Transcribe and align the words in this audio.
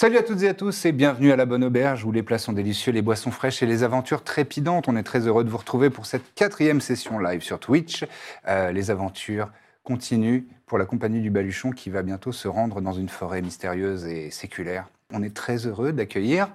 Salut 0.00 0.16
à 0.16 0.22
toutes 0.22 0.42
et 0.44 0.48
à 0.48 0.54
tous 0.54 0.86
et 0.86 0.92
bienvenue 0.92 1.30
à 1.30 1.36
la 1.36 1.44
Bonne 1.44 1.62
Auberge 1.62 2.06
où 2.06 2.10
les 2.10 2.22
plats 2.22 2.38
sont 2.38 2.54
délicieux, 2.54 2.90
les 2.90 3.02
boissons 3.02 3.30
fraîches 3.30 3.62
et 3.62 3.66
les 3.66 3.82
aventures 3.82 4.24
trépidantes. 4.24 4.88
On 4.88 4.96
est 4.96 5.02
très 5.02 5.26
heureux 5.26 5.44
de 5.44 5.50
vous 5.50 5.58
retrouver 5.58 5.90
pour 5.90 6.06
cette 6.06 6.22
quatrième 6.34 6.80
session 6.80 7.18
live 7.18 7.42
sur 7.42 7.60
Twitch. 7.60 8.06
Euh, 8.48 8.72
les 8.72 8.90
aventures 8.90 9.50
continuent 9.82 10.44
pour 10.64 10.78
la 10.78 10.86
compagnie 10.86 11.20
du 11.20 11.28
Baluchon 11.28 11.70
qui 11.70 11.90
va 11.90 12.00
bientôt 12.00 12.32
se 12.32 12.48
rendre 12.48 12.80
dans 12.80 12.94
une 12.94 13.10
forêt 13.10 13.42
mystérieuse 13.42 14.06
et 14.06 14.30
séculaire. 14.30 14.88
On 15.12 15.22
est 15.22 15.36
très 15.36 15.66
heureux 15.66 15.92
d'accueillir 15.92 16.48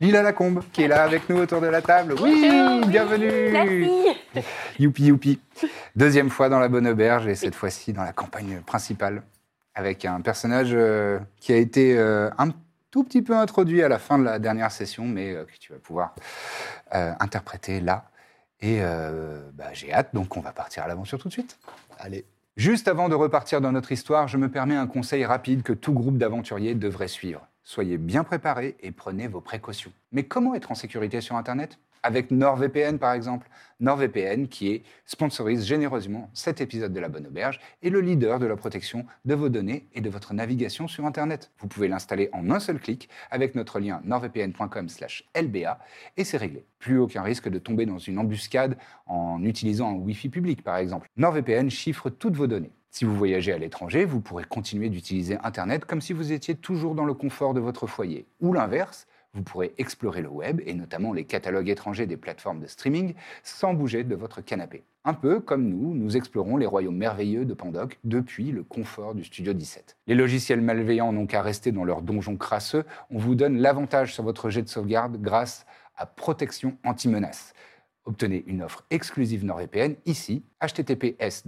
Lila 0.00 0.24
Lacombe 0.24 0.64
qui 0.72 0.82
est 0.82 0.88
là 0.88 1.04
avec 1.04 1.28
nous 1.28 1.36
autour 1.36 1.60
de 1.60 1.68
la 1.68 1.82
table. 1.82 2.16
Oui, 2.20 2.50
bienvenue 2.88 3.52
Merci. 3.52 4.08
Youpi 4.80 5.04
youpi. 5.04 5.38
Deuxième 5.94 6.30
fois 6.30 6.48
dans 6.48 6.58
la 6.58 6.66
Bonne 6.66 6.88
Auberge 6.88 7.28
et 7.28 7.36
cette 7.36 7.54
fois-ci 7.54 7.92
dans 7.92 8.02
la 8.02 8.12
campagne 8.12 8.60
principale 8.66 9.22
avec 9.76 10.04
un 10.04 10.20
personnage 10.20 10.70
euh, 10.72 11.20
qui 11.38 11.52
a 11.52 11.56
été 11.58 11.96
euh, 11.96 12.28
un 12.38 12.48
tout 12.98 13.04
petit 13.04 13.22
peu 13.22 13.36
introduit 13.36 13.84
à 13.84 13.88
la 13.88 14.00
fin 14.00 14.18
de 14.18 14.24
la 14.24 14.40
dernière 14.40 14.72
session, 14.72 15.04
mais 15.04 15.30
euh, 15.32 15.44
que 15.44 15.56
tu 15.60 15.72
vas 15.72 15.78
pouvoir 15.78 16.16
euh, 16.96 17.12
interpréter 17.20 17.80
là. 17.80 18.06
Et 18.60 18.78
euh, 18.80 19.40
bah, 19.54 19.72
j'ai 19.72 19.92
hâte, 19.92 20.12
donc 20.14 20.36
on 20.36 20.40
va 20.40 20.50
partir 20.50 20.82
à 20.82 20.88
l'aventure 20.88 21.16
tout 21.16 21.28
de 21.28 21.32
suite. 21.32 21.60
Allez. 22.00 22.24
Juste 22.56 22.88
avant 22.88 23.08
de 23.08 23.14
repartir 23.14 23.60
dans 23.60 23.70
notre 23.70 23.92
histoire, 23.92 24.26
je 24.26 24.36
me 24.36 24.50
permets 24.50 24.74
un 24.74 24.88
conseil 24.88 25.24
rapide 25.24 25.62
que 25.62 25.72
tout 25.72 25.92
groupe 25.92 26.18
d'aventuriers 26.18 26.74
devrait 26.74 27.06
suivre. 27.06 27.46
Soyez 27.62 27.98
bien 27.98 28.24
préparés 28.24 28.76
et 28.80 28.90
prenez 28.90 29.28
vos 29.28 29.40
précautions. 29.40 29.92
Mais 30.10 30.24
comment 30.24 30.56
être 30.56 30.72
en 30.72 30.74
sécurité 30.74 31.20
sur 31.20 31.36
Internet? 31.36 31.78
Avec 32.02 32.32
NordVPN 32.32 32.98
par 32.98 33.12
exemple? 33.12 33.48
NordVPN 33.80 34.48
qui 34.48 34.82
sponsorise 35.06 35.64
généreusement 35.64 36.30
cet 36.34 36.60
épisode 36.60 36.92
de 36.92 37.00
La 37.00 37.08
Bonne 37.08 37.26
Auberge 37.26 37.60
et 37.82 37.90
le 37.90 38.00
leader 38.00 38.38
de 38.38 38.46
la 38.46 38.56
protection 38.56 39.06
de 39.24 39.34
vos 39.34 39.48
données 39.48 39.86
et 39.94 40.00
de 40.00 40.10
votre 40.10 40.34
navigation 40.34 40.88
sur 40.88 41.06
Internet. 41.06 41.50
Vous 41.58 41.68
pouvez 41.68 41.88
l'installer 41.88 42.28
en 42.32 42.50
un 42.50 42.60
seul 42.60 42.80
clic 42.80 43.08
avec 43.30 43.54
notre 43.54 43.78
lien 43.78 44.00
nordvpn.com/lba 44.04 45.78
et 46.16 46.24
c'est 46.24 46.36
réglé. 46.36 46.64
Plus 46.78 46.98
aucun 46.98 47.22
risque 47.22 47.48
de 47.48 47.58
tomber 47.58 47.86
dans 47.86 47.98
une 47.98 48.18
embuscade 48.18 48.76
en 49.06 49.42
utilisant 49.44 49.90
un 49.90 49.94
Wi-Fi 49.94 50.28
public 50.28 50.62
par 50.62 50.76
exemple. 50.76 51.08
NordVPN 51.16 51.70
chiffre 51.70 52.10
toutes 52.10 52.34
vos 52.34 52.46
données. 52.46 52.72
Si 52.90 53.04
vous 53.04 53.14
voyagez 53.14 53.52
à 53.52 53.58
l'étranger, 53.58 54.04
vous 54.04 54.20
pourrez 54.20 54.44
continuer 54.44 54.88
d'utiliser 54.88 55.36
Internet 55.44 55.84
comme 55.84 56.00
si 56.00 56.12
vous 56.12 56.32
étiez 56.32 56.54
toujours 56.54 56.94
dans 56.94 57.04
le 57.04 57.14
confort 57.14 57.54
de 57.54 57.60
votre 57.60 57.86
foyer. 57.86 58.26
Ou 58.40 58.52
l'inverse, 58.52 59.06
vous 59.34 59.42
pourrez 59.42 59.74
explorer 59.78 60.22
le 60.22 60.28
web 60.28 60.60
et 60.64 60.74
notamment 60.74 61.12
les 61.12 61.24
catalogues 61.24 61.68
étrangers 61.68 62.06
des 62.06 62.16
plateformes 62.16 62.60
de 62.60 62.66
streaming 62.66 63.14
sans 63.42 63.74
bouger 63.74 64.04
de 64.04 64.14
votre 64.14 64.40
canapé. 64.40 64.84
Un 65.04 65.14
peu 65.14 65.40
comme 65.40 65.68
nous, 65.68 65.94
nous 65.94 66.16
explorons 66.16 66.56
les 66.56 66.66
royaumes 66.66 66.96
merveilleux 66.96 67.44
de 67.44 67.54
Pandoc 67.54 67.98
depuis 68.04 68.50
le 68.52 68.62
confort 68.64 69.14
du 69.14 69.24
Studio 69.24 69.52
17. 69.52 69.96
Les 70.06 70.14
logiciels 70.14 70.60
malveillants 70.60 71.12
n'ont 71.12 71.26
qu'à 71.26 71.42
rester 71.42 71.72
dans 71.72 71.84
leur 71.84 72.02
donjon 72.02 72.36
crasseux, 72.36 72.84
on 73.10 73.18
vous 73.18 73.34
donne 73.34 73.58
l'avantage 73.58 74.14
sur 74.14 74.24
votre 74.24 74.50
jet 74.50 74.62
de 74.62 74.68
sauvegarde 74.68 75.20
grâce 75.20 75.66
à 75.96 76.06
protection 76.06 76.76
anti-menace. 76.84 77.52
Obtenez 78.04 78.44
une 78.46 78.62
offre 78.62 78.84
exclusive 78.90 79.44
NordVPN 79.44 79.96
ici, 80.06 80.42
https 80.60 81.44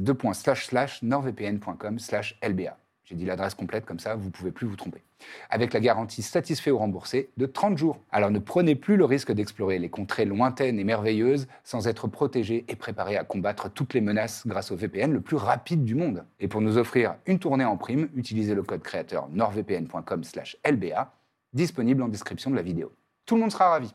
nordvpn.com/lba. 1.03 2.80
J'ai 3.11 3.17
dit 3.17 3.25
l'adresse 3.25 3.55
complète, 3.55 3.87
comme 3.87 3.99
ça, 3.99 4.15
vous 4.15 4.27
ne 4.27 4.31
pouvez 4.31 4.53
plus 4.53 4.69
vous 4.69 4.77
tromper. 4.77 5.03
Avec 5.51 5.73
la 5.73 5.81
garantie 5.81 6.23
satisfait 6.23 6.71
ou 6.71 6.79
remboursé 6.79 7.31
de 7.39 7.47
30 7.47 7.77
jours. 7.77 7.99
Alors 8.13 8.31
ne 8.31 8.39
prenez 8.39 8.77
plus 8.77 8.97
le 8.97 9.05
risque 9.05 9.33
d'explorer 9.33 9.81
les 9.81 9.89
contrées 9.89 10.25
lointaines 10.25 10.79
et 10.79 10.85
merveilleuses 10.85 11.49
sans 11.65 11.89
être 11.89 12.07
protégé 12.07 12.65
et 12.69 12.77
préparé 12.77 13.17
à 13.17 13.25
combattre 13.25 13.69
toutes 13.69 13.95
les 13.95 14.01
menaces 14.01 14.47
grâce 14.47 14.71
au 14.71 14.77
VPN 14.77 15.13
le 15.13 15.21
plus 15.21 15.35
rapide 15.37 15.85
du 15.85 15.97
monde. 15.97 16.25
Et 16.39 16.47
pour 16.47 16.61
nous 16.61 16.79
offrir 16.79 17.17
une 17.27 17.41
tournée 17.41 17.65
en 17.65 17.77
prime, 17.77 18.09
utilisez 18.15 18.55
le 18.55 18.63
code 18.63 18.83
créateur 18.83 19.29
nordvpn.com/lba, 19.31 21.13
disponible 21.53 22.03
en 22.05 22.09
description 22.09 22.53
de 22.53 22.57
la 22.57 22.63
vidéo. 22.63 22.93
Tout 23.27 23.35
le 23.35 23.41
monde 23.41 23.51
sera 23.51 23.71
ravi. 23.71 23.93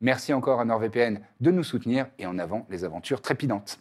Merci 0.00 0.32
encore 0.32 0.60
à 0.60 0.64
NordVPN 0.64 1.20
de 1.40 1.50
nous 1.50 1.64
soutenir 1.64 2.06
et 2.20 2.26
en 2.26 2.38
avant 2.38 2.64
les 2.70 2.84
aventures 2.84 3.22
trépidantes. 3.22 3.80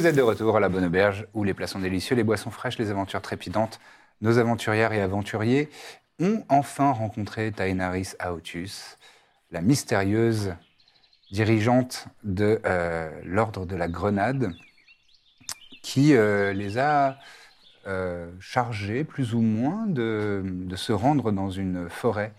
Vous 0.00 0.06
êtes 0.06 0.16
de 0.16 0.22
retour 0.22 0.56
à 0.56 0.60
la 0.60 0.70
Bonne 0.70 0.86
Auberge, 0.86 1.26
où 1.34 1.44
les 1.44 1.52
plats 1.52 1.66
sont 1.66 1.78
délicieux, 1.78 2.16
les 2.16 2.24
boissons 2.24 2.50
fraîches, 2.50 2.78
les 2.78 2.90
aventures 2.90 3.20
trépidantes. 3.20 3.80
Nos 4.22 4.38
aventurières 4.38 4.94
et 4.94 5.02
aventuriers 5.02 5.68
ont 6.18 6.42
enfin 6.48 6.90
rencontré 6.90 7.52
Taenaris 7.52 8.14
Aotus, 8.18 8.96
la 9.50 9.60
mystérieuse 9.60 10.54
dirigeante 11.32 12.06
de 12.24 12.62
euh, 12.64 13.10
l'Ordre 13.26 13.66
de 13.66 13.76
la 13.76 13.88
Grenade, 13.88 14.54
qui 15.82 16.14
euh, 16.14 16.54
les 16.54 16.78
a 16.78 17.18
euh, 17.86 18.32
chargés, 18.40 19.04
plus 19.04 19.34
ou 19.34 19.42
moins, 19.42 19.84
de, 19.86 20.42
de 20.46 20.76
se 20.76 20.94
rendre 20.94 21.30
dans 21.30 21.50
une 21.50 21.90
forêt 21.90 22.32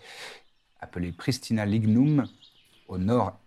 appelée 0.80 1.12
Pristina 1.12 1.64
Lignum, 1.64 2.26
au 2.88 2.98
nord 2.98 3.38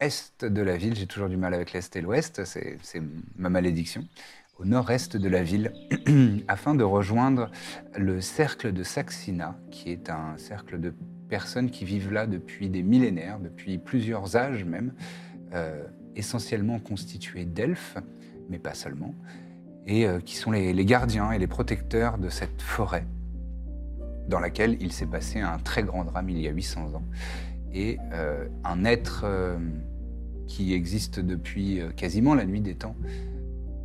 est 0.00 0.44
de 0.44 0.62
la 0.62 0.76
ville, 0.76 0.94
j'ai 0.94 1.06
toujours 1.06 1.28
du 1.28 1.36
mal 1.36 1.54
avec 1.54 1.72
l'est 1.72 1.94
et 1.96 2.00
l'ouest, 2.00 2.44
c'est 2.44 3.02
ma 3.36 3.48
malédiction, 3.48 4.06
au 4.58 4.64
nord-est 4.64 5.16
de 5.16 5.28
la 5.28 5.42
ville, 5.42 5.72
afin 6.48 6.74
de 6.74 6.84
rejoindre 6.84 7.50
le 7.96 8.20
cercle 8.20 8.72
de 8.72 8.82
Saxina, 8.82 9.58
qui 9.70 9.90
est 9.90 10.08
un 10.08 10.36
cercle 10.36 10.80
de 10.80 10.94
personnes 11.28 11.70
qui 11.70 11.84
vivent 11.84 12.12
là 12.12 12.26
depuis 12.26 12.68
des 12.68 12.82
millénaires, 12.82 13.40
depuis 13.40 13.78
plusieurs 13.78 14.36
âges 14.36 14.64
même, 14.64 14.92
euh, 15.52 15.84
essentiellement 16.14 16.78
constitués 16.78 17.44
d'elfes, 17.44 17.96
mais 18.48 18.58
pas 18.58 18.74
seulement, 18.74 19.14
et 19.86 20.06
euh, 20.06 20.20
qui 20.20 20.36
sont 20.36 20.52
les, 20.52 20.84
gardiens 20.84 21.32
et 21.32 21.38
les 21.38 21.46
protecteurs 21.48 22.18
de 22.18 22.28
cette 22.28 22.62
forêt, 22.62 23.04
dans 24.28 24.38
laquelle 24.38 24.76
il 24.80 24.92
s'est 24.92 25.06
passé 25.06 25.40
un 25.40 25.58
très 25.58 25.82
grand 25.82 26.04
drame 26.04 26.28
il 26.30 26.40
y 26.40 26.46
a 26.46 26.52
800 26.52 26.94
ans 26.94 27.04
et 27.72 27.98
euh, 28.12 28.46
un 28.64 28.84
être 28.84 29.26
qui 30.48 30.72
existe 30.72 31.20
depuis 31.20 31.80
euh, 31.80 31.90
quasiment 31.90 32.34
la 32.34 32.44
nuit 32.44 32.60
des 32.60 32.74
temps 32.74 32.96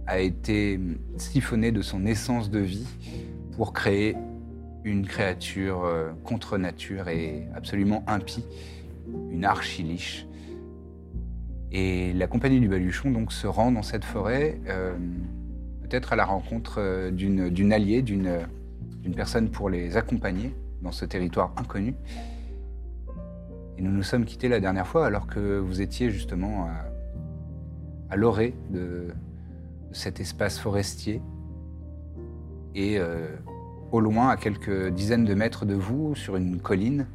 a 0.08 0.20
été 0.20 0.80
siphonné 1.18 1.72
de 1.72 1.82
son 1.82 2.06
essence 2.06 2.50
de 2.50 2.60
vie 2.60 2.88
pour 3.56 3.74
créer 3.74 4.16
une 4.84 5.06
créature 5.06 5.84
euh, 5.86 6.12
contre 6.24 6.58
nature 6.58 7.08
et 7.10 7.48
absolument 7.56 8.04
impie, 8.08 8.46
une 9.32 9.46
archiliche. 9.46 10.26
Et 11.72 12.14
la 12.14 12.28
compagnie 12.28 12.60
du 12.60 12.68
Baluchon 12.68 13.12
donc 13.12 13.32
se 13.32 13.48
rend 13.48 13.72
dans 13.72 13.84
cette 13.84 14.04
forêt, 14.04 14.60
euh, 14.68 14.98
peut-être 15.84 16.14
à 16.14 16.16
la 16.16 16.26
rencontre 16.26 17.10
d'une 17.12 17.74
alliée, 17.74 18.02
d'une 18.02 18.46
personne 19.16 19.50
pour 19.50 19.70
les 19.70 19.96
accompagner 19.98 20.54
dans 20.82 20.92
ce 20.92 21.06
territoire 21.06 21.54
inconnu. 21.58 21.96
Nous 23.84 23.92
nous 23.92 24.04
sommes 24.04 24.24
quittés 24.24 24.48
la 24.48 24.62
dernière 24.62 24.88
fois 24.88 25.06
alors 25.06 25.28
que 25.28 25.60
vous 25.60 25.82
étiez 25.82 26.10
justement 26.10 26.70
à, 28.10 28.16
l'orée 28.16 28.56
de, 28.70 28.80
de 28.80 29.94
cet 29.94 30.22
espace 30.22 30.58
forestier. 30.58 31.22
Et 32.76 32.98
euh, 32.98 33.28
au 33.92 34.00
loin, 34.00 34.30
à 34.30 34.38
quelques 34.38 34.88
dizaines 34.88 35.26
de 35.26 35.34
mètres 35.34 35.66
de 35.66 35.74
vous, 35.74 36.16
sur 36.16 36.38
une 36.38 36.62
colline, 36.62 37.08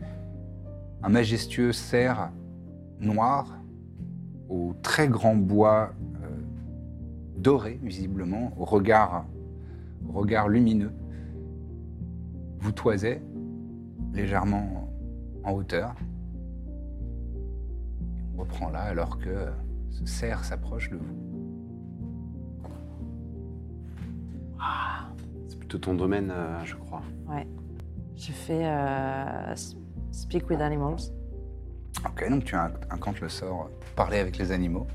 un 1.02 1.08
majestueux 1.08 1.72
cerf 1.72 2.30
noir 3.00 3.56
au 4.50 4.74
très 4.82 5.08
grand 5.08 5.36
bois 5.36 5.94
euh, 6.22 6.28
doré, 7.38 7.80
visiblement, 7.82 8.52
au 8.58 8.66
regard, 8.66 9.24
au 10.06 10.12
regard 10.12 10.50
lumineux, 10.50 10.92
vous 12.58 12.72
toisait 12.72 13.22
légèrement 14.12 14.90
en 15.44 15.52
hauteur. 15.52 15.94
On 18.38 18.42
reprend 18.42 18.70
là 18.70 18.82
alors 18.82 19.18
que 19.18 19.48
ce 19.90 20.06
cerf 20.06 20.44
s'approche 20.44 20.90
de 20.90 20.96
vous. 20.96 21.14
C'est 25.48 25.58
plutôt 25.58 25.78
ton 25.78 25.94
domaine, 25.94 26.30
euh, 26.30 26.64
je 26.64 26.76
crois. 26.76 27.02
Je 28.16 28.32
fais 28.32 28.62
euh, 28.64 29.52
s- 29.52 29.76
Speak 30.12 30.48
with 30.50 30.60
Animals. 30.60 31.12
Ok, 32.04 32.28
donc 32.30 32.44
tu 32.44 32.54
inc- 32.56 32.72
incantes 32.90 33.20
le 33.20 33.28
sort 33.28 33.70
parler 33.96 34.18
avec 34.18 34.38
les 34.38 34.50
animaux. 34.52 34.86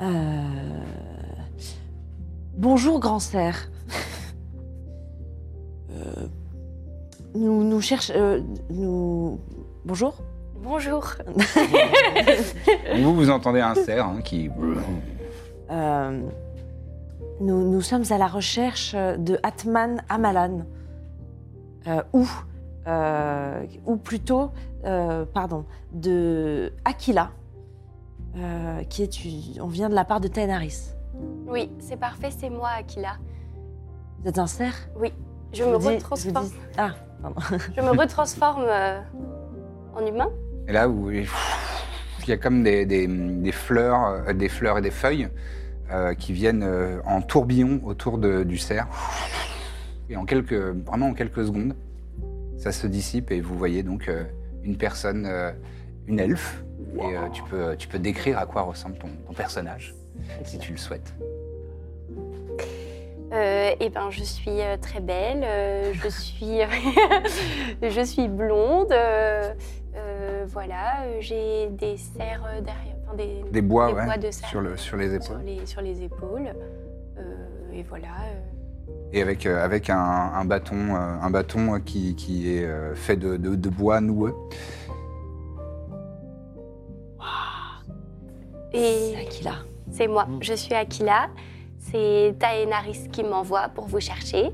Euh, 0.00 0.84
Bonjour, 2.56 3.00
grand 3.00 3.18
cerf. 3.18 3.70
Euh, 5.92 6.28
Nous, 7.34 7.64
nous 7.64 7.80
cherchons. 7.80 8.12
euh, 8.16 8.40
nous. 8.70 9.40
Bonjour. 9.84 10.14
Bonjour. 10.62 11.04
Vous, 12.96 13.14
vous 13.14 13.30
entendez 13.30 13.60
un 13.60 13.74
cerf 13.74 14.06
hein, 14.06 14.20
qui... 14.22 14.50
Euh, 15.70 16.20
nous, 17.40 17.70
nous 17.70 17.80
sommes 17.80 18.04
à 18.10 18.18
la 18.18 18.26
recherche 18.26 18.94
de 18.94 19.38
Atman 19.42 20.02
Amalan. 20.08 20.66
Euh, 21.86 22.02
ou, 22.12 22.26
euh, 22.86 23.64
ou 23.86 23.96
plutôt, 23.96 24.50
euh, 24.84 25.24
pardon, 25.24 25.64
de 25.92 26.72
Aquila, 26.84 27.30
euh, 28.36 28.82
qui 28.84 29.02
est, 29.02 29.24
une- 29.24 29.62
on 29.62 29.66
vient 29.66 29.88
de 29.88 29.94
la 29.94 30.04
part 30.04 30.20
de 30.20 30.28
Taenaris. 30.28 30.90
Oui, 31.46 31.70
c'est 31.78 31.96
parfait, 31.96 32.28
c'est 32.30 32.50
moi, 32.50 32.68
Akila. 32.78 33.12
Vous 34.22 34.28
êtes 34.28 34.38
un 34.38 34.46
cerf? 34.46 34.74
Je 34.94 35.00
me 35.00 35.08
dis- 35.08 35.14
je 35.54 35.64
vous 35.64 35.78
retransforme, 35.78 36.44
dis- 36.44 36.54
Ah, 36.76 36.90
pardon. 37.22 37.40
je 37.74 37.80
me 37.80 37.90
retransforme 37.98 38.64
euh, 38.68 39.00
en 39.96 40.04
humain. 40.06 40.28
Et 40.70 40.72
là, 40.72 40.86
vous, 40.86 41.10
il 41.10 41.26
y 42.28 42.30
a 42.30 42.36
comme 42.36 42.62
des, 42.62 43.50
fleurs, 43.50 44.04
euh, 44.04 44.32
des 44.32 44.48
fleurs 44.48 44.78
et 44.78 44.80
des 44.80 44.92
feuilles 44.92 45.28
euh, 45.90 46.14
qui 46.14 46.32
viennent 46.32 46.62
euh, 46.62 47.00
en 47.04 47.22
tourbillon 47.22 47.80
autour 47.84 48.18
du 48.18 48.56
cerf. 48.56 48.86
Et 50.08 50.16
en 50.16 50.24
quelques, 50.24 50.52
vraiment 50.52 51.08
en 51.08 51.14
quelques 51.14 51.44
secondes, 51.44 51.74
ça 52.56 52.70
se 52.70 52.86
dissipe 52.86 53.32
et 53.32 53.40
vous 53.40 53.58
voyez 53.58 53.82
donc 53.82 54.08
une 54.62 54.76
personne, 54.76 55.28
une 56.06 56.20
elfe. 56.20 56.62
Et 57.00 57.14
tu, 57.32 57.42
peux, 57.50 57.74
tu 57.76 57.88
peux 57.88 57.98
décrire 57.98 58.38
à 58.38 58.46
quoi 58.46 58.62
ressemble 58.62 58.96
ton, 58.98 59.34
personnage, 59.34 59.92
si 60.44 60.58
tu 60.58 60.70
le 60.70 60.78
souhaites. 60.78 61.14
Eh 63.32 63.88
ben, 63.88 64.10
je 64.10 64.22
suis 64.22 64.58
très 64.80 65.00
belle. 65.00 65.44
je 65.94 66.08
suis, 66.08 66.60
je 67.82 68.04
suis 68.04 68.28
blonde. 68.28 68.94
Voilà, 70.46 71.02
euh, 71.04 71.16
j'ai 71.20 71.68
des 71.70 71.96
serres 71.96 72.44
euh, 72.46 72.60
derrière, 72.60 72.96
enfin, 73.04 73.16
des, 73.16 73.44
Des 73.50 73.62
bois, 73.62 73.88
des 73.88 73.94
ouais, 73.94 74.04
bois 74.04 74.16
de 74.18 74.30
cerf 74.30 74.48
sur, 74.48 74.60
le, 74.60 74.76
sur 74.76 74.96
les 74.96 75.20
sur 75.20 75.34
épaules. 75.34 75.44
les, 75.46 75.66
sur 75.66 75.80
les 75.82 76.02
épaules. 76.02 76.52
Euh, 77.18 77.22
et 77.72 77.82
voilà. 77.82 78.08
euh, 78.26 78.90
Et 79.12 79.22
avec, 79.22 79.46
euh, 79.46 79.64
avec 79.64 79.90
un, 79.90 79.98
un 79.98 80.44
bâton, 80.44 80.94
euh, 80.94 80.98
un 80.98 81.30
bâton 81.30 81.80
qui, 81.80 82.14
qui 82.16 82.56
est 82.56 82.64
euh, 82.64 82.94
fait 82.94 83.16
de, 83.16 83.36
de- 83.36 83.54
de 83.56 83.68
bois 83.68 84.00
noueux. 84.00 84.34
Et 88.72 89.16
Aquila. 89.20 89.54
c'est 89.90 90.06
moi, 90.06 90.26
Mm. 90.26 90.38
je 90.42 90.54
suis 90.54 90.74
Akila. 90.74 91.28
C'est 91.78 92.34
Taenaris 92.38 93.08
qui 93.10 93.24
m'envoie 93.24 93.68
pour 93.74 93.86
vous 93.86 94.00
chercher, 94.00 94.50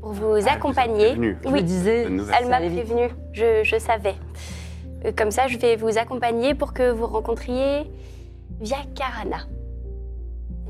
pour 0.00 0.12
vous 0.12 0.34
Ah, 0.46 0.52
accompagner. 0.54 1.14
Je 1.14 1.20
me 1.20 1.36
Oui, 1.52 1.62
disais. 1.62 2.02
Elle 2.04 2.48
m'a 2.48 2.56
allait 2.56 2.68
vite. 2.68 2.84
prévenu, 2.84 3.08
je, 3.32 3.62
je 3.64 3.78
savais. 3.78 4.14
Comme 5.16 5.30
ça, 5.30 5.48
je 5.48 5.58
vais 5.58 5.76
vous 5.76 5.98
accompagner 5.98 6.54
pour 6.54 6.72
que 6.72 6.90
vous 6.90 7.06
rencontriez 7.06 7.90
Vyakarana, 8.60 9.46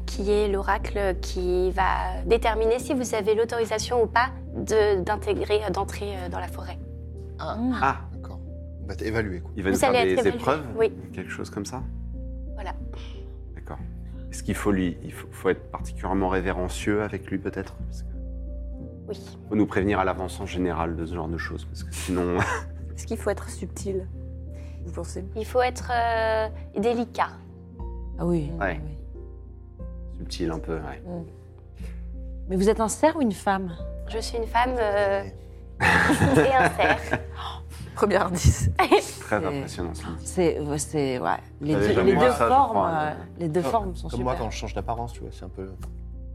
qui 0.07 0.31
est 0.31 0.49
l'oracle 0.49 1.17
qui 1.21 1.71
va 1.73 2.23
déterminer 2.27 2.79
si 2.79 2.95
vous 2.95 3.15
avez 3.15 3.35
l'autorisation 3.35 4.03
ou 4.03 4.07
pas 4.07 4.31
de- 4.57 5.03
d'intégrer, 5.03 5.61
d'entrer 5.73 6.17
euh, 6.17 6.29
dans 6.29 6.39
la 6.41 6.49
forêt. 6.49 6.79
Ah, 7.39 7.99
D'accord. 8.15 8.39
On 8.85 8.87
va 8.87 8.95
t'évaluer, 8.95 9.41
quoi. 9.41 9.51
il 9.57 9.63
va 9.65 9.71
nous 9.71 9.75
Vous 9.75 9.81
faire 9.81 9.91
allez 9.91 10.15
des 10.15 10.21
évalué. 10.21 10.37
épreuves 10.37 10.65
Oui. 10.77 10.93
Quelque 11.13 11.31
chose 11.31 11.51
comme 11.51 11.67
ça? 11.67 11.83
Voilà. 12.55 12.73
D'accord. 13.55 13.79
Est-ce 14.31 14.43
qu'il 14.43 14.55
faut 14.55 14.71
lui, 14.71 14.97
il 15.03 15.13
faut, 15.13 15.27
faut 15.31 15.49
être 15.51 15.71
particulièrement 15.71 16.29
révérencieux 16.29 17.03
avec 17.03 17.27
lui 17.31 17.39
peut-être? 17.39 17.75
Oui. 19.09 19.19
faut 19.49 19.57
nous 19.57 19.67
prévenir 19.67 19.99
à 19.99 20.05
l'avance 20.05 20.41
en 20.41 20.47
général 20.47 20.95
de 20.97 21.05
ce 21.05 21.15
genre 21.15 21.29
de 21.29 21.37
choses, 21.37 21.65
parce 21.65 21.83
que 21.85 21.93
sinon, 21.95 22.39
Est-ce 22.97 23.07
qu'il 23.07 23.17
faut 23.19 23.31
être 23.31 23.49
subtil? 23.51 24.07
Vous 24.85 24.93
pensez 24.93 25.25
Il 25.37 25.45
faut 25.47 25.63
être 25.63 25.91
euh, 25.95 26.49
délicat. 26.79 27.29
Ah 28.19 28.27
oui. 28.27 28.51
Ouais. 28.61 28.81
oui. 28.85 29.85
subtil 30.19 30.51
un 30.51 30.59
peu. 30.59 30.75
ouais. 30.77 31.03
Mais 32.49 32.57
vous 32.57 32.69
êtes 32.69 32.81
un 32.81 32.89
cerf 32.89 33.17
ou 33.17 33.23
une 33.23 33.33
femme? 33.33 33.73
Je 34.09 34.19
suis 34.19 34.37
une 34.39 34.47
femme 34.47 34.75
euh, 34.79 35.23
et 35.81 36.55
un 36.55 36.71
cerf. 36.71 37.19
Premier 37.95 38.17
indice. 38.17 38.71
Très 39.21 39.37
impressionnant. 39.37 39.95
ça. 39.95 40.05
C'est, 40.25 40.59
ouais, 40.61 40.79
c'est, 40.79 41.19
ouais. 41.19 41.29
Les 41.61 41.75
deux, 41.75 42.03
les 42.03 42.19
ça, 42.19 42.49
formes, 42.49 42.71
crois. 42.71 42.91
euh, 42.91 43.11
les 43.39 43.49
deux 43.49 43.61
Comme- 43.63 43.71
formes 43.71 43.95
sont 43.97 44.09
Comme 44.09 44.19
super. 44.21 44.25
moi, 44.25 44.35
quand 44.39 44.51
je 44.51 44.57
change 44.57 44.75
d'apparence, 44.75 45.13
tu 45.13 45.21
vois, 45.21 45.29
c'est 45.33 45.45
un 45.45 45.49
peu. 45.51 45.69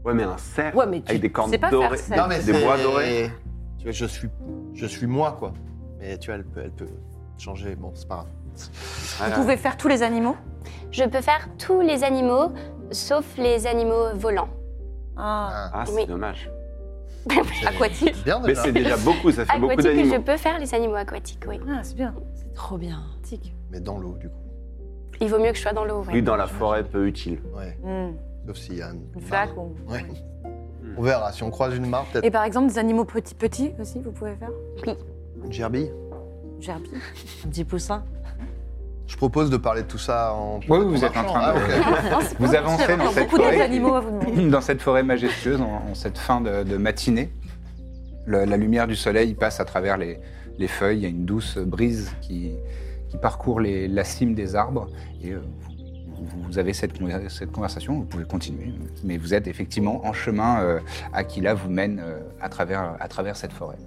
Ouais, 0.04 0.14
mais 0.14 0.22
un 0.22 0.38
cerf 0.38 0.74
Ouais, 0.76 0.86
mais 0.86 1.00
tu 1.02 1.10
avec 1.10 1.20
des 1.20 1.30
cornes 1.30 1.50
pas 1.58 1.70
dorées, 1.70 1.98
Non, 2.16 2.26
mais 2.28 2.36
des 2.42 2.52
c'est- 2.52 2.64
bois 2.64 2.76
dorés. 2.78 3.30
Tu 3.78 3.84
vois, 3.84 3.92
je 3.92 4.06
suis, 4.06 4.28
je 4.74 4.86
suis 4.86 5.06
moi, 5.06 5.36
quoi. 5.38 5.52
Mais 5.98 6.16
tu 6.18 6.26
vois, 6.30 6.36
elle 6.36 6.44
peut, 6.44 6.60
elle 6.64 6.70
peut 6.70 6.86
changer. 7.40 7.74
Bon, 7.76 7.92
c'est 7.94 8.08
pas 8.08 8.26
grave. 9.20 9.34
Vous 9.36 9.42
pouvez 9.42 9.56
faire 9.56 9.76
tous 9.76 9.88
les 9.88 10.02
animaux 10.02 10.36
Je 10.90 11.04
peux 11.04 11.20
faire 11.20 11.48
tous 11.58 11.80
les 11.80 12.04
animaux, 12.04 12.52
sauf 12.90 13.24
les 13.36 13.66
animaux 13.66 14.14
volants. 14.14 14.48
ah. 15.16 15.70
Ah, 15.72 15.84
c'est 15.86 15.94
Oui. 15.94 16.06
dommage. 16.06 16.50
Aquatique. 17.66 18.14
c'est 18.14 18.24
Bien 18.24 18.40
Mais 18.40 18.48
déjà. 18.48 18.62
c'est 18.62 18.72
déjà 18.72 18.96
beaucoup, 18.96 19.30
ça 19.30 19.44
fait 19.44 19.58
beaucoup 19.58 19.76
d'animaux. 19.82 20.14
je 20.14 20.20
peux 20.20 20.36
faire 20.38 20.58
les 20.58 20.74
animaux 20.74 20.94
aquatiques, 20.94 21.44
oui. 21.46 21.60
Ah, 21.68 21.80
c'est 21.82 21.96
bien. 21.96 22.14
C'est 22.34 22.54
trop 22.54 22.78
bien. 22.78 23.02
Tic. 23.22 23.54
Mais 23.70 23.80
dans 23.80 23.98
l'eau, 23.98 24.16
du 24.18 24.28
coup. 24.28 24.38
Il 25.20 25.28
vaut 25.28 25.38
mieux 25.38 25.50
que 25.50 25.56
je 25.56 25.62
sois 25.62 25.72
dans 25.72 25.84
l'eau, 25.84 26.00
ouais. 26.04 26.12
Oui, 26.14 26.22
dans 26.22 26.36
la 26.36 26.46
forêt, 26.46 26.84
peu 26.84 27.06
utile. 27.06 27.40
Ouais. 27.54 27.76
Hmm. 27.82 28.14
Sauf 28.46 28.56
s'il 28.56 28.76
y 28.76 28.82
a 28.82 28.90
une. 28.90 29.02
Une 29.14 29.20
flaque 29.20 29.54
ou... 29.58 29.74
Ouais. 29.88 30.04
On 30.96 31.02
verra. 31.02 31.30
Si 31.32 31.42
on 31.42 31.50
croise 31.50 31.74
une 31.76 31.86
mare, 31.86 32.06
peut-être 32.06 32.24
Et 32.24 32.30
par 32.30 32.44
exemple, 32.44 32.68
des 32.68 32.78
animaux 32.78 33.04
petits, 33.04 33.34
petits 33.34 33.72
aussi, 33.78 34.00
vous 34.00 34.10
pouvez 34.12 34.34
faire? 34.36 34.50
Une 35.44 35.52
gerbille? 35.52 35.92
Gerbille. 36.60 36.90
Un 37.44 37.48
petit 37.48 37.64
poussin. 37.64 38.04
Je 39.06 39.16
propose 39.16 39.48
de 39.48 39.56
parler 39.56 39.82
de 39.82 39.86
tout 39.88 39.98
ça 39.98 40.34
en. 40.34 40.60
Oui, 40.68 40.78
vous 40.84 41.02
êtes 41.04 41.16
en 41.16 41.24
train 41.24 41.54
de- 41.54 41.58
Ah, 41.58 42.18
ok. 42.18 42.34
Vous 42.38 42.54
avancez 42.54 42.96
dans 42.96 43.10
cette 43.10 43.30
forêt. 43.30 43.60
animaux 43.62 43.94
à 43.94 44.00
vous 44.00 44.18
demander. 44.18 44.50
dans 44.50 44.60
cette 44.60 44.82
forêt 44.82 45.02
majestueuse, 45.02 45.60
en, 45.60 45.82
en 45.90 45.94
cette 45.94 46.18
fin 46.18 46.40
de, 46.42 46.62
de 46.62 46.76
matinée. 46.76 47.30
Le- 48.26 48.44
la 48.44 48.56
lumière 48.58 48.86
du 48.86 48.96
soleil 48.96 49.32
passe 49.34 49.60
à 49.60 49.64
travers 49.64 49.96
les, 49.96 50.20
les 50.58 50.68
feuilles. 50.68 50.98
Il 50.98 51.02
y 51.04 51.06
a 51.06 51.08
une 51.08 51.24
douce 51.24 51.56
brise 51.56 52.10
qui, 52.20 52.52
qui 53.08 53.16
parcourt 53.16 53.60
les- 53.60 53.88
la 53.88 54.04
cime 54.04 54.34
des 54.34 54.54
arbres. 54.54 54.88
Et 55.22 55.30
euh, 55.32 55.40
vous, 56.08 56.42
vous 56.42 56.58
avez 56.58 56.74
cette, 56.74 57.00
conver- 57.00 57.30
cette 57.30 57.50
conversation, 57.52 57.94
vous 57.94 58.04
pouvez 58.04 58.24
continuer. 58.24 58.74
Mais 59.04 59.16
vous 59.16 59.32
êtes 59.32 59.46
effectivement 59.46 60.04
en 60.06 60.12
chemin. 60.12 60.60
Euh, 60.60 60.80
Aquila 61.14 61.54
vous 61.54 61.70
mène 61.70 61.98
euh, 62.04 62.18
à, 62.42 62.50
travers, 62.50 62.94
à 63.00 63.08
travers 63.08 63.36
cette 63.36 63.52
forêt. 63.54 63.78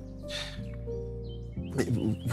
Mais 1.76 1.86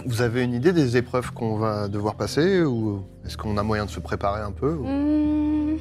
vous- 0.06 0.20
avez 0.22 0.42
une 0.42 0.54
idée 0.54 0.72
des 0.72 0.96
épreuves 0.96 1.32
qu'on 1.32 1.56
va 1.56 1.88
devoir 1.88 2.14
passer 2.16 2.62
ou 2.62 3.02
est-ce 3.24 3.36
qu'on 3.36 3.56
a 3.56 3.62
moyen 3.62 3.84
de 3.86 3.90
se 3.90 4.00
préparer 4.00 4.40
un 4.42 4.50
peu 4.52 4.72
ou- 4.74 4.84
Hmm, 4.84 5.78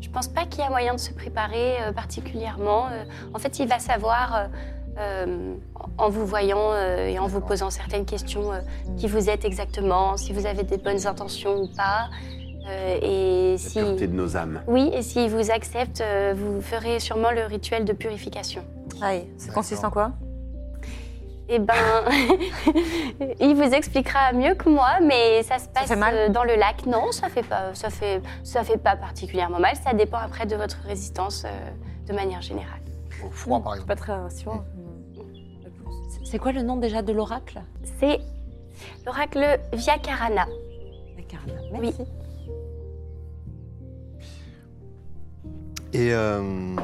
Je 0.00 0.08
pense 0.08 0.28
pas 0.28 0.44
qu'il 0.46 0.60
y 0.60 0.66
a 0.66 0.70
moyen 0.70 0.94
de 0.94 0.98
se 1.00 1.12
préparer 1.12 1.76
euh, 1.82 1.92
particulièrement. 1.92 2.86
Euh, 2.90 3.04
en 3.34 3.38
fait, 3.38 3.58
il 3.58 3.68
va 3.68 3.78
savoir, 3.78 4.34
euh, 4.34 4.46
euh, 4.98 5.54
en 5.98 6.08
vous 6.08 6.24
voyant 6.26 6.72
euh, 6.72 7.06
et 7.06 7.18
en 7.18 7.26
vous 7.26 7.40
posant 7.40 7.70
certaines 7.70 8.06
questions, 8.06 8.50
euh, 8.52 8.60
qui 8.96 9.06
vous 9.06 9.28
êtes 9.30 9.44
exactement, 9.44 10.16
si 10.16 10.32
vous 10.32 10.46
avez 10.46 10.62
des 10.64 10.78
bonnes 10.78 11.06
intentions 11.06 11.62
ou 11.62 11.68
pas. 11.76 12.08
Euh, 12.68 12.98
et 13.02 13.52
La 13.52 13.58
si... 13.58 13.78
pureté 13.78 14.06
de 14.06 14.14
nos 14.14 14.36
âmes. 14.36 14.62
Oui, 14.66 14.90
et 14.94 15.02
s'il 15.02 15.30
vous 15.30 15.50
accepte, 15.50 16.00
euh, 16.00 16.34
vous 16.36 16.60
ferez 16.60 16.98
sûrement 16.98 17.30
le 17.30 17.44
rituel 17.44 17.84
de 17.84 17.92
purification. 17.92 18.62
Aïe, 19.02 19.26
ça 19.38 19.52
consiste 19.52 19.84
en 19.84 19.90
quoi? 19.90 20.12
Eh 21.52 21.58
ben, 21.58 21.74
il 23.40 23.56
vous 23.56 23.74
expliquera 23.74 24.32
mieux 24.32 24.54
que 24.54 24.68
moi, 24.68 25.00
mais 25.02 25.42
ça 25.42 25.58
se 25.58 25.68
passe 25.68 25.90
mal 25.96 26.14
euh, 26.14 26.28
dans 26.28 26.44
le 26.44 26.54
lac. 26.54 26.86
Non, 26.86 27.10
ça 27.10 27.28
fait 27.28 27.42
pas, 27.42 27.74
ça 27.74 27.90
fait, 27.90 28.22
ça 28.44 28.62
fait 28.62 28.78
pas 28.78 28.94
particulièrement 28.94 29.58
mal. 29.58 29.74
Ça 29.74 29.92
dépend 29.92 30.18
après 30.18 30.46
de 30.46 30.54
votre 30.54 30.78
résistance 30.86 31.44
euh, 31.44 31.48
de 32.06 32.12
manière 32.12 32.40
générale. 32.40 32.80
au 33.26 33.30
froid, 33.30 33.60
par 33.60 33.72
C'est 33.72 33.78
exemple. 33.80 33.88
pas 33.88 33.96
très 33.96 34.12
rassurant. 34.14 34.64
C'est- 36.08 36.24
C'est 36.30 36.38
quoi 36.38 36.52
le 36.52 36.62
nom 36.62 36.76
déjà 36.76 37.02
de 37.02 37.12
l'oracle? 37.12 37.60
C'est 37.98 38.20
l'oracle 39.04 39.58
Via 39.72 39.98
Carana. 39.98 40.46
D'accord. 41.16 41.44
Oui. 41.72 41.92
Merci. 41.98 42.04
Et 45.92 46.12
euh, 46.14 46.76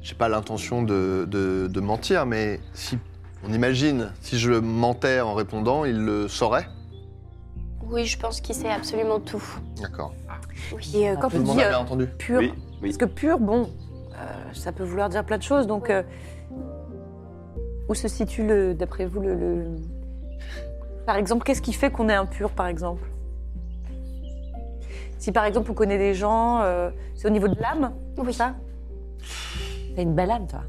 j'ai 0.00 0.14
pas 0.14 0.30
l'intention 0.30 0.82
de, 0.82 1.26
de- 1.28 1.66
de 1.70 1.80
mentir, 1.80 2.24
mais 2.24 2.58
si 2.72 2.98
on 3.46 3.52
imagine, 3.52 4.12
si 4.20 4.38
je 4.38 4.52
mentais 4.52 5.20
en 5.20 5.34
répondant, 5.34 5.84
il 5.84 5.96
le 6.04 6.28
saurait. 6.28 6.66
Oui, 7.82 8.04
je 8.06 8.18
pense 8.18 8.40
qu'il 8.40 8.54
sait 8.54 8.70
absolument 8.70 9.18
tout. 9.18 9.42
D'accord. 9.80 10.14
Oui. 10.74 10.90
Et 10.94 11.10
euh, 11.10 11.16
quand 11.16 11.28
Tout 11.28 11.36
le 11.38 11.42
tu 11.42 11.46
monde 11.48 11.56
dis 11.56 11.62
avait 11.64 11.74
euh, 11.74 11.78
entendu. 11.78 12.06
pur, 12.06 12.38
Oui, 12.38 12.52
oui. 12.82 12.88
parce 12.88 12.96
que 12.98 13.04
pur, 13.06 13.38
bon, 13.40 13.62
euh, 14.14 14.24
ça 14.52 14.70
peut 14.72 14.84
vouloir 14.84 15.08
dire 15.08 15.24
plein 15.24 15.38
de 15.38 15.42
choses. 15.42 15.66
Donc, 15.66 15.90
euh, 15.90 16.02
où 17.88 17.94
se 17.94 18.06
situe, 18.06 18.46
le, 18.46 18.74
d'après 18.74 19.06
vous, 19.06 19.20
le, 19.20 19.34
le- 19.34 19.76
Par 21.06 21.16
exemple, 21.16 21.44
qu'est-ce 21.44 21.62
qui 21.62 21.72
fait 21.72 21.90
qu'on 21.90 22.08
est 22.08 22.14
impur, 22.14 22.50
par 22.50 22.68
exemple? 22.68 23.02
Si, 25.18 25.32
par 25.32 25.44
exemple, 25.44 25.70
on 25.70 25.74
connaît 25.74 25.98
des 25.98 26.14
gens, 26.14 26.60
euh, 26.62 26.90
c'est 27.16 27.26
au 27.26 27.30
niveau 27.30 27.48
de 27.48 27.56
l'âme 27.60 27.92
Oui. 28.18 28.32
ça? 28.32 28.54
T'as 29.96 30.02
une 30.02 30.14
belle 30.14 30.30
âme, 30.30 30.46
toi. 30.46 30.60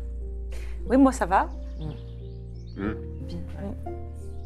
Oui, 0.89 0.97
moi, 0.97 1.11
ça 1.11 1.25
va. 1.27 1.47
Bien. 3.27 3.37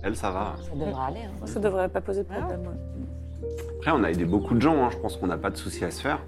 Elle, 0.03 0.15
ça 0.15 0.29
va. 0.31 0.55
Ça 0.63 0.71
devrait 0.75 0.93
aller. 1.07 1.21
hein. 1.25 1.45
Ça 1.45 1.59
devrait 1.59 1.89
pas 1.89 2.01
poser 2.01 2.23
de 2.23 2.27
problème. 2.27 2.61
ouais. 2.61 3.47
Après, 3.77 3.91
on 3.91 4.03
a 4.03 4.11
aidé 4.11 4.25
beaucoup 4.25 4.53
de 4.55 4.61
gens. 4.61 4.83
hein. 4.85 4.89
Je 4.91 4.97
pense 4.97 5.17
qu'on 5.17 5.27
n'a 5.27 5.37
pas 5.37 5.49
de 5.49 5.57
souci 5.57 5.83
à 5.83 5.91
se 5.91 6.01
faire. 6.01 6.19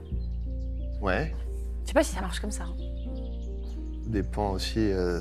Ouais. 1.02 1.34
Je 1.84 1.88
sais 1.90 1.94
pas 1.94 2.04
si 2.04 2.14
ça 2.14 2.22
marche 2.22 2.40
comme 2.40 2.52
ça. 2.52 2.64
hein. 2.64 2.76
Dépend 4.08 4.52
aussi. 4.52 4.80
euh, 4.92 5.20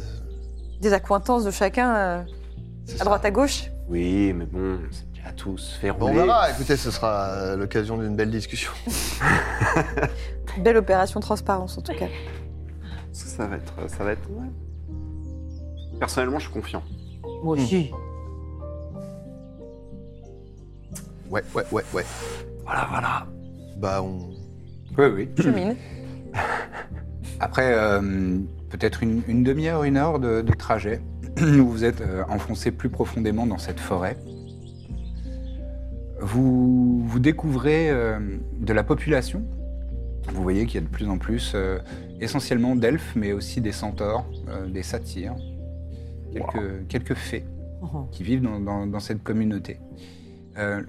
Des 0.81 0.93
accointances 0.93 1.45
de 1.45 1.51
chacun 1.51 1.95
euh, 1.95 2.19
à 2.19 2.97
ça. 2.99 3.05
droite, 3.05 3.25
à 3.25 3.31
gauche. 3.31 3.71
Oui, 3.89 4.33
mais 4.33 4.47
bon, 4.47 4.79
c'est 4.91 5.09
déjà 5.13 5.33
tout 5.33 5.57
se 5.59 5.79
faire 5.79 5.97
Bon, 5.97 6.09
on 6.11 6.15
verra. 6.15 6.51
Écoutez, 6.51 6.77
ce 6.77 6.91
sera 6.91 7.29
euh, 7.31 7.57
l'occasion 7.57 7.99
d'une 7.99 8.17
belle 8.17 8.31
discussion. 8.31 8.73
Belle 10.59 10.77
opération 10.79 11.21
transparence, 11.21 11.77
en 11.79 11.83
tout 11.83 11.93
cas. 11.95 12.07
Ça, 13.13 13.27
ça 13.27 13.47
va 13.47 13.57
être, 13.57 13.75
ça 13.91 14.05
va 14.05 14.13
être. 14.13 14.29
ouais. 14.31 14.47
Personnellement, 15.99 16.39
je 16.39 16.45
suis 16.45 16.53
confiant. 16.53 16.83
Moi 17.43 17.57
aussi. 17.57 17.91
Ouais, 21.31 21.43
ouais, 21.55 21.65
ouais, 21.73 21.83
ouais. 21.93 22.05
Voilà, 22.65 22.87
voilà. 22.91 23.27
Bah, 23.79 24.03
on. 24.03 24.31
Oui, 24.99 25.07
oui. 25.15 25.29
Chemine. 25.43 25.77
Après 27.41 27.73
euh, 27.75 28.39
peut-être 28.71 29.03
une, 29.03 29.23
une 29.29 29.43
demi-heure, 29.43 29.85
une 29.85 29.97
heure 29.97 30.19
de, 30.19 30.41
de 30.41 30.53
trajet, 30.55 31.01
où 31.41 31.67
vous 31.69 31.85
êtes 31.85 32.01
euh, 32.01 32.25
enfoncé 32.29 32.71
plus 32.71 32.89
profondément 32.89 33.47
dans 33.47 33.59
cette 33.59 33.81
forêt, 33.81 34.17
vous, 36.21 37.03
vous 37.05 37.19
découvrez 37.19 37.91
euh, 37.91 38.19
de 38.59 38.73
la 38.73 38.83
population. 38.83 39.43
Vous 40.33 40.43
voyez 40.43 40.67
qu'il 40.67 40.77
y 40.77 40.79
a 40.85 40.87
de 40.87 40.91
plus 40.91 41.09
en 41.09 41.19
plus, 41.19 41.53
euh, 41.55 41.79
essentiellement 42.21 42.75
d'elfes, 42.75 43.13
mais 43.15 43.33
aussi 43.33 43.61
des 43.61 43.73
centaures, 43.73 44.25
euh, 44.49 44.67
des 44.67 44.83
satyres, 44.83 45.37
quelques, 46.41 46.87
quelques 46.89 47.15
fées 47.15 47.45
Oh. 47.83 48.09
qui 48.11 48.23
vivent 48.23 48.41
dans, 48.43 48.59
dans- 48.59 48.87
dans 48.87 49.01
cette 49.01 49.23
communauté. 49.23 49.79
Euh, 50.57 50.83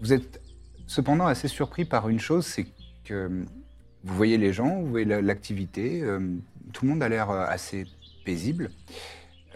vous 0.00 0.12
êtes 0.12 0.40
cependant 0.86 1.26
assez 1.26 1.48
surpris 1.48 1.84
par 1.86 2.08
une 2.10 2.20
chose, 2.20 2.44
c'est 2.46 2.66
que 3.04 3.44
vous 4.02 4.14
voyez 4.14 4.36
les 4.36 4.52
gens, 4.52 4.80
vous 4.82 4.88
voyez 4.90 5.06
la- 5.06 5.22
l'activité, 5.22 6.02
euh, 6.02 6.20
tout 6.74 6.84
le 6.84 6.90
monde 6.90 7.02
a 7.02 7.08
l'air 7.08 7.30
euh, 7.30 7.46
assez 7.48 7.86
paisible, 8.26 8.70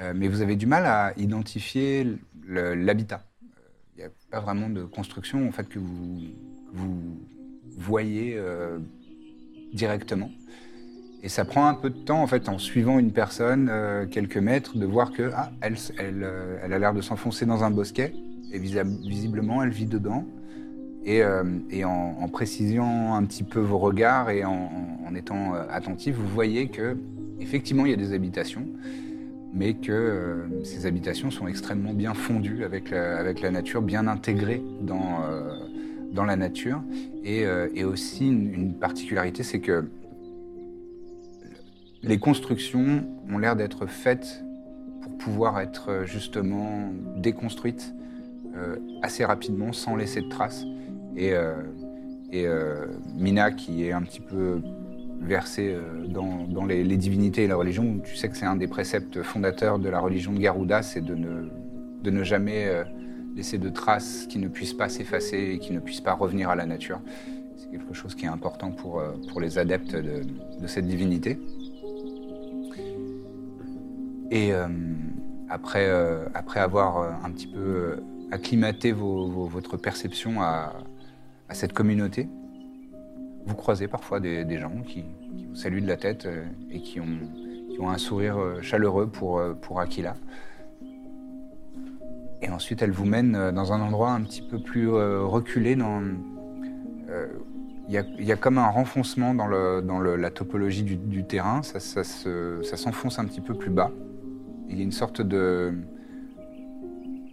euh, 0.00 0.14
mais 0.16 0.28
vous 0.28 0.40
avez 0.40 0.56
du 0.56 0.66
mal 0.66 0.86
à 0.86 1.12
identifier 1.18 2.06
l'habitat. 2.46 3.26
Il 3.96 3.98
n'y 4.00 4.04
a 4.04 4.10
pas 4.30 4.40
vraiment 4.40 4.70
de 4.70 4.84
construction 4.84 5.46
en 5.46 5.52
fait 5.52 5.68
que 5.68 5.78
vous, 5.78 6.20
voyez 7.76 8.34
euh, 8.36 8.78
directement. 9.74 10.30
Et 11.22 11.28
ça 11.28 11.44
prend 11.44 11.66
un 11.66 11.74
peu 11.74 11.90
de 11.90 11.98
temps, 11.98 12.22
en 12.22 12.26
fait, 12.26 12.48
en 12.48 12.58
suivant 12.58 12.98
une 12.98 13.10
personne 13.10 13.68
euh, 13.70 14.06
quelques 14.06 14.36
mètres, 14.36 14.78
de 14.78 14.86
voir 14.86 15.12
que 15.12 15.30
ah, 15.34 15.50
elle, 15.60 15.74
elle, 15.98 16.22
euh, 16.22 16.58
elle 16.62 16.72
a 16.72 16.78
l'air 16.78 16.94
de 16.94 17.00
s'enfoncer 17.00 17.44
dans 17.44 17.64
un 17.64 17.70
bosquet, 17.70 18.12
et 18.52 18.58
visiblement, 18.58 19.62
elle 19.62 19.70
vit 19.70 19.86
dedans. 19.86 20.24
Et, 21.04 21.22
euh, 21.22 21.42
en, 21.84 22.28
précisant 22.28 23.14
un 23.14 23.24
petit 23.24 23.42
peu 23.42 23.60
vos 23.60 23.78
regards 23.78 24.30
et 24.30 24.44
en, 24.44 24.68
étant 25.16 25.54
attentif, 25.70 26.14
vous 26.14 26.28
voyez 26.28 26.68
que 26.68 26.96
effectivement, 27.40 27.86
il 27.86 27.90
y 27.90 27.94
a 27.94 27.96
des 27.96 28.12
habitations, 28.12 28.66
mais 29.54 29.74
que 29.74 30.44
ces 30.64 30.86
habitations 30.86 31.30
sont 31.30 31.48
extrêmement 31.48 31.94
bien 31.94 32.14
fondues 32.14 32.62
avec 32.62 32.90
la, 32.90 33.16
avec 33.16 33.40
la 33.40 33.50
nature, 33.50 33.80
bien 33.80 34.06
intégrées 34.06 34.62
dans, 34.82 35.20
dans 36.12 36.24
la 36.24 36.36
nature. 36.36 36.82
Et, 37.24 37.46
aussi, 37.84 38.28
une 38.28 38.74
particularité, 38.74 39.42
c'est 39.42 39.60
que 39.60 39.86
les 42.02 42.18
constructions 42.18 43.04
ont 43.30 43.38
l'air 43.38 43.56
d'être 43.56 43.86
faites 43.86 44.44
pour 45.02 45.16
pouvoir 45.18 45.60
être 45.60 45.90
euh, 45.90 46.04
justement 46.04 46.92
déconstruites 47.16 47.94
euh, 48.56 48.76
assez 49.02 49.24
rapidement, 49.24 49.72
sans 49.72 49.96
laisser 49.96 50.22
de 50.22 50.28
traces. 50.28 50.64
Et, 51.16 51.32
euh, 51.34 52.86
Mina, 53.16 53.50
qui 53.50 53.84
est 53.84 53.92
un 53.92 54.02
petit 54.02 54.20
peu 54.20 54.60
versée 55.20 55.76
dans, 56.08 56.64
les, 56.66 56.96
divinités 56.96 57.44
et 57.44 57.46
la 57.48 57.56
religion, 57.56 57.98
tu 58.04 58.14
sais 58.14 58.28
que 58.28 58.36
c'est 58.36 58.46
un 58.46 58.54
des 58.54 58.68
préceptes 58.68 59.22
fondateurs 59.22 59.78
de 59.78 59.88
la 59.88 59.98
religion 59.98 60.32
de 60.32 60.38
Garuda, 60.38 60.82
c'est 60.82 61.00
de 61.00 61.14
ne, 61.14 62.22
jamais 62.22 62.84
laisser 63.34 63.58
de 63.58 63.68
traces 63.68 64.26
qui 64.28 64.38
ne 64.38 64.46
puissent 64.46 64.74
pas 64.74 64.88
s'effacer 64.88 65.54
et 65.54 65.58
qui 65.58 65.72
ne 65.72 65.80
puissent 65.80 66.02
pas 66.02 66.12
revenir 66.12 66.50
à 66.50 66.54
la 66.54 66.66
nature. 66.66 67.00
C'est 67.56 67.70
quelque 67.70 67.94
chose 67.94 68.14
qui 68.14 68.26
est 68.26 68.28
important 68.28 68.70
pour, 68.70 69.02
pour 69.30 69.40
les 69.40 69.58
adeptes 69.58 69.96
de, 69.96 70.22
de 70.60 70.66
cette 70.68 70.86
divinité. 70.86 71.40
Et 74.30 74.52
euh, 74.52 74.68
après, 75.48 75.86
euh, 75.88 76.26
après 76.34 76.60
avoir 76.60 76.98
euh, 76.98 77.10
un 77.24 77.30
petit 77.30 77.46
peu 77.46 77.96
acclimaté 78.30 78.92
votre 78.92 79.76
perception 79.76 80.42
à, 80.42 80.74
cette 81.52 81.72
communauté, 81.72 82.28
vous 83.46 83.54
croisez 83.54 83.88
parfois 83.88 84.20
des, 84.20 84.58
gens 84.58 84.82
qui, 84.86 85.04
vous 85.48 85.54
saluent 85.54 85.80
de 85.80 85.86
la 85.86 85.96
tête 85.96 86.28
et 86.70 86.82
qui 86.82 87.00
ont, 87.00 87.06
qui 87.70 87.80
ont 87.80 87.88
un 87.88 87.96
sourire 87.96 88.36
chaleureux 88.60 89.06
pour, 89.06 89.40
pour 89.62 89.80
Aquila. 89.80 90.14
Et 92.42 92.50
ensuite, 92.50 92.82
elle 92.82 92.90
vous 92.90 93.06
mène 93.06 93.50
dans 93.50 93.72
un 93.72 93.80
endroit 93.80 94.10
un 94.10 94.20
petit 94.20 94.42
peu 94.42 94.58
plus 94.58 94.90
reculé. 94.90 95.74
dans- 95.74 96.02
euh, 97.08 97.28
Il 97.88 97.94
y, 97.94 97.98
a, 97.98 98.04
il 98.18 98.24
y 98.26 98.32
a 98.32 98.36
comme 98.36 98.58
un 98.58 98.68
renfoncement 98.68 99.32
dans, 99.32 99.48
dans 99.80 100.00
la 100.00 100.30
topologie 100.30 100.82
du, 100.82 101.24
terrain. 101.24 101.62
Ça, 101.62 101.80
ça 101.80 102.76
s'enfonce 102.76 103.18
un 103.18 103.24
petit 103.24 103.40
peu 103.40 103.54
plus 103.54 103.70
bas. 103.70 103.90
Il 104.68 104.76
y 104.76 104.80
a 104.80 104.84
une 104.84 104.92
sorte 104.92 105.22
de 105.22 105.74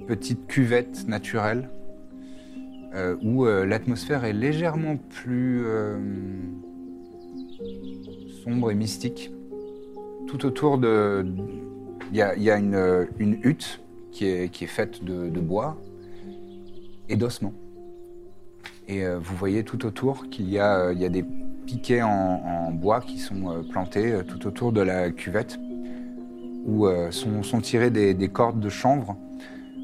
petite 0.08 0.48
cuvette 0.48 1.08
naturelle 1.08 1.70
euh, 2.96 3.18
où 3.22 3.46
euh, 3.46 3.65
l'atmosphère 3.65 4.24
est 4.24 4.32
légèrement 4.32 4.96
plus 4.96 5.63
euh, 5.65 5.98
sombre 8.44 8.72
et 8.72 8.75
mystique. 8.75 9.32
Tout 10.27 10.46
autour 10.46 10.77
de... 10.77 11.25
Il 12.12 12.18
y 12.18 12.22
a, 12.22 12.58
une, 12.58 13.39
hutte 13.44 13.82
qui 14.12 14.25
est, 14.25 14.65
faite 14.68 15.04
de, 15.04 15.39
bois 15.39 15.75
et 17.10 17.18
d'ossements. 17.18 17.54
Et 18.88 19.06
vous 19.06 19.36
voyez 19.36 19.63
tout 19.63 19.86
autour 19.86 20.30
qu'il 20.30 20.50
y, 20.50 20.60
a, 20.60 20.94
des 20.94 21.25
piquets 21.65 22.04
en, 22.04 22.72
bois 22.72 23.01
qui 23.01 23.18
sont 23.18 23.65
plantés 23.70 24.22
tout 24.27 24.48
autour 24.48 24.72
de 24.72 24.82
la 24.82 25.10
cuvette 25.10 25.60
où 26.66 26.88
euh, 26.88 27.12
sont, 27.12 27.62
tirées 27.62 27.92
des, 27.92 28.14
des 28.14 28.28
cordes 28.30 28.60
de 28.60 28.70
chanvre 28.70 29.16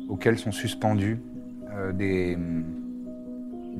auxquelles 0.10 0.38
sont 0.38 0.52
suspendues 0.52 1.20
euh, 1.72 1.94
des, 1.94 2.38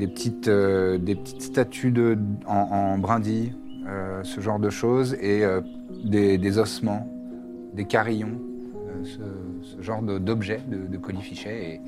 petites, 0.08 0.48
euh, 0.48 0.98
des 0.98 1.16
petites 1.16 1.42
statues 1.42 1.94
en, 2.46 2.54
en 2.56 2.98
brindilles, 2.98 3.54
ce 4.24 4.40
genre 4.40 4.60
de 4.60 4.70
choses, 4.70 5.16
et 5.16 5.44
des, 6.06 6.58
ossements, 6.60 7.08
des 7.74 7.84
carillons, 7.86 8.40
ce, 9.04 9.82
genre 9.82 10.02
d'objets, 10.02 10.62
de, 10.68 10.88
de 10.88 10.98
colifichets. 10.98 11.82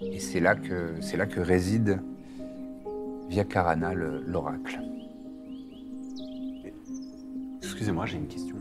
Et, 0.00 0.18
c'est 0.18 0.40
là, 0.40 0.54
là 0.54 1.26
que 1.26 1.40
réside 1.40 1.98
via 3.28 3.44
Karana 3.44 3.92
le- 3.92 4.22
l'oracle. 4.26 4.80
Excusez-moi, 7.60 8.06
j'ai 8.06 8.16
une 8.16 8.28
question. 8.28 8.56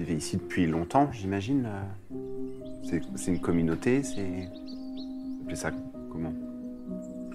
Vivez 0.00 0.14
ici 0.16 0.36
depuis 0.36 0.66
longtemps, 0.66 1.08
j'imagine 1.12 1.66
euh, 1.66 2.98
C'est 3.16 3.30
une 3.30 3.40
communauté, 3.40 4.02
c'est. 4.02 4.22
Vous 4.26 5.42
appelez 5.42 5.56
ça 5.56 5.70
comment? 6.10 6.32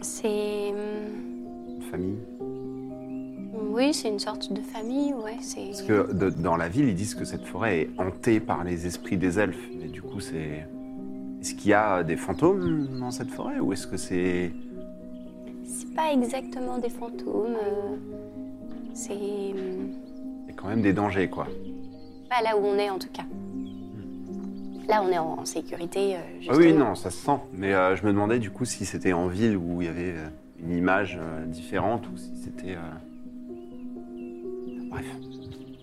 C'est. 0.01 0.69
hum, 0.69 1.75
Une 1.77 1.81
famille? 1.83 2.17
Oui, 3.71 3.93
c'est 3.93 4.09
une 4.09 4.19
sorte 4.19 4.51
de 4.53 4.61
famille, 4.61 5.13
ouais. 5.13 5.37
C'est. 5.41 5.65
Parce 5.65 5.81
que 5.83 6.13
de- 6.13 6.29
dans 6.29 6.55
la 6.57 6.69
ville, 6.69 6.87
ils 6.89 6.95
disent 6.95 7.15
que 7.15 7.25
cette 7.25 7.45
forêt 7.45 7.81
est 7.81 7.89
hantée 7.97 8.39
par 8.39 8.63
les 8.63 8.85
esprits 8.85 9.17
des 9.17 9.39
elfes. 9.39 9.69
Mais 9.79 9.87
du 9.87 10.01
coup, 10.01 10.19
c'est. 10.19 10.65
Est-ce 11.41 11.53
qu'il 11.55 11.71
y 11.71 11.73
a 11.73 12.03
des 12.03 12.15
fantômes 12.17 12.87
dans 12.99 13.11
cette 13.11 13.29
forêt 13.29 13.59
ou 13.59 13.73
est-ce 13.73 13.85
que 13.87 13.97
c'est. 13.97 14.51
C'est 15.63 15.93
pas 15.93 16.11
exactement 16.13 16.77
des 16.77 16.89
fantômes. 16.89 17.55
euh, 17.55 17.95
C'est 18.93 19.13
hum, 19.13 19.89
Il 20.43 20.49
y 20.49 20.51
a 20.51 20.53
quand 20.55 20.67
même 20.69 20.81
des 20.81 20.93
dangers, 20.93 21.29
quoi. 21.29 21.47
Pas 22.29 22.41
là 22.43 22.57
où 22.57 22.65
on 22.65 22.77
est 22.77 22.89
en 22.89 22.99
tout 22.99 23.09
cas. 23.11 23.23
Là, 24.87 25.01
on 25.03 25.09
est 25.11 25.17
en, 25.17 25.39
en 25.39 25.45
sécurité. 25.45 26.15
euh, 26.15 26.19
Ah 26.49 26.53
oui, 26.55 26.71
non, 26.73 26.93
ça 26.95 27.09
se 27.09 27.17
sent. 27.17 27.37
Mais 27.53 27.73
euh, 27.73 27.95
je 27.95 28.05
me 28.05 28.11
demandais 28.11 28.37
du 28.39 28.51
coup 28.51 28.65
si 28.65 28.85
c'était 28.85 29.13
en 29.13 29.27
ville 29.27 29.57
où 29.57 29.81
il 29.81 29.85
y 29.85 29.89
avait 29.89 30.11
euh, 30.11 30.27
une 30.63 30.77
image 30.77 31.17
euh, 31.19 31.45
différente 31.45 32.07
ou 32.07 32.17
si 32.17 32.31
c'était. 32.43 32.75
euh, 32.75 32.79
Bref. 34.89 35.05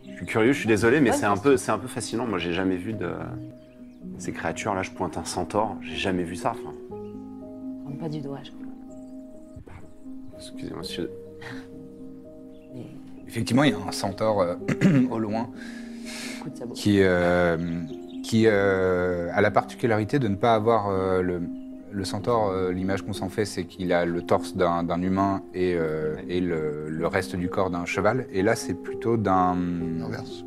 Je 0.08 0.16
suis 0.18 0.26
curieux, 0.26 0.52
je 0.52 0.58
suis 0.60 0.68
désolé, 0.68 1.00
mais 1.00 1.10
Ouais, 1.10 1.16
c'est 1.16 1.26
un, 1.26 1.36
peu, 1.36 1.56
c'est 1.56 1.72
un 1.72 1.78
peu 1.78 1.88
fascinant. 1.88 2.26
Moi, 2.26 2.38
j'ai 2.38 2.52
jamais 2.52 2.76
vu 2.76 2.92
de. 2.92 3.10
Ces 4.18 4.32
créatures, 4.32 4.74
là, 4.74 4.82
je 4.82 4.90
pointe 4.92 5.16
un 5.16 5.24
centaure, 5.24 5.76
j'ai 5.80 5.96
jamais 5.96 6.22
vu 6.22 6.36
ça. 6.36 6.50
Enfin, 6.52 6.72
Prends 7.84 7.96
pas 7.96 8.08
du 8.08 8.20
doigt, 8.20 8.38
je 8.44 8.50
crois. 8.50 9.74
excusez-moi, 10.36 10.78
monsieur. 10.78 11.10
Effectivement, 13.26 13.64
il 13.64 13.70
y 13.70 13.74
a 13.74 13.78
un 13.78 13.92
centaure 13.92 14.40
euh, 14.42 14.54
au 15.10 15.18
loin. 15.18 15.48
Qui, 16.74 16.98
euh, 17.02 17.56
qui 18.22 18.44
euh, 18.46 19.28
a 19.32 19.40
la 19.40 19.50
particularité 19.50 20.18
de 20.18 20.28
ne 20.28 20.36
pas 20.36 20.54
avoir 20.54 20.88
euh, 20.90 21.22
le, 21.22 21.42
le 21.90 22.04
centaure. 22.04 22.50
euh, 22.50 22.72
L'image 22.72 23.02
qu'on 23.02 23.12
s'en 23.12 23.28
fait, 23.28 23.44
c'est 23.44 23.64
qu'il 23.64 23.92
a 23.92 24.04
le 24.04 24.22
torse 24.22 24.56
d'un 24.56 25.02
humain 25.02 25.42
et, 25.54 25.74
euh, 25.76 26.14
et 26.28 26.40
le, 26.40 26.86
le 26.88 27.06
reste 27.06 27.36
du 27.36 27.48
corps 27.48 27.70
d'un 27.70 27.84
cheval. 27.84 28.26
Et 28.32 28.42
là, 28.42 28.54
c'est 28.56 28.74
plutôt 28.74 29.16
d'un. 29.16 29.56
L'inverse. 29.98 30.44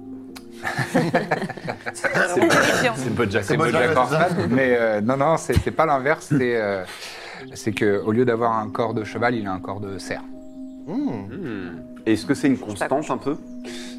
C'est 1.94 3.14
Bojack 3.14 3.44
C'est 3.44 3.58
Bojack 3.58 3.92
mais 4.50 4.76
euh, 4.80 5.02
non, 5.02 5.18
non, 5.18 5.38
c'est 5.38 5.72
pas 5.72 5.86
l'inverse. 5.86 6.28
C'est 6.30 6.40
euh, 6.42 6.84
que 7.76 8.02
au 8.02 8.12
lieu 8.12 8.26
d'avoir 8.26 8.58
un 8.58 8.70
corps 8.70 8.94
de 8.94 9.04
cheval, 9.04 9.36
il 9.36 9.46
a 9.48 9.52
un 9.52 9.60
corps 9.60 9.80
de 9.82 9.98
cerf. 9.98 10.24
Mmh. 10.88 10.94
Et 12.06 12.14
Est-ce 12.14 12.26
que 12.26 12.34
c'est 12.34 12.48
une 12.48 12.58
constante 12.58 13.10
un 13.10 13.18
peu? 13.18 13.38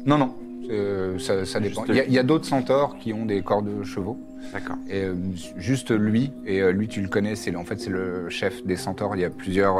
Non, 0.05 0.17
non, 0.17 0.33
euh, 0.69 1.17
ça, 1.19 1.45
ça 1.45 1.59
dépend. 1.59 1.83
Il 1.87 1.95
y 1.95 1.99
a, 1.99 2.05
il 2.05 2.13
y 2.13 2.19
a 2.19 2.23
d'autres 2.23 2.45
centaures 2.45 2.97
qui 2.99 3.13
ont 3.13 3.25
des 3.25 3.41
corps 3.41 3.61
de 3.63 3.83
chevaux. 3.83 4.17
D'accord. 4.53 4.77
Et 4.89 5.03
euh, 5.03 5.15
juste 5.57 5.91
lui, 5.91 6.31
et 6.45 6.61
euh, 6.61 6.71
lui 6.71 6.87
tu 6.87 7.01
le 7.01 7.07
connais, 7.09 7.35
c'est 7.35 7.55
en 7.55 7.63
fait 7.65 7.79
c'est 7.79 7.89
le 7.89 8.29
chef 8.29 8.65
des 8.65 8.75
centaures. 8.77 9.15
Il 9.15 9.21
y 9.21 9.25
a 9.25 9.29
plusieurs 9.29 9.77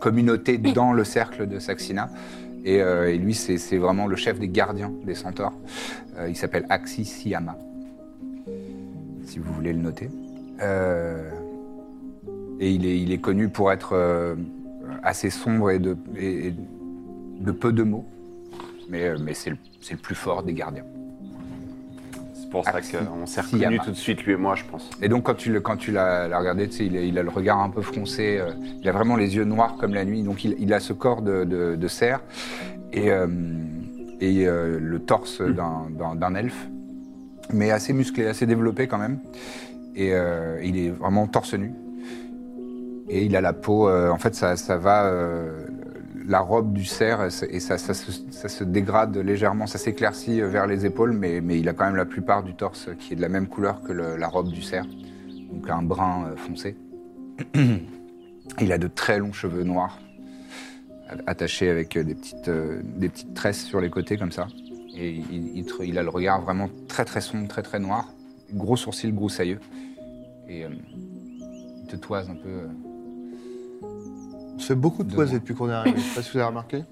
communautés 0.00 0.58
dans 0.58 0.92
le 0.92 1.04
cercle 1.04 1.46
de 1.46 1.58
Saxina. 1.58 2.10
Et, 2.64 2.76
et 2.78 3.16
lui 3.18 3.34
c'est 3.34 3.76
vraiment 3.78 4.06
le 4.06 4.16
chef 4.16 4.38
des 4.38 4.48
gardiens 4.48 4.92
des 5.04 5.14
centaures. 5.14 5.54
Il 6.28 6.36
s'appelle 6.36 6.66
Axi 6.68 7.04
Siyama, 7.04 7.56
si 9.24 9.38
vous 9.38 9.52
voulez 9.52 9.72
le 9.72 9.78
noter. 9.80 10.10
Et 12.58 12.70
il 12.70 12.86
est, 12.86 12.98
il 13.00 13.12
est 13.12 13.18
connu 13.18 13.48
pour 13.48 13.70
être 13.70 13.94
assez 15.02 15.30
sombre 15.30 15.70
et 15.70 15.78
de, 15.78 15.96
et- 16.16 16.48
et 16.48 16.54
de 17.40 17.52
peu 17.52 17.72
de 17.72 17.82
mots. 17.82 18.06
Mais, 18.88 19.04
euh, 19.08 19.16
mais 19.20 19.34
c'est 19.34 19.50
le, 19.50 19.56
le 19.90 19.96
plus 19.96 20.14
fort 20.14 20.42
des 20.42 20.52
gardiens. 20.54 20.84
C'est 22.34 22.50
pour 22.50 22.64
ça 22.64 22.70
Axi 22.76 22.92
qu'on 22.92 23.26
s'est 23.26 23.40
reconnus 23.40 23.80
tout 23.84 23.90
de 23.90 23.96
suite, 23.96 24.24
lui 24.24 24.32
et 24.34 24.36
moi, 24.36 24.54
je 24.54 24.64
pense. 24.64 24.88
Et 25.02 25.08
donc 25.08 25.24
quand 25.24 25.34
tu, 25.34 25.52
le- 25.52 25.60
quand 25.60 25.76
tu 25.76 25.90
l'as 25.90 26.28
l'as 26.28 26.38
regardé, 26.38 26.68
tu 26.68 26.76
sais, 26.76 26.86
il, 26.86 26.96
a, 26.96 27.00
il 27.00 27.18
a 27.18 27.22
le 27.22 27.28
regard 27.30 27.58
un 27.60 27.70
peu 27.70 27.82
froncé, 27.82 28.38
euh, 28.38 28.50
il 28.80 28.88
a 28.88 28.92
vraiment 28.92 29.16
les 29.16 29.34
yeux 29.36 29.44
noirs 29.44 29.76
comme 29.78 29.94
la 29.94 30.04
nuit, 30.04 30.22
donc 30.22 30.44
il, 30.44 30.54
il 30.58 30.72
a 30.72 30.78
ce 30.80 30.92
corps 30.92 31.22
de, 31.22 31.44
de- 31.44 31.74
de 31.74 31.88
cerf 31.88 32.20
et, 32.92 33.10
euh, 33.10 33.26
et 34.20 34.46
euh, 34.46 34.78
le 34.80 34.98
torse 35.00 35.42
d'un- 35.42 35.88
d'un 36.14 36.34
elfe, 36.36 36.68
mais 37.52 37.70
assez 37.72 37.92
musclé, 37.92 38.26
assez 38.26 38.46
développé 38.46 38.86
quand 38.86 38.98
même. 38.98 39.18
Et 39.98 40.12
il 40.62 40.76
est 40.78 40.90
vraiment 40.90 41.26
torse 41.26 41.54
nu. 41.54 41.72
Et 43.08 43.24
il 43.24 43.34
a 43.34 43.40
la 43.40 43.54
peau, 43.54 43.88
en 43.90 44.18
fait 44.18 44.34
ça, 44.34 44.56
ça 44.56 44.76
va, 44.76 45.10
la 46.26 46.40
robe 46.40 46.72
du 46.72 46.84
cerf, 46.84 47.22
et 47.48 47.60
ça- 47.60 47.78
se, 47.78 48.64
dégrade 48.64 49.16
légèrement, 49.16 49.66
ça 49.66 49.78
s'éclaircit 49.78 50.40
vers 50.40 50.66
les 50.66 50.84
épaules, 50.84 51.12
mais, 51.12 51.40
mais 51.40 51.58
il 51.58 51.68
a 51.68 51.72
quand 51.72 51.86
même 51.86 51.96
la 51.96 52.06
plupart 52.06 52.42
du 52.42 52.54
torse 52.54 52.88
qui 52.98 53.12
est 53.12 53.16
de 53.16 53.22
la 53.22 53.28
même 53.28 53.46
couleur 53.46 53.82
que 53.82 53.92
la 53.92 54.28
robe 54.28 54.50
du 54.50 54.62
cerf, 54.62 54.86
donc 55.52 55.68
un 55.70 55.82
brun 55.82 56.26
euh, 56.26 56.36
foncé. 56.36 56.76
il 58.60 58.72
a 58.72 58.78
de 58.78 58.88
très 58.88 59.18
longs 59.18 59.32
cheveux 59.32 59.62
noirs, 59.62 59.98
attachés 61.26 61.70
avec 61.70 61.96
euh, 61.96 62.04
des 62.04 62.14
petites, 62.14 62.48
euh, 62.48 62.80
des 62.82 63.08
petites 63.08 63.34
tresses 63.34 63.64
sur 63.64 63.80
les 63.80 63.90
côtés 63.90 64.16
comme 64.16 64.32
ça. 64.32 64.48
Et 64.98 65.10
il, 65.10 65.98
a 65.98 66.02
le 66.02 66.08
regard 66.08 66.40
vraiment 66.40 66.70
très 66.88 67.04
très 67.04 67.20
sombre, 67.20 67.48
très 67.48 67.62
très 67.62 67.78
noir, 67.78 68.08
gros 68.54 68.76
sourcils 68.76 69.12
broussailleux. 69.12 69.60
Et 70.48 70.64
euh, 70.64 70.68
il 71.82 71.86
te 71.86 71.96
toise 71.96 72.30
un 72.30 72.34
peu. 72.34 72.68
On 74.56 74.58
se 74.58 74.66
fait 74.66 74.74
beaucoup 74.74 75.04
de 75.04 75.14
moi. 75.14 75.26
depuis 75.26 75.54
qu'on 75.54 75.68
est 75.68 75.72
arrivé. 75.72 75.98
Je 75.98 76.02
sais 76.02 76.14
pas 76.14 76.22
si 76.22 76.30
vous 76.32 76.38
avez 76.38 76.48
remarqué. 76.48 76.82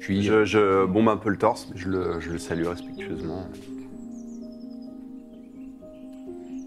Puis 0.00 0.22
Je, 0.22 0.44
je 0.44 0.84
bombe 0.86 1.08
un 1.08 1.16
peu 1.16 1.30
le 1.30 1.38
torse, 1.38 1.68
mais 1.72 1.78
je 1.80 1.88
le, 1.88 2.20
je 2.20 2.30
le 2.32 2.38
salue 2.38 2.66
respectueusement. 2.66 3.44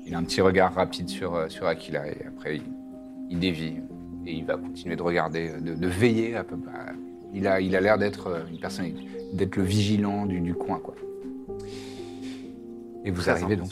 Il 0.06 0.16
a 0.16 0.18
un 0.18 0.24
petit 0.24 0.42
regard 0.42 0.74
rapide 0.74 1.10
sur, 1.10 1.36
euh, 1.36 1.50
sur 1.50 1.68
Aquila 1.68 2.08
et 2.08 2.26
après 2.28 2.58
il, 2.58 2.64
il 3.30 3.40
dévie 3.40 3.76
et 4.26 4.34
il 4.34 4.46
va 4.46 4.58
continuer 4.58 4.96
de 4.96 5.02
regarder, 5.02 5.50
euh, 5.50 5.60
de, 5.60 5.74
de 5.76 5.88
veiller 5.88 6.36
à 6.36 6.44
peu 6.44 6.58
près. 6.58 6.72
Il 7.34 7.46
a 7.46 7.60
il 7.60 7.76
a 7.76 7.82
l'air 7.82 7.98
d'être 7.98 8.28
euh, 8.28 8.40
une 8.50 8.60
personne, 8.60 8.86
d'être 9.34 9.58
le 9.58 9.64
vigilant 9.64 10.26
du, 10.26 10.40
du 10.40 10.54
coin 10.54 10.80
quoi. 10.80 10.96
Et 13.04 13.12
vous 13.12 13.22
Très 13.22 13.32
arrivez 13.32 13.58
donc 13.58 13.70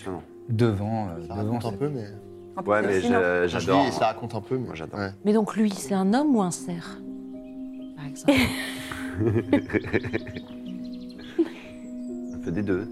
devant, 0.49 1.07
euh, 1.09 1.21
Ça 1.21 1.21
devant 1.21 1.35
raconte 1.35 1.65
un 1.65 1.69
cette- 1.71 1.79
peu, 1.79 1.89
mais. 1.89 2.03
Ouais, 2.65 2.81
mais 2.81 3.01
je- 3.01 3.07
Je 3.07 3.47
j'adore. 3.59 3.85
dis, 3.85 3.91
ça 3.91 4.07
raconte 4.07 4.33
un 4.35 4.41
peu, 4.41 4.57
mais. 4.57 4.65
Moi, 4.67 4.75
j'adore. 4.75 4.99
Ouais. 4.99 5.11
Mais 5.25 5.33
donc 5.33 5.55
lui, 5.55 5.69
c'est 5.71 5.93
un 5.93 6.13
homme 6.13 6.35
ou 6.35 6.41
un 6.41 6.51
cerf 6.51 6.99
Par 7.95 8.05
exemple? 8.07 8.33
Un 12.33 12.37
peu 12.43 12.51
des 12.51 12.63
deux. 12.63 12.87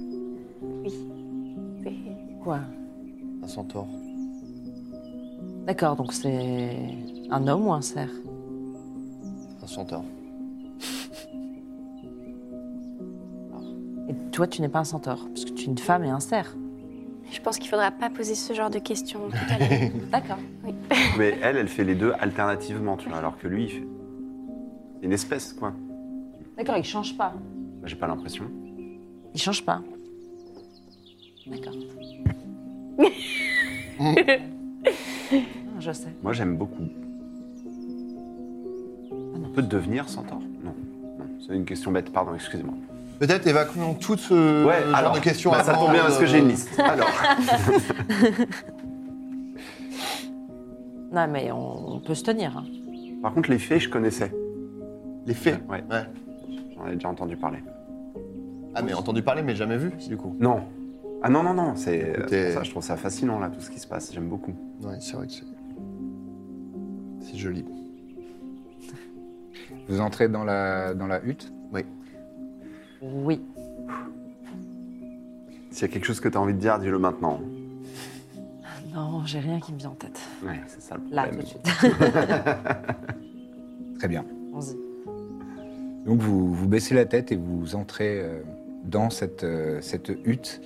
C'est- 1.83 1.91
Quoi? 2.43 2.59
Un 3.43 3.47
centaure. 3.47 3.87
D'accord, 5.65 5.95
donc 5.95 6.11
c'est 6.13 6.77
un 7.29 7.47
homme 7.47 7.67
ou 7.67 7.73
un 7.73 7.81
cerf? 7.81 8.09
Un 9.61 9.67
centaure. 9.67 10.03
Et 14.09 14.13
toi, 14.31 14.47
tu 14.47 14.61
n'es 14.61 14.67
pas 14.69 14.79
un 14.79 14.83
centaure, 14.83 15.27
parce 15.29 15.45
que 15.45 15.51
tu 15.51 15.63
es 15.63 15.67
une 15.67 15.77
femme 15.77 16.03
et 16.03 16.09
un 16.09 16.19
cerf. 16.19 16.55
Je 17.31 17.39
pense 17.41 17.57
qu'il 17.57 17.69
faudra 17.69 17.91
pas 17.91 18.09
poser 18.09 18.35
ce 18.35 18.53
genre 18.53 18.69
de 18.69 18.79
questions 18.79 19.29
tout 19.29 19.35
à 19.53 19.57
l'heure. 19.57 19.89
D'accord. 20.11 20.37
Mais 21.17 21.37
elle, 21.41 21.57
elle 21.57 21.67
fait 21.67 21.83
les 21.83 21.95
deux 21.95 22.13
alternativement, 22.19 22.95
tu 22.97 23.09
vois, 23.09 23.17
alors 23.17 23.37
que 23.37 23.47
lui, 23.47 23.63
il 23.65 23.69
fait. 23.69 23.87
C'est 24.99 25.05
une 25.05 25.13
espèce, 25.13 25.53
quoi. 25.53 25.73
D'accord, 26.57 26.77
il 26.77 26.83
change 26.83 27.17
pas. 27.17 27.33
Bah, 27.35 27.87
J'ai 27.87 27.95
pas 27.95 28.07
l'impression. 28.07 28.45
Il 29.33 29.39
change 29.41 29.65
pas. 29.65 29.81
D'accord. 31.47 31.73
Ah, 35.35 35.79
Je 35.79 35.91
sais. 35.91 36.13
Moi, 36.21 36.33
j'aime 36.33 36.57
beaucoup. 36.57 36.87
Ah. 39.11 39.15
On 39.45 39.49
peut 39.53 39.61
devenir 39.61 40.09
centaure? 40.09 40.41
Non. 40.63 40.73
Non, 41.19 41.25
c'est 41.45 41.55
une 41.55 41.65
question 41.65 41.91
bête, 41.91 42.11
pardon, 42.11 42.33
excusez-moi. 42.35 42.75
Peut-être 43.19 43.47
évacuons 43.47 43.93
tout 43.93 44.17
ce 44.17 44.65
Ouais, 44.65 44.81
genre 44.83 44.95
alors, 44.95 45.13
de 45.13 45.19
questions 45.19 45.51
bah, 45.51 45.63
ça 45.63 45.73
tombe 45.75 45.91
bien 45.91 46.01
parce 46.01 46.17
que 46.17 46.25
j'ai 46.25 46.39
une 46.39 46.49
liste. 46.49 46.69
Alors, 46.79 47.09
Non, 51.11 51.27
mais 51.27 51.51
on, 51.51 51.95
on 51.95 51.99
peut 51.99 52.15
se 52.15 52.23
tenir. 52.23 52.57
hein. 52.57 52.65
par 53.21 53.33
contre, 53.33 53.49
les 53.49 53.59
fées, 53.59 53.79
je 53.79 53.89
connaissais. 53.89 54.31
Les 55.25 55.33
faits? 55.33 55.61
Ouais, 55.69 55.83
Ouais. 55.89 56.03
j'en 56.75 56.87
ai 56.87 56.95
déjà 56.95 57.09
entendu 57.09 57.37
parler. 57.37 57.59
Ah, 58.75 58.81
mais 58.81 58.93
entendu 58.93 59.21
parler, 59.21 59.43
mais 59.43 59.55
jamais 59.55 59.77
vu, 59.77 59.91
du 60.07 60.17
coup. 60.17 60.35
Non. 60.39 60.61
Ah 61.21 61.29
non, 61.29 61.43
non, 61.43 61.53
non, 61.53 61.75
c'est 61.75 62.13
ça, 62.53 62.63
je 62.63 62.71
trouve 62.71 62.83
ça 62.83 62.97
fascinant, 62.97 63.39
là, 63.39 63.49
tout 63.49 63.61
ce 63.61 63.69
qui 63.69 63.79
se 63.79 63.87
passe. 63.87 64.11
J'aime 64.11 64.27
beaucoup. 64.27 64.53
Ouais, 64.81 64.97
c'est 64.99 65.15
vrai 65.15 65.27
que 65.27 65.33
c'est. 65.33 65.43
C'est 67.21 67.37
joli. 67.37 67.63
Vous 69.87 70.01
entrez 70.01 70.27
dans 70.27 70.43
la, 70.43 70.93
dans 70.93 71.07
la 71.07 71.23
hutte? 71.23 71.53
Oui. 73.03 73.41
S'il 75.71 75.81
y 75.81 75.85
a 75.85 75.87
quelque 75.93 76.05
chose 76.05 76.19
que 76.19 76.29
tu 76.29 76.37
as 76.37 76.41
envie 76.41 76.53
de 76.53 76.59
dire, 76.59 76.77
dis-le 76.79 76.99
maintenant. 76.99 77.39
Non, 78.93 79.25
j'ai 79.25 79.39
rien 79.39 79.59
qui 79.59 79.73
me 79.73 79.79
vient 79.79 79.89
en 79.89 79.95
tête. 79.95 80.19
Ouais, 80.45 80.59
c'est 80.67 80.81
ça 80.81 80.97
le 80.97 81.15
Là, 81.15 81.23
problème. 81.23 81.45
tout 81.45 81.57
de 81.57 81.67
suite. 81.69 81.99
Très 83.99 84.07
bien. 84.07 84.23
Vas-y. 84.53 84.75
Donc 86.05 86.19
vous, 86.21 86.53
vous 86.53 86.67
baissez 86.67 86.93
la 86.93 87.05
tête 87.05 87.31
et 87.31 87.35
vous 87.35 87.75
entrez 87.75 88.19
euh, 88.21 88.41
dans 88.85 89.09
cette, 89.09 89.43
euh, 89.43 89.81
cette 89.81 90.09
hutte 90.25 90.61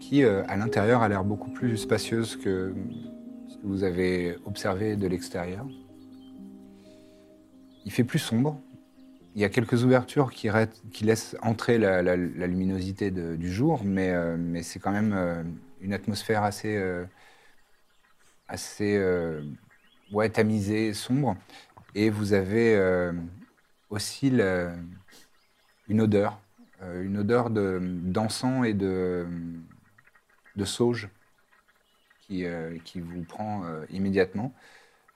qui, 0.00 0.24
euh, 0.24 0.42
à 0.48 0.56
l'intérieur, 0.56 1.02
a 1.02 1.08
l'air 1.08 1.24
beaucoup 1.24 1.50
plus 1.50 1.76
spacieuse 1.78 2.36
que 2.36 2.74
ce 3.48 3.56
que 3.56 3.66
vous 3.66 3.84
avez 3.84 4.36
observé 4.44 4.96
de 4.96 5.06
l'extérieur. 5.06 5.66
Il 7.86 7.92
fait 7.92 8.04
plus 8.04 8.18
sombre, 8.18 8.58
il 9.34 9.40
y 9.40 9.44
a 9.44 9.48
quelques 9.48 9.84
ouvertures 9.84 10.30
qui, 10.30 10.50
laissent 11.04 11.36
entrer 11.42 11.78
la, 11.78 12.16
luminosité 12.16 13.10
du 13.10 13.52
jour, 13.52 13.84
mais, 13.84 14.10
euh, 14.10 14.36
mais 14.38 14.62
c'est 14.62 14.78
quand 14.80 14.92
même 14.92 15.12
euh, 15.12 15.42
une 15.80 15.92
atmosphère 15.92 16.42
assez, 16.42 16.76
euh, 16.76 17.04
euh, 18.80 19.42
tamisée, 20.32 20.94
sombre. 20.94 21.36
Et 21.94 22.10
vous 22.10 22.32
avez 22.32 22.78
aussi 23.88 24.32
une 25.88 26.00
odeur, 26.00 26.40
une 26.80 27.18
odeur 27.18 27.50
de- 27.50 27.80
d'encens 27.82 28.64
et 28.66 28.74
de, 28.74 29.26
sauge 30.64 31.08
qui, 32.20 32.44
qui 32.84 33.00
vous 33.00 33.24
prend 33.24 33.64
immédiatement. 33.90 34.54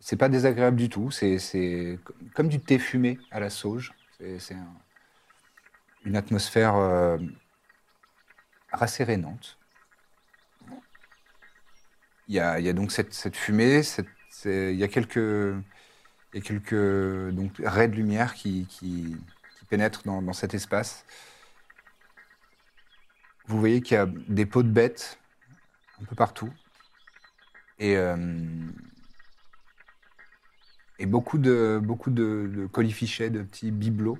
C'est 0.00 0.16
pas 0.16 0.28
désagréable 0.28 0.76
du 0.76 0.88
tout. 0.88 1.10
C'est 1.10 1.38
c'est 1.38 1.98
co- 2.04 2.14
comme 2.34 2.48
du 2.48 2.60
thé 2.60 2.78
fumé 2.78 3.18
à 3.30 3.40
la 3.40 3.50
sauge. 3.50 3.94
C'est 4.18 4.38
c'est 4.38 4.54
un- 4.54 4.80
une 6.04 6.16
atmosphère 6.16 6.76
euh, 6.76 7.18
rassérénante. 8.72 9.58
Il 12.28 12.34
y 12.34 12.40
a, 12.40 12.58
il 12.58 12.64
y 12.64 12.68
a 12.68 12.72
donc 12.72 12.90
cette, 12.92 13.36
fumée. 13.36 13.82
il 14.44 14.76
y 14.76 14.84
a 14.84 14.88
quelques, 14.88 15.16
il 16.32 16.42
raies 17.64 17.88
de 17.88 17.96
lumière 17.96 18.34
qui, 18.34 18.66
pénètrent 19.68 20.02
dans, 20.04 20.22
dans 20.22 20.32
cet 20.32 20.54
espace. 20.54 21.04
Vous 23.46 23.58
voyez 23.58 23.80
qu'il 23.82 23.94
y 23.94 23.98
a 23.98 24.06
des 24.06 24.46
peaux 24.46 24.62
de 24.62 24.70
bêtes 24.70 25.18
un 26.00 26.04
peu 26.04 26.14
partout. 26.14 26.50
Et, 27.78 27.96
euh, 27.96 28.16
et 30.98 31.06
beaucoup 31.06 31.38
de, 31.38 31.80
beaucoup 31.82 32.10
de, 32.10 32.68
colifichets, 32.72 33.30
de 33.30 33.42
petits 33.42 33.70
bibelots 33.70 34.18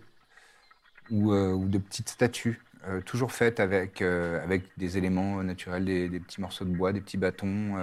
ou, 1.10 1.32
euh, 1.32 1.56
de 1.66 1.78
petites 1.78 2.08
statues, 2.08 2.60
euh, 2.87 3.00
toujours 3.00 3.32
faites 3.32 3.60
avec, 3.60 4.02
euh, 4.02 4.42
avec 4.42 4.64
des 4.76 4.98
éléments 4.98 5.42
naturels, 5.42 5.84
des, 5.84 6.20
petits 6.20 6.40
morceaux 6.40 6.64
de 6.64 6.74
bois, 6.74 6.92
des 6.92 7.00
petits 7.00 7.18
bâtons, 7.18 7.76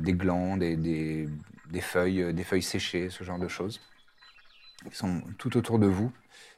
des 0.00 0.12
glands, 0.12 0.56
des, 0.56 0.76
des- 0.76 1.80
feuilles, 1.80 2.34
des 2.34 2.44
feuilles 2.44 2.62
séchées, 2.62 3.10
ce 3.10 3.24
genre 3.24 3.38
de 3.38 3.48
choses, 3.48 3.80
qui 4.90 4.96
sont 4.96 5.22
tout 5.38 5.56
autour 5.56 5.78
de 5.78 5.86
vous, 5.86 6.12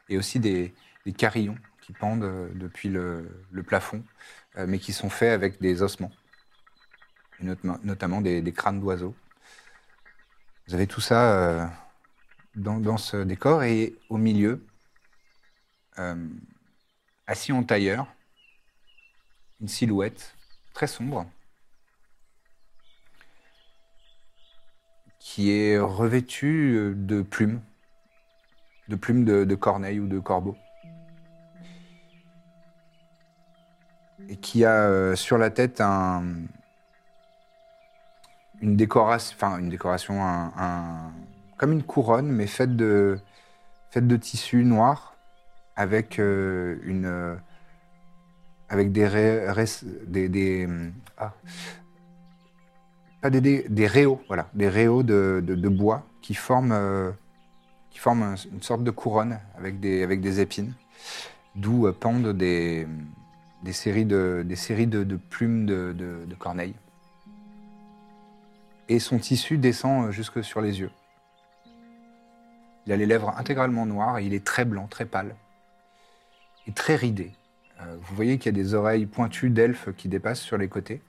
et 0.09 0.19
aussi 0.19 0.41
des, 0.41 0.73
carillons 1.17 1.59
qui 1.81 1.93
pendent 1.93 2.51
depuis 2.55 2.89
le, 2.89 3.29
plafond, 3.67 4.03
mais 4.57 4.79
qui 4.79 4.93
sont 4.93 5.11
faits 5.11 5.33
avec 5.33 5.61
des 5.61 5.83
ossements, 5.83 6.13
notamment, 7.41 8.21
des 8.21 8.53
crânes 8.53 8.81
d'oiseaux. 8.81 9.15
Vous 10.71 10.77
avez 10.77 10.87
tout 10.87 11.01
ça 11.01 11.33
euh, 11.33 11.67
dans, 12.55 12.97
ce 12.97 13.17
décor 13.25 13.65
et 13.65 13.97
au 14.09 14.19
milieu, 14.19 14.65
euh, 15.99 16.29
assis 17.27 17.51
en 17.51 17.65
tailleur, 17.65 18.07
une 19.61 19.67
silhouette 19.67 20.37
très 20.73 20.87
sombre 20.87 21.27
qui 25.19 25.51
est 25.51 25.77
revêtue 25.77 26.77
euh, 26.77 26.95
de 26.95 27.23
plumes, 27.23 27.61
de 28.87 28.95
plumes 28.95 29.25
de, 29.25 29.55
corneilles 29.57 29.99
ou 29.99 30.07
de 30.07 30.21
corbeaux. 30.21 30.57
Et 34.29 34.37
qui 34.37 34.65
a 34.65 35.17
sur 35.17 35.37
la 35.37 35.51
tête 35.51 35.81
un, 35.81 36.45
une 38.61 38.77
décoration, 38.77 40.21
comme 41.57 41.73
une 41.73 41.83
couronne, 41.83 42.31
mais 42.31 42.47
faite 42.47 42.77
de, 42.77 43.19
tissu 44.17 44.65
noir, 44.65 45.15
avec 45.77 46.19
euh, 46.19 46.77
euh, 47.05 47.37
des, 48.93 49.07
ré- 49.07 49.47
des, 50.07 50.29
des- 50.29 50.69
ah, 51.17 51.33
réaux, 53.87 54.21
voilà, 54.29 54.49
des 54.55 54.69
réaux 54.69 55.03
de, 55.03 55.69
bois 55.69 56.07
qui 56.23 56.35
forment, 56.35 56.73
euh, 56.73 57.13
une 58.07 58.63
sorte 58.63 58.85
de 58.85 58.91
couronne 58.91 59.39
avec 59.57 59.81
des, 59.81 60.41
épines, 60.41 60.75
d'où 61.57 61.91
pendent 61.93 62.33
des, 62.33 62.87
séries 63.73 64.07
de, 64.07 64.45
plumes 65.31 65.67
de 65.67 66.35
corneilles 66.39 66.75
et 68.91 68.99
son 68.99 69.19
tissu 69.19 69.57
descend 69.57 70.09
euh, 70.09 70.11
jusque 70.11 70.45
sur 70.45 70.61
les 70.61 70.81
yeux. 70.81 70.91
Il 72.87 72.93
a 72.93 72.97
les 72.97 73.07
lèvres 73.07 73.33
intégralement 73.39 73.87
noires 73.87 74.19
et 74.19 74.27
il 74.27 74.35
est 74.35 74.45
très 74.45 74.65
blanc, 74.65 74.87
très 74.89 75.07
pâle 75.07 75.37
et 76.67 76.73
très 76.73 76.97
ridé. 76.97 77.33
Euh, 77.81 77.97
vous 78.01 78.15
voyez 78.15 78.39
qu'il 78.39 78.47
y 78.47 78.61
a 78.61 78.63
des 78.63 78.75
oreilles 78.75 79.07
pointues 79.07 79.51
d'elfe 79.51 79.91
qui 79.97 80.09
dépassent 80.09 80.41
sur 80.41 80.59
les 80.59 80.69
côtés. 80.69 81.03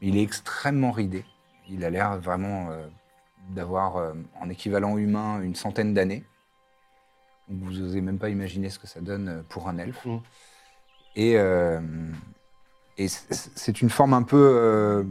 Mais 0.00 0.08
il 0.08 0.16
est 0.16 0.22
extrêmement 0.22 0.92
ridé. 0.92 1.24
Il 1.68 1.84
a 1.84 1.90
l'air 1.90 2.18
vraiment 2.18 2.70
euh, 2.70 2.86
d'avoir 3.50 3.96
euh, 3.96 4.12
en 4.40 4.48
équivalent 4.50 4.98
humain 4.98 5.40
une 5.40 5.54
centaine 5.54 5.94
d'années. 5.94 6.24
Vous 7.48 7.72
n'osez 7.72 8.00
même 8.00 8.18
pas 8.18 8.28
imaginer 8.28 8.70
ce 8.70 8.78
que 8.78 8.86
ça 8.86 9.00
donne 9.00 9.44
pour 9.48 9.68
un 9.68 9.78
elfe. 9.78 10.04
Mhm. 10.04 10.20
Et, 12.98 13.08
c'est 13.08 13.80
une 13.80 13.90
forme 13.90 14.14
un 14.14 14.22
peu 14.22 15.06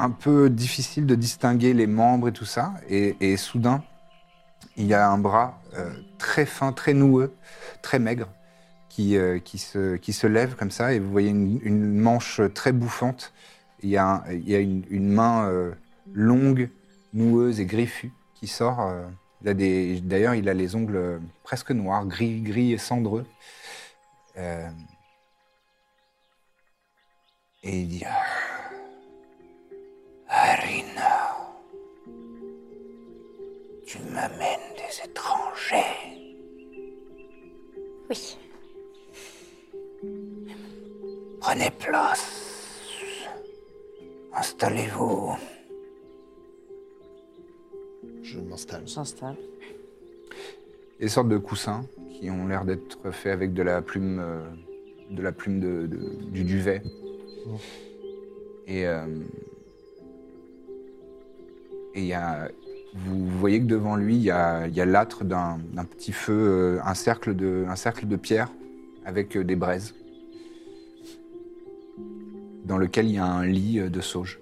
un 0.00 0.10
peu 0.10 0.50
difficile 0.50 1.06
de 1.06 1.14
distinguer 1.14 1.74
les 1.74 1.86
membres 1.86 2.28
et 2.28 2.32
tout 2.32 2.44
ça. 2.44 2.74
Et, 2.88 3.36
soudain, 3.36 3.82
il 4.76 4.86
y 4.86 4.94
a 4.94 5.08
un 5.08 5.18
bras 5.18 5.60
euh, 5.76 5.90
très 6.18 6.46
fin, 6.46 6.72
très 6.72 6.94
noueux, 6.94 7.34
très 7.82 7.98
maigre, 7.98 8.28
qui, 8.88 9.16
euh, 9.16 9.38
qui, 9.38 9.58
se, 9.58 9.96
qui 9.96 10.12
se 10.12 10.26
lève 10.26 10.56
comme 10.56 10.70
ça. 10.70 10.92
Et 10.94 10.98
vous 10.98 11.10
voyez 11.10 11.30
une, 11.30 11.94
manche 11.94 12.40
très 12.54 12.72
bouffante. 12.72 13.32
Il 13.82 13.90
y 13.90 13.96
a, 13.96 14.24
il 14.30 14.48
y 14.48 14.54
a 14.54 14.58
une, 14.58 15.12
main 15.12 15.44
euh, 15.48 15.72
longue, 16.12 16.70
noueuse 17.12 17.60
et 17.60 17.66
griffue 17.66 18.12
qui 18.34 18.46
sort. 18.46 18.92
D'ailleurs, 19.42 20.34
il 20.34 20.48
a 20.48 20.54
les 20.54 20.74
ongles 20.74 21.20
presque 21.44 21.70
noirs, 21.70 22.06
gris, 22.06 22.40
gris 22.40 22.72
et 22.72 22.78
cendreux. 22.78 23.26
Et 27.62 27.80
il 27.80 27.88
dit 27.88 28.04
Harina, 30.32 31.36
tu 33.84 33.98
m'amènes 34.12 34.70
des 34.76 35.08
étrangers. 35.10 35.84
Oui. 38.08 38.38
Prenez 41.40 41.70
place. 41.72 42.80
Installez-vous. 44.32 45.32
Je 48.22 48.38
m'installe. 48.38 48.86
J'installe. 48.86 49.36
Des 51.00 51.08
sortes 51.08 51.28
de 51.28 51.38
coussins 51.38 51.84
qui 52.12 52.30
ont 52.30 52.46
l'air 52.46 52.64
d'être 52.64 53.10
faits 53.10 53.32
avec 53.32 53.52
de 53.52 53.62
la 53.62 53.82
plume, 53.82 54.20
euh, 54.20 54.40
de 55.10 55.22
la 55.22 55.32
plume 55.32 55.58
de, 55.58 55.86
de- 55.86 56.14
du 56.30 56.44
duvet. 56.44 56.82
Oh. 57.48 57.56
Et 58.66 58.86
euh, 58.86 59.06
et 61.94 62.04
y 62.04 62.12
a, 62.12 62.48
vous 62.94 63.26
voyez 63.26 63.60
que 63.60 63.66
devant 63.66 63.96
lui, 63.96 64.16
il 64.16 64.22
y 64.22 64.30
a, 64.30 64.66
l'âtre 64.68 65.24
d'un 65.24 65.58
petit 65.84 66.12
feu, 66.12 66.78
euh, 66.78 66.80
un 66.84 66.94
cercle 66.94 67.34
de, 67.34 68.16
pierre 68.16 68.48
avec 69.04 69.36
euh, 69.36 69.44
des 69.44 69.56
braises, 69.56 69.94
dans 72.64 72.78
lequel 72.78 73.06
il 73.06 73.14
y 73.14 73.18
a 73.18 73.24
un 73.24 73.46
lit 73.46 73.78
euh, 73.80 73.88
de 73.88 74.00
sauge, 74.00 74.40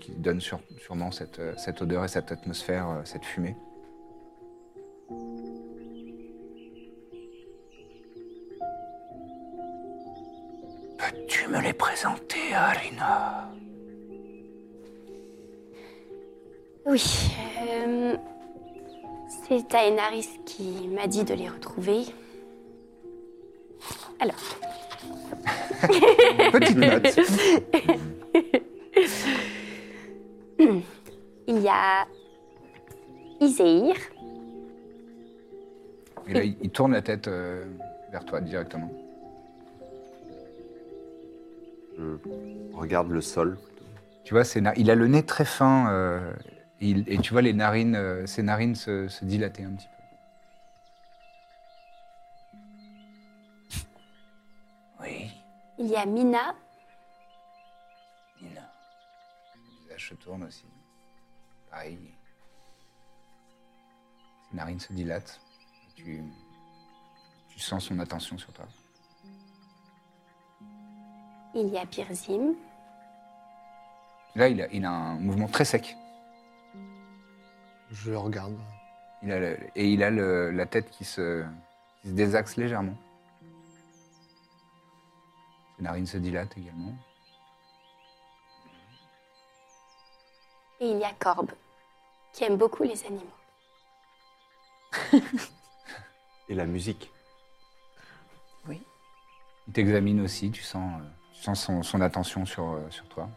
qui 0.00 0.12
donne 0.12 0.40
sûrement 0.40 1.10
cette, 1.10 1.40
cette 1.56 1.80
odeur 1.80 2.04
et 2.04 2.08
cette 2.08 2.30
atmosphère, 2.30 3.00
cette 3.04 3.24
fumée. 3.24 3.56
Peux-tu 10.98 11.48
me 11.48 11.60
les 11.62 11.72
présenter, 11.72 12.52
Arina? 12.54 13.17
Oui. 16.88 17.30
euh, 17.70 18.16
c'est 19.46 19.68
Taenaris 19.68 20.40
qui 20.46 20.88
m'a 20.88 21.06
dit 21.06 21.22
de 21.24 21.34
les 21.34 21.48
retrouver. 21.48 22.04
Alors, 24.20 24.34
Petite 26.52 26.76
note. 26.76 27.20
il 31.46 31.58
y 31.60 31.68
a 31.68 32.06
Iséir, 33.40 33.94
Et 36.26 36.32
là, 36.32 36.42
il, 36.42 36.70
tourne 36.70 36.92
la 36.92 37.02
tête 37.02 37.28
euh, 37.28 37.64
vers 38.10 38.24
toi 38.24 38.40
directement. 38.40 38.90
Je 41.96 42.02
regarde 42.74 43.10
le 43.10 43.20
sol. 43.20 43.58
Tu 44.24 44.34
vois, 44.34 44.42
ses 44.44 44.60
na- 44.60 44.74
il 44.76 44.90
a 44.90 44.94
le 44.96 45.06
nez 45.06 45.22
très 45.22 45.44
fin 45.44 45.90
euh, 45.92 46.32
et, 46.80 47.18
tu 47.18 47.32
vois 47.32 47.42
les 47.42 47.52
narines, 47.52 47.96
euh, 47.96 48.24
ses 48.26 48.42
narines 48.42 48.76
se, 48.76 49.24
dilater 49.24 49.64
un 49.64 49.72
petit 49.72 49.88
peu. 49.88 49.94
Oui. 55.00 55.30
Il 55.78 55.86
y 55.86 55.96
a 55.96 56.06
Mina. 56.06 56.54
Mina. 58.40 58.70
Le 59.56 59.82
visage 59.82 60.08
se 60.10 60.14
tourne 60.14 60.44
aussi. 60.44 60.66
Pareil. 61.68 61.98
Ses 64.50 64.56
narines 64.56 64.80
se 64.80 64.92
dilatent. 64.92 65.40
Tu, 65.96 66.22
tu 67.48 67.58
sens 67.58 67.86
son 67.86 67.98
attention 67.98 68.38
sur 68.38 68.52
toi. 68.52 68.68
Il 71.54 71.68
y 71.68 71.78
a 71.78 71.86
Pirzim. 71.86 72.54
Là, 74.36 74.48
il 74.48 74.62
a, 74.62 74.72
il 74.72 74.84
a 74.84 74.90
un 74.90 75.18
mouvement 75.18 75.48
très 75.48 75.64
sec. 75.64 75.96
Je 77.90 78.10
le 78.10 78.18
regarde. 78.18 78.56
Il 79.22 79.32
a 79.32 79.40
le- 79.40 79.58
et 79.74 79.88
il 79.90 80.02
a 80.02 80.10
le- 80.10 80.50
la 80.50 80.66
tête 80.66 80.90
qui 80.90 81.04
se, 81.04 81.44
qui 82.02 82.08
se 82.08 82.12
désaxe 82.14 82.56
légèrement. 82.56 82.96
Ses 85.76 85.82
narines 85.82 86.06
se 86.06 86.18
dilatent 86.18 86.56
également. 86.56 86.94
Et 90.80 90.90
il 90.90 90.98
y 90.98 91.04
a 91.04 91.12
Corbe, 91.18 91.50
qui 92.32 92.44
aime 92.44 92.56
beaucoup 92.56 92.84
les 92.84 93.04
animaux. 93.04 93.24
Et 96.48 96.54
la 96.54 96.66
musique. 96.66 97.10
Il 99.66 99.74
t'examine 99.74 100.20
aussi, 100.22 100.50
tu 100.50 100.62
sens, 100.62 100.98
euh, 100.98 101.04
tu 101.34 101.42
sens 101.42 101.62
son, 101.62 101.82
son 101.82 102.00
attention 102.00 102.46
sur, 102.46 102.70
euh, 102.70 102.88
sur 102.88 103.06
toi. 103.08 103.28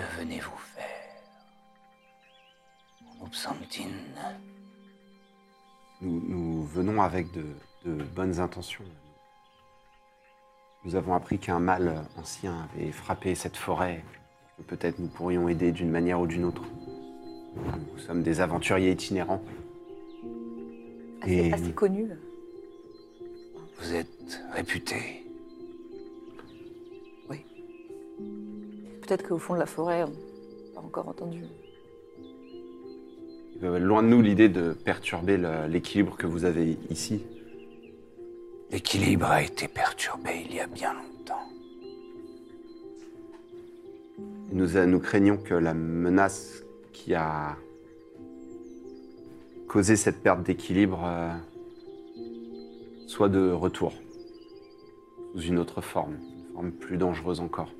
Que 0.00 0.20
venez-vous 0.20 0.56
faire 0.56 0.86
en 3.20 3.26
Upsantine 3.26 3.92
Nous, 6.00 6.22
nous 6.26 6.62
venons 6.64 7.02
avec 7.02 7.30
de, 7.32 7.44
de 7.84 8.02
bonnes 8.04 8.40
intentions. 8.40 8.84
Nous 10.84 10.94
avons 10.96 11.14
appris 11.14 11.38
qu'un 11.38 11.58
mal 11.60 12.06
ancien 12.16 12.66
avait 12.74 12.92
frappé 12.92 13.34
cette 13.34 13.58
forêt. 13.58 14.02
Peut-être 14.68 14.98
nous 15.00 15.08
pourrions 15.08 15.48
aider 15.50 15.70
d'une 15.70 15.90
manière 15.90 16.18
ou 16.18 16.26
d'une 16.26 16.46
autre. 16.46 16.62
Nous 17.92 17.98
sommes 17.98 18.22
des 18.22 18.40
aventuriers 18.40 18.92
itinérants. 18.92 19.42
Assez, 21.20 21.34
Et- 21.48 21.52
assez 21.52 21.72
connu. 21.74 22.08
Vous 23.78 23.94
êtes 23.94 24.40
réputé. 24.52 25.19
Peut-être 29.10 29.26
qu'au 29.26 29.38
fond 29.38 29.54
de 29.54 29.58
la 29.58 29.66
forêt, 29.66 30.04
on 30.04 30.06
n'a 30.06 30.14
pas 30.72 30.80
encore 30.82 31.08
entendu. 31.08 31.42
Euh, 33.64 33.80
Loin 33.80 34.04
de 34.04 34.08
nous 34.08 34.22
l'idée 34.22 34.48
de 34.48 34.72
perturber 34.72 35.36
l'équilibre 35.68 36.16
que 36.16 36.28
vous 36.28 36.44
avez 36.44 36.78
ici. 36.90 37.24
L'équilibre 38.70 39.26
a 39.26 39.42
été 39.42 39.66
perturbé 39.66 40.46
il 40.48 40.54
y 40.54 40.60
a 40.60 40.68
bien 40.68 40.92
longtemps. 40.94 41.42
Nous, 44.52 44.76
euh, 44.76 44.86
nous 44.86 45.00
craignons 45.00 45.38
que 45.38 45.54
la 45.54 45.74
menace 45.74 46.62
qui 46.92 47.12
a 47.12 47.56
causé 49.66 49.96
cette 49.96 50.22
perte 50.22 50.44
d'équilibre 50.44 51.02
euh, 51.04 51.32
soit 53.08 53.28
de 53.28 53.50
retour, 53.50 53.92
sous 55.34 55.40
une 55.40 55.58
autre 55.58 55.80
forme, 55.80 56.14
une 56.14 56.52
forme 56.54 56.70
plus 56.70 56.96
dangereuse 56.96 57.40
encore. 57.40 57.72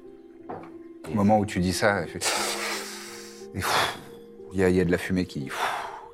Au 1.09 1.15
moment 1.15 1.39
où 1.39 1.47
tu 1.47 1.61
dis 1.61 1.73
ça, 1.73 2.03
il 2.03 2.09
fait- 2.09 2.19
et 3.55 3.61
il 4.53 4.61
y, 4.61 4.73
y 4.77 4.81
a 4.81 4.85
de 4.85 4.91
la 4.91 4.99
fumée 4.99 5.25
qui, 5.27 5.49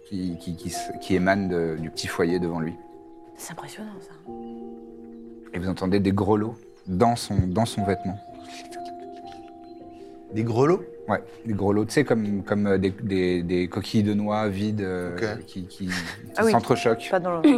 qui, 0.09 0.37
qui, 0.39 0.57
qui 0.57 0.71
se- 0.71 0.93
qui 1.01 1.15
émane 1.15 1.49
de- 1.49 1.77
du 1.79 1.91
petit 1.91 2.07
foyer 2.07 2.39
devant 2.39 2.61
lui. 2.61 2.75
C'est 3.37 3.53
impressionnant 3.53 3.91
ça. 4.01 4.13
Et 5.53 5.59
vous 5.59 5.69
entendez 5.69 6.01
des 6.01 6.13
grelots 6.13 6.55
dans 6.87 7.17
son, 7.17 7.35
dans 7.47 7.67
son 7.67 7.85
vêtement. 7.85 8.19
Des 10.33 10.45
grelots 10.45 10.83
Ouais, 11.09 11.23
des 11.45 11.53
grelots, 11.55 11.85
tu 11.85 11.93
sais, 11.93 12.05
comme, 12.05 12.43
comme 12.43 12.67
euh, 12.67 12.79
des, 12.79 12.91
des- 12.91 13.43
des 13.45 13.69
coquilles 13.69 14.03
de 14.03 14.13
noix 14.13 14.49
vides 14.49 14.81
euh, 14.81 15.17
qui, 15.47 15.63
qui, 15.65 15.87
qui 15.87 15.89
Ah 16.37 16.45
oui. 16.45 16.51
s'entrechoquent. 16.51 17.09
Pas 17.11 17.21
dans 17.21 17.41
le. 17.41 17.49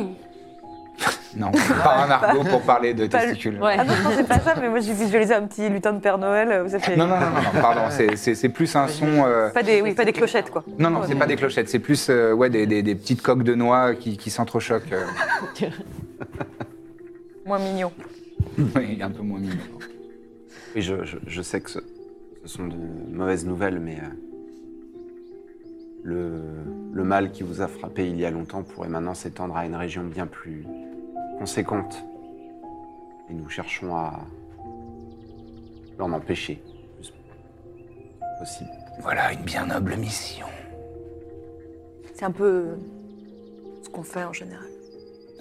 Non, 1.37 1.51
pas 1.85 2.05
un 2.07 2.11
argot 2.11 2.43
pour 2.45 2.63
parler 2.63 2.95
de 2.95 3.07
Pas 3.07 3.21
testicules. 3.21 3.59
Ah 3.63 3.85
non, 3.85 3.93
non, 4.03 4.11
c'est 4.17 4.27
pas 4.27 4.39
ça, 4.41 4.55
mais 4.61 4.69
moi 4.69 4.81
j'ai 4.81 4.95
visualisé 4.95 5.35
un 5.35 5.47
petit 5.47 5.69
lutin 5.69 5.93
de 5.93 6.01
Père 6.01 6.17
Noël. 6.19 6.49
euh. 6.51 6.69
Non, 6.97 7.07
non, 7.07 7.15
non, 7.15 7.21
non, 7.21 7.43
non, 7.55 7.61
pardon, 7.61 7.83
c'est- 7.91 8.49
plus 8.49 8.75
un 8.77 8.89
son. 8.89 9.07
euh, 9.27 9.51
Pas 9.51 9.63
des, 9.63 9.83
oui, 9.83 9.95
pas 9.95 10.05
des 10.07 10.13
clochettes 10.13 10.51
quoi. 10.51 10.65
Non, 10.79 10.91
non, 10.91 11.03
c'est 11.07 11.15
pas 11.17 11.27
des 11.27 11.37
clochettes, 11.37 11.69
c'est 11.69 11.79
plus 11.81 12.09
euh, 12.09 12.33
ouais, 12.33 12.49
des, 12.51 12.67
des- 12.67 12.83
des 12.83 12.95
petites 12.95 13.21
coques 13.23 13.43
de 13.43 13.55
noix 13.55 13.95
qui, 13.95 14.17
qui 14.17 14.31
s'entrechoquent. 14.31 14.93
euh. 14.93 15.67
Moins 17.47 17.59
mignon. 17.59 17.93
Oui, 18.59 18.99
un 19.03 19.11
peu 19.11 19.23
moins 19.23 19.39
mignon. 19.41 19.57
Et 20.75 20.83
je, 20.83 21.05
je- 21.05 21.17
je 21.27 21.43
sais 21.43 21.61
que 21.61 21.71
ce, 21.71 21.79
ce 22.45 22.49
sont 22.49 22.67
de 22.67 22.75
mauvaises 23.13 23.47
nouvelles, 23.47 23.81
mais 23.81 23.97
euh, 23.97 24.09
le, 26.05 26.43
le 26.93 27.05
mal 27.05 27.31
qui 27.33 27.43
vous 27.43 27.61
a 27.61 27.69
frappé 27.69 28.07
il 28.09 28.19
y 28.19 28.25
a 28.25 28.31
longtemps 28.31 28.63
pourrait 28.63 28.89
maintenant 28.89 29.15
s'étendre 29.15 29.57
à 29.57 29.65
une 29.67 29.75
région 29.77 30.05
bien 30.05 30.27
plus 30.27 30.65
conséquente. 31.39 32.05
Et 33.31 33.35
nous 33.35 33.49
cherchons 33.49 33.95
à 33.95 34.21
l'en 35.99 36.13
empêcher 36.13 36.63
plus 36.97 37.13
possible. 38.39 38.71
Voilà 39.01 39.33
une 39.33 39.43
bien 39.43 39.67
noble 39.67 39.97
mission. 39.97 40.47
C'est 42.15 42.25
un 42.25 42.33
peu 42.33 42.77
ce 43.83 43.89
qu'on 43.89 44.03
fait 44.03 44.25
en 44.25 44.33
général. 44.33 44.67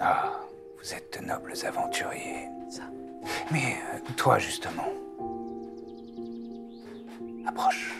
Ah, 0.00 0.40
vous 0.78 0.94
êtes 0.94 1.18
de 1.20 1.26
nobles 1.26 1.54
aventuriers. 1.66 2.48
Ça. 2.70 2.82
Mais 3.50 3.76
euh, 3.94 3.98
toi, 4.16 4.38
justement, 4.38 4.88
approche. 7.46 7.94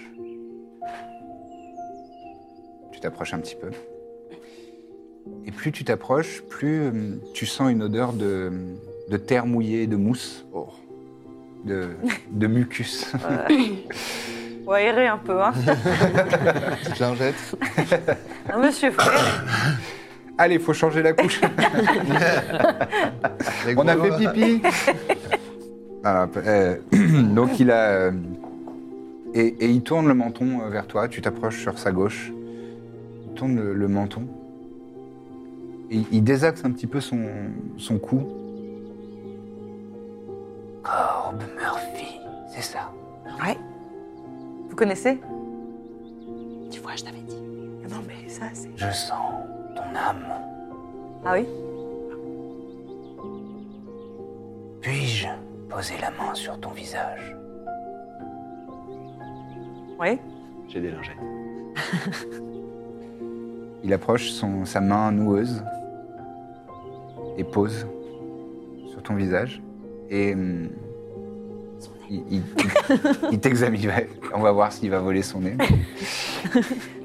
Tu 2.93 3.01
t'approches 3.01 3.35
un 3.35 3.41
petit 3.41 3.57
peu? 3.57 3.71
Et 5.47 5.51
plus 5.51 5.73
tu 5.73 5.85
t'approches, 5.85 6.43
plus 6.49 6.81
euh, 6.81 6.91
tu 7.35 7.47
sens 7.47 7.71
une 7.71 7.83
odeur 7.83 8.13
de, 8.13 8.53
de 9.09 9.17
terre 9.17 9.47
mouillée, 9.47 9.87
de 9.87 9.97
mousse, 9.97 10.45
oh, 10.53 10.69
de, 11.65 11.89
de 12.31 12.47
mucus. 12.47 13.11
On 14.67 14.71
va 14.71 14.83
errer 14.83 15.07
un 15.07 15.17
peu, 15.17 15.43
hein. 15.43 15.53
Petite 16.83 16.99
lingette. 16.99 17.57
Monsieur 18.63 18.91
frère. 18.91 19.45
Allez, 20.37 20.59
faut 20.59 20.75
changer 20.75 21.03
la 21.03 21.15
couche. 21.15 21.41
On 23.77 23.89
a 23.89 23.97
fait 23.97 24.11
pipi. 24.19 24.63
Ah, 26.05 26.29
euh, 26.37 26.77
donc 27.35 27.59
il 27.59 27.71
a 27.71 27.89
euh, 27.89 28.13
et, 29.35 29.47
et 29.47 29.69
il 29.69 29.83
tourne 29.83 30.07
le 30.07 30.15
menton 30.15 30.61
euh, 30.61 30.69
vers 30.69 30.87
toi. 30.87 31.09
Tu 31.09 31.21
t'approches 31.21 31.61
sur 31.61 31.79
sa 31.79 31.91
gauche. 31.91 32.33
Il 33.27 33.35
tourne 33.35 33.57
le, 33.57 33.75
le 33.75 33.89
menton. 33.89 34.29
Et 35.91 36.05
il 36.13 36.23
désaxe 36.23 36.65
un 36.65 36.71
petit 36.71 36.87
peu 36.87 37.01
son, 37.01 37.27
son 37.79 37.99
cou. 37.99 38.27
Corbe 40.83 41.43
Murphy, 41.59 42.21
c'est 42.49 42.63
ça. 42.63 42.93
Ouais. 43.43 43.57
Vous 44.69 44.77
connaissez? 44.77 45.19
Tu 46.71 46.81
vois, 46.81 46.95
je 46.95 47.05
t'avais 47.05 47.23
dit. 47.23 47.41
Non, 47.91 48.03
mais 48.07 48.29
ça, 48.29 48.45
c'est. 48.53 48.71
Je 48.77 48.91
sens 48.91 49.45
ton 49.75 49.97
âme. 49.97 50.27
Ah 51.25 51.33
oui? 51.33 51.47
Puis-je 54.83 55.29
poser 55.69 55.95
la 56.01 56.11
main 56.11 56.35
sur 56.35 56.59
ton 56.61 56.71
visage? 56.71 57.35
Oui. 59.99 60.19
J'ai 60.69 60.81
des 60.81 60.91
lingettes. 60.91 61.17
Il 63.83 63.93
approche 63.93 64.31
son, 64.31 64.65
sa 64.65 64.81
main 64.81 65.11
noueuse 65.13 65.63
et 67.39 67.45
pose 67.45 67.87
sur 68.91 69.03
ton 69.03 69.15
visage. 69.15 69.63
Et 70.11 70.35
hum, 70.35 70.69
il, 72.11 72.23
il- 72.31 72.37
il- 72.37 72.43
il 73.33 73.39
t'examine. 73.41 73.87
Ouais, 73.89 74.09
On 74.35 74.41
va 74.41 74.53
voir 74.53 74.73
s'il 74.73 74.91
va 74.91 74.99
voler 75.01 75.23
son 75.23 75.41
nez. 75.41 75.57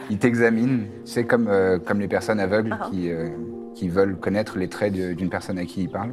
Il 0.09 0.17
t'examine. 0.17 0.87
C'est 1.05 1.23
comme, 1.25 1.47
euh, 1.47 1.79
comme 1.79 1.99
les 1.99 2.07
personnes 2.07 2.39
aveugles 2.39 2.75
Ah. 2.79 2.87
qui, 2.91 3.09
euh, 3.09 3.29
qui 3.75 3.87
veulent 3.89 4.17
connaître 4.17 4.57
les 4.57 4.67
traits 4.67 4.93
de- 4.93 5.13
d'une 5.13 5.29
personne 5.29 5.57
à 5.57 5.65
qui 5.65 5.83
il 5.83 5.89
parle. 5.89 6.11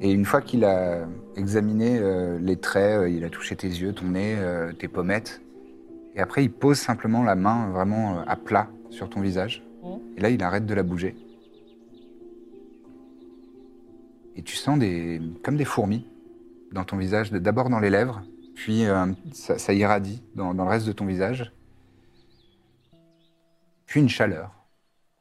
Et 0.00 0.12
une 0.12 0.24
fois 0.24 0.40
qu'il 0.42 0.64
a 0.64 1.06
examiné 1.36 1.98
euh, 1.98 2.38
les 2.40 2.56
traits, 2.56 3.00
euh, 3.00 3.08
il 3.08 3.24
a 3.24 3.30
touché 3.30 3.56
tes 3.56 3.66
yeux, 3.68 3.92
ton 3.92 4.06
nez, 4.06 4.36
euh, 4.38 4.72
tes 4.72 4.88
pommettes, 4.88 5.40
et 6.14 6.20
après, 6.20 6.44
il 6.44 6.50
pose 6.50 6.78
simplement 6.78 7.22
la 7.22 7.34
main 7.34 7.70
vraiment 7.70 8.18
euh, 8.18 8.22
à 8.26 8.36
plat 8.36 8.68
sur 8.90 9.08
ton 9.08 9.20
visage. 9.20 9.62
Mhm. 9.82 9.98
Et 10.16 10.20
là, 10.20 10.30
il 10.30 10.42
arrête 10.42 10.66
de 10.66 10.74
la 10.74 10.82
bouger. 10.82 11.14
Et 14.36 14.42
tu 14.42 14.54
sens 14.54 14.78
des, 14.78 15.20
comme 15.42 15.56
des 15.56 15.64
fourmis 15.64 16.06
dans 16.72 16.84
ton 16.84 16.96
visage, 16.96 17.32
d'abord 17.32 17.70
dans 17.70 17.80
les 17.80 17.90
lèvres, 17.90 18.22
puis 18.54 18.84
euh, 18.84 19.06
ça, 19.32 19.58
ça 19.58 19.72
irradie 19.72 20.22
dans, 20.34 20.52
dans 20.54 20.64
le 20.64 20.70
reste 20.70 20.86
de 20.86 20.92
ton 20.92 21.06
visage. 21.06 21.52
puis 23.86 24.00
une 24.00 24.08
chaleur, 24.08 24.52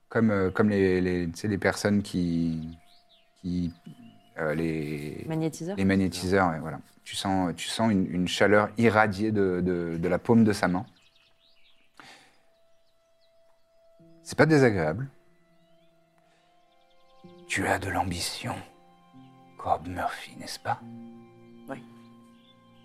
comme, 0.10 0.32
euh, 0.32 0.52
comme 0.52 0.70
les, 0.70 1.00
les, 1.02 1.28
les 1.44 1.58
personnes 1.58 2.02
qui... 2.02 2.78
qui 3.42 3.72
euh, 4.38 4.54
les, 4.54 5.24
Magnétiseur 5.28 5.78
les 5.78 5.86
magnétiseurs, 5.86 6.50
ouais, 6.50 6.60
voilà. 6.60 6.80
Tu 7.06 7.16
sens, 7.16 7.54
tu 7.56 7.70
sens 7.70 7.92
une, 7.92 8.06
une 8.12 8.28
chaleur 8.28 8.70
irradiée 8.78 9.32
de, 9.32 9.62
de- 9.64 9.98
de 9.98 10.08
la 10.10 10.18
paume 10.20 10.44
de 10.44 10.52
sa 10.52 10.68
main. 10.68 10.86
C'est 14.24 14.38
pas 14.38 14.48
désagréable. 14.48 15.08
Tu 17.48 17.68
as 17.68 17.78
de 17.78 17.90
l'ambition, 17.90 18.56
Corb 19.66 19.88
Murphy, 19.88 20.36
n'est-ce 20.36 20.60
pas? 20.60 20.80
Oui. 21.68 21.84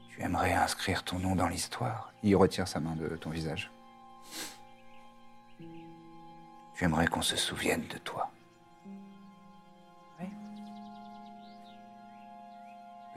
Tu 0.08 0.22
aimerais 0.22 0.54
inscrire 0.54 1.04
ton 1.04 1.18
nom 1.18 1.36
dans 1.36 1.46
l'histoire? 1.46 2.14
Il 2.22 2.34
retire 2.36 2.66
sa 2.66 2.80
main 2.80 2.96
de 2.96 3.16
ton 3.16 3.28
visage. 3.28 3.70
Tu 5.58 6.84
aimerais 6.84 7.06
qu'on 7.06 7.20
se 7.20 7.36
souvienne 7.36 7.86
de 7.88 7.98
toi? 7.98 8.30
Oui. 10.18 10.26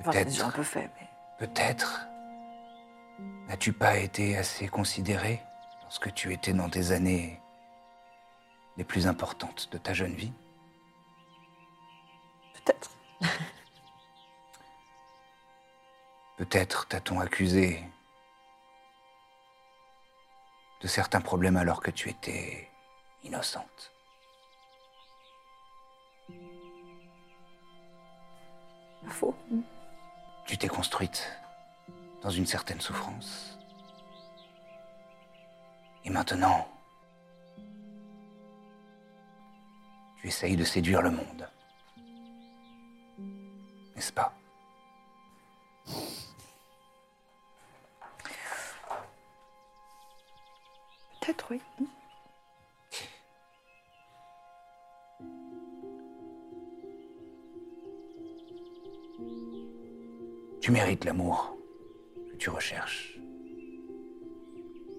Peut-être. 0.04 0.54
peu 0.54 0.64
fait, 0.64 0.92
mais... 1.00 1.08
Peut-être 1.40 2.06
n'as-tu 3.48 3.72
pas 3.72 3.96
été 3.96 4.36
assez 4.36 4.68
considéré 4.68 5.42
lorsque 5.84 6.14
tu 6.14 6.34
étais 6.34 6.52
dans 6.52 6.70
tes 6.70 6.92
années 6.92 7.40
les 8.76 8.84
plus 8.84 9.08
importantes 9.08 9.70
de 9.72 9.78
ta 9.78 9.94
jeune 9.94 10.16
vie? 10.16 10.34
Peut-être. 12.56 12.90
Peut-être 16.38 16.88
t'a-t-on 16.88 17.20
accusé 17.20 17.84
de 20.82 20.88
certains 20.88 21.22
problèmes 21.22 21.58
alors 21.58 21.82
que 21.82 21.92
tu 21.92 22.10
étais 22.10 22.70
innocente. 23.24 23.92
Faux. 29.08 29.36
Tu 30.46 30.58
t'es 30.58 30.68
construite 30.68 31.32
dans 32.22 32.30
une 32.30 32.46
certaine 32.46 32.82
souffrance. 32.82 33.58
Et 36.06 36.10
maintenant, 36.10 36.68
tu 40.18 40.28
essayes 40.28 40.58
de 40.58 40.66
séduire 40.66 41.02
le 41.02 41.12
monde. 41.12 41.50
N'est-ce 43.96 44.12
pas? 44.12 44.34
Peut-être, 51.22 51.52
oui. 51.52 51.62
Tu 60.62 60.72
mérites 60.72 61.06
l'amour 61.06 61.58
que 62.32 62.36
tu 62.36 62.50
recherches. 62.50 63.20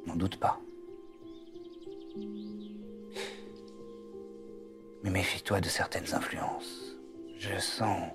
N'en 0.07 0.17
doute 0.17 0.39
pas. 0.39 0.61
Mais 5.03 5.11
méfie-toi 5.11 5.61
de 5.61 5.69
certaines 5.69 6.15
influences. 6.15 6.97
Je 7.39 7.59
sens... 7.59 8.13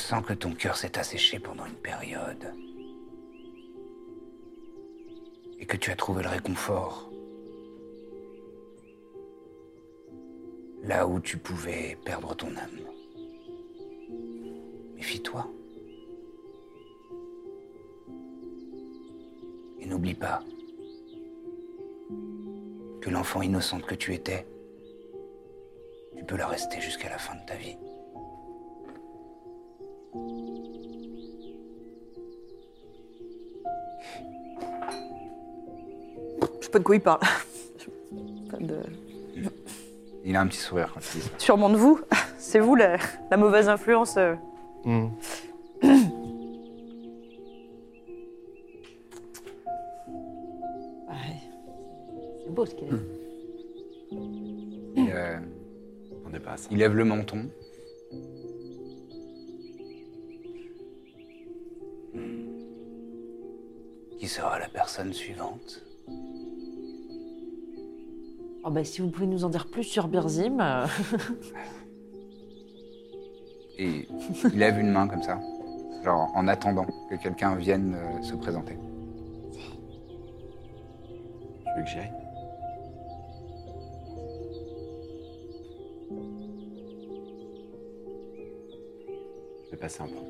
sens 0.00 0.24
que 0.24 0.32
ton 0.32 0.52
cœur 0.52 0.76
s'est 0.76 0.98
asséché 0.98 1.38
pendant 1.38 1.66
une 1.66 1.74
période. 1.74 2.52
Et 5.58 5.66
que 5.66 5.76
tu 5.76 5.90
as 5.90 5.96
trouvé 5.96 6.22
le 6.22 6.28
réconfort 6.28 7.10
là 10.82 11.06
où 11.06 11.20
tu 11.20 11.36
pouvais 11.36 11.98
perdre 12.04 12.34
ton 12.34 12.48
âme. 12.48 12.80
Méfie-toi. 14.96 15.46
Et 19.78 19.86
n'oublie 19.86 20.14
pas 20.14 20.42
que 23.00 23.10
l'enfant 23.10 23.42
innocente 23.42 23.86
que 23.86 23.94
tu 23.94 24.14
étais, 24.14 24.46
tu 26.16 26.24
peux 26.24 26.36
la 26.36 26.46
rester 26.46 26.80
jusqu'à 26.80 27.08
la 27.08 27.18
fin 27.18 27.34
de 27.34 27.46
ta 27.46 27.54
vie. 27.56 27.76
Sais 36.70 36.72
pas 36.72 36.78
de 36.78 36.84
quoi 36.84 36.94
il 36.96 37.00
parle. 37.00 37.20
Pas 38.50 38.56
de- 38.58 38.82
Il 40.24 40.36
a 40.36 40.40
un 40.40 40.46
petit 40.46 40.58
sourire 40.58 40.90
quand 40.94 41.00
il 41.14 41.20
dit 41.20 41.26
ça. 41.26 41.32
Sûrement 41.38 41.70
de 41.70 41.76
vous. 41.76 42.00
C'est 42.38 42.58
vous 42.60 42.74
la, 42.74 42.96
la 43.30 43.36
mauvaise 43.36 43.68
influence. 43.68 44.16
euh. 44.16 44.34
Hmm. 44.84 45.08
Ouais. 51.08 51.40
C'est 52.44 52.52
beau 52.54 52.66
ce 52.66 52.74
qu'il 52.74 52.88
euh, 55.14 55.38
pas 56.44 56.52
à 56.52 56.56
ça. 56.56 56.68
il 56.70 56.78
lève 56.78 56.94
le 56.94 57.04
menton. 57.04 57.50
Qui 64.18 64.28
sera 64.28 64.58
la 64.58 64.68
personne 64.68 65.12
suivante? 65.12 65.82
Oh, 68.62 68.70
bah, 68.70 68.84
si 68.84 69.00
vous 69.00 69.08
pouvez 69.10 69.26
nous 69.26 69.44
en 69.44 69.48
dire 69.48 69.66
plus 69.70 69.84
sur 69.84 70.08
Birzim. 70.08 70.60
euh, 70.60 70.86
Et 73.78 74.06
il 74.44 74.58
lève 74.58 74.78
une 74.78 74.90
main 74.90 75.08
comme 75.08 75.22
ça, 75.22 75.40
genre 76.04 76.30
en 76.34 76.46
attendant 76.48 76.84
que 77.08 77.14
quelqu'un 77.16 77.54
vienne 77.56 77.94
euh, 77.96 78.20
se 78.22 78.34
présenter. 78.34 78.76
Tu 81.64 81.70
veux 81.78 81.82
que 81.84 81.88
j'y 81.88 81.98
aille? 81.98 82.12
Je 89.66 89.70
vais 89.70 89.76
passer 89.76 90.02
un 90.02 90.06
point. 90.06 90.24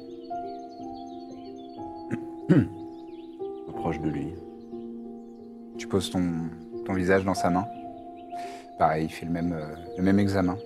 Je 2.51 3.67
m'approche 3.67 4.01
de 4.01 4.09
lui. 4.09 4.29
Tu 5.79 5.87
poses 5.89 6.11
ton, 6.11 6.23
ton 6.85 6.93
visage 6.93 7.25
dans 7.25 7.35
sa 7.35 7.51
main. 7.51 7.67
Pareil, 8.81 9.05
il 9.05 9.13
fait 9.13 9.27
le 9.27 9.33
même, 9.33 9.53
euh, 9.53 9.75
le 9.99 10.03
même 10.03 10.19
examen. 10.19 10.57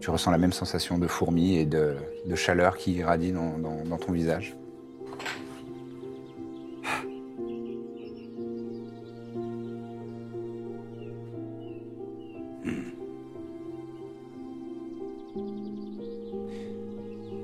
Tu 0.00 0.10
ressens 0.10 0.30
la 0.30 0.36
même 0.36 0.52
sensation 0.52 0.98
de 0.98 1.06
fourmi 1.06 1.56
et 1.56 1.64
de, 1.64 1.96
chaleur 2.34 2.76
qui 2.76 2.92
irradie 2.92 3.32
dans, 3.32 3.96
ton 3.96 4.12
visage. 4.12 4.54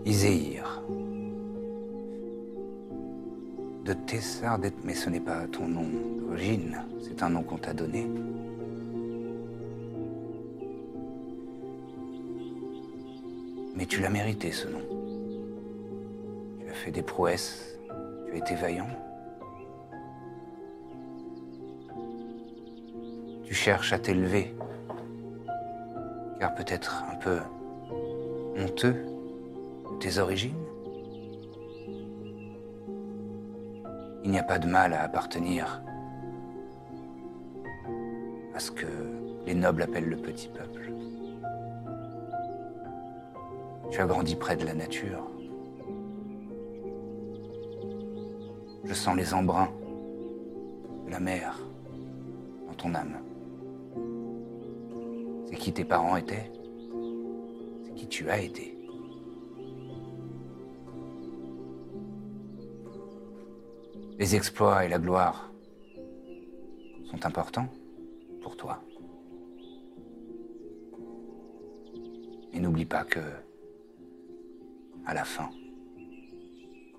Iséir. 0.05 0.83
De 3.87 3.94
Tessardet, 3.94 4.74
mais 4.85 4.92
ce 4.92 5.09
n'est 5.09 5.18
pas 5.18 5.46
ton 5.50 5.66
nom 5.66 5.87
d'origine, 6.20 6.85
c'est 7.00 7.22
un 7.22 7.31
nom 7.31 7.42
qu'on 7.42 7.57
t'a 7.57 7.72
donné. 7.72 8.07
Tu 13.93 14.01
l'as 14.01 14.09
mérité 14.09 14.53
ce 14.53 14.68
nom. 14.68 14.80
Tu 16.59 16.66
as 16.66 16.72
fait 16.72 16.90
des 16.90 17.03
prouesses, 17.03 17.76
tu 18.24 18.32
as 18.32 18.36
été 18.36 18.55
vaillant. 18.55 18.88
Tu 23.45 23.53
cherches 23.53 23.93
à 23.93 23.99
t'élever, 23.99 24.55
car 26.40 26.55
peut-être 26.55 27.05
un 27.12 27.16
peu 27.16 27.38
honteux 28.57 28.95
de 28.95 29.99
tes 29.99 30.16
origines. 30.16 30.57
Il 34.24 34.30
n'y 34.30 34.38
a 34.38 34.43
pas 34.43 34.59
de 34.59 34.68
mal 34.68 34.95
à 34.95 35.03
appartenir 35.03 35.82
à 38.55 38.59
ce 38.59 38.70
que 38.70 38.86
les 39.45 39.55
nobles 39.55 39.82
appellent 39.82 40.09
le 40.09 40.16
petit 40.16 40.49
peuple. 40.49 40.93
Tu 43.93 44.01
as 44.01 44.07
grandi 44.07 44.34
près 44.36 44.57
de 44.57 44.64
la 44.64 44.72
nature. 44.72 45.28
Je 48.84 48.95
sens 48.95 49.14
les 49.14 49.34
embruns 49.34 49.68
la 51.11 51.20
mer 51.20 51.61
dans 52.66 52.72
ton 52.72 52.95
âme. 52.95 53.18
C'est 55.45 55.57
qui 55.57 55.74
tes 55.74 55.84
parents 55.84 56.16
étaient? 56.16 56.51
C'est 57.84 57.95
qui 57.95 58.09
tu 58.09 58.30
as 58.30 58.40
été? 58.40 58.78
Les 64.18 64.34
exploits 64.34 64.86
et 64.86 64.88
la 64.88 64.99
gloire 64.99 65.53
sont 67.11 67.26
importants 67.26 67.68
pour 68.40 68.57
toi. 68.57 68.82
Et 72.55 72.59
n'oublie 72.59 72.86
pas 72.86 73.05
que, 73.05 73.20
à 75.07 75.14
la 75.14 75.24
fin, 75.24 75.50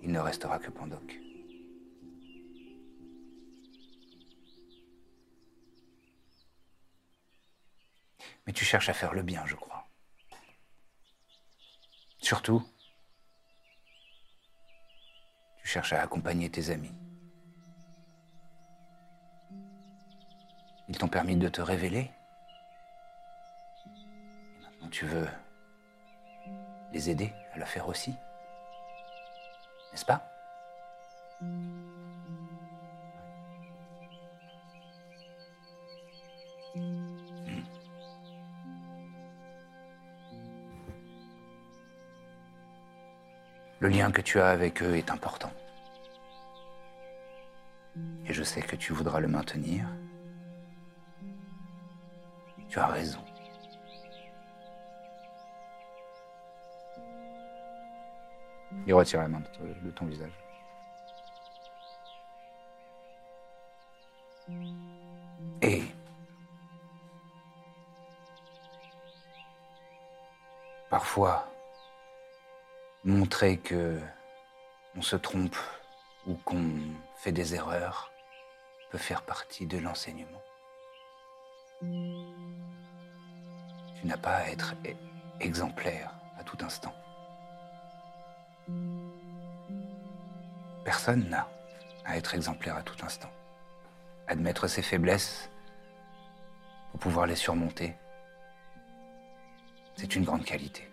il 0.01 0.11
ne 0.11 0.19
restera 0.19 0.59
que 0.59 0.69
Pandoc. 0.69 1.19
Mais 8.45 8.53
tu 8.53 8.65
cherches 8.65 8.89
à 8.89 8.93
faire 8.93 9.13
le 9.13 9.21
bien, 9.21 9.45
je 9.45 9.55
crois. 9.55 9.87
Surtout, 12.19 12.61
tu 15.57 15.67
cherches 15.67 15.93
à 15.93 16.01
accompagner 16.01 16.49
tes 16.49 16.69
amis. 16.69 16.91
Ils 20.89 20.97
t'ont 20.97 21.07
permis 21.07 21.37
de 21.37 21.47
te 21.47 21.61
révéler. 21.61 22.11
Et 23.85 24.59
maintenant, 24.61 24.89
tu 24.89 25.05
veux 25.05 25.27
les 26.93 27.09
aider 27.09 27.33
à 27.53 27.57
le 27.57 27.65
faire 27.65 27.87
aussi. 27.89 28.15
N'est-ce 29.91 30.05
pas? 30.05 30.21
Hmm. 31.41 31.93
Le 43.79 43.89
lien 43.89 44.11
que 44.11 44.21
tu 44.21 44.39
as 44.39 44.47
avec 44.47 44.81
eux 44.81 44.95
est 44.95 45.11
important. 45.11 45.51
Et 48.25 48.33
je 48.33 48.41
sais 48.41 48.61
que 48.61 48.77
tu 48.77 48.93
voudras 48.93 49.19
le 49.19 49.27
maintenir. 49.27 49.85
Tu 52.69 52.79
as 52.79 52.87
raison. 52.87 53.19
Il 58.86 58.93
retire 58.93 59.21
la 59.21 59.27
main 59.27 59.39
de 59.39 59.47
ton, 59.47 59.63
de 59.63 59.91
ton 59.91 60.05
visage. 60.05 60.31
Et 65.61 65.84
parfois, 70.89 71.47
montrer 73.05 73.57
que 73.57 73.99
on 74.95 75.01
se 75.01 75.15
trompe 75.15 75.55
ou 76.27 76.36
qu'on 76.45 76.75
fait 77.15 77.31
des 77.31 77.55
erreurs 77.55 78.11
peut 78.91 78.97
faire 78.97 79.21
partie 79.23 79.65
de 79.65 79.77
l'enseignement. 79.77 80.41
Tu 81.81 81.88
n'as 84.05 84.17
pas 84.17 84.36
à 84.36 84.49
être 84.49 84.75
e- 84.86 84.95
exemplaire 85.39 86.11
à 86.38 86.43
tout 86.43 86.57
instant. 86.61 86.93
Personne 90.84 91.29
n'a 91.29 91.49
à 92.05 92.17
être 92.17 92.36
exemplaire 92.36 92.75
à 92.75 92.84
tout 92.84 92.97
instant. 93.05 93.31
Admettre 94.27 94.67
ses 94.67 94.81
faiblesses 94.81 95.49
pour 96.91 96.99
pouvoir 96.99 97.25
les 97.25 97.36
surmonter, 97.36 97.95
c'est 99.95 100.15
une 100.15 100.23
grande 100.23 100.43
qualité. 100.43 100.89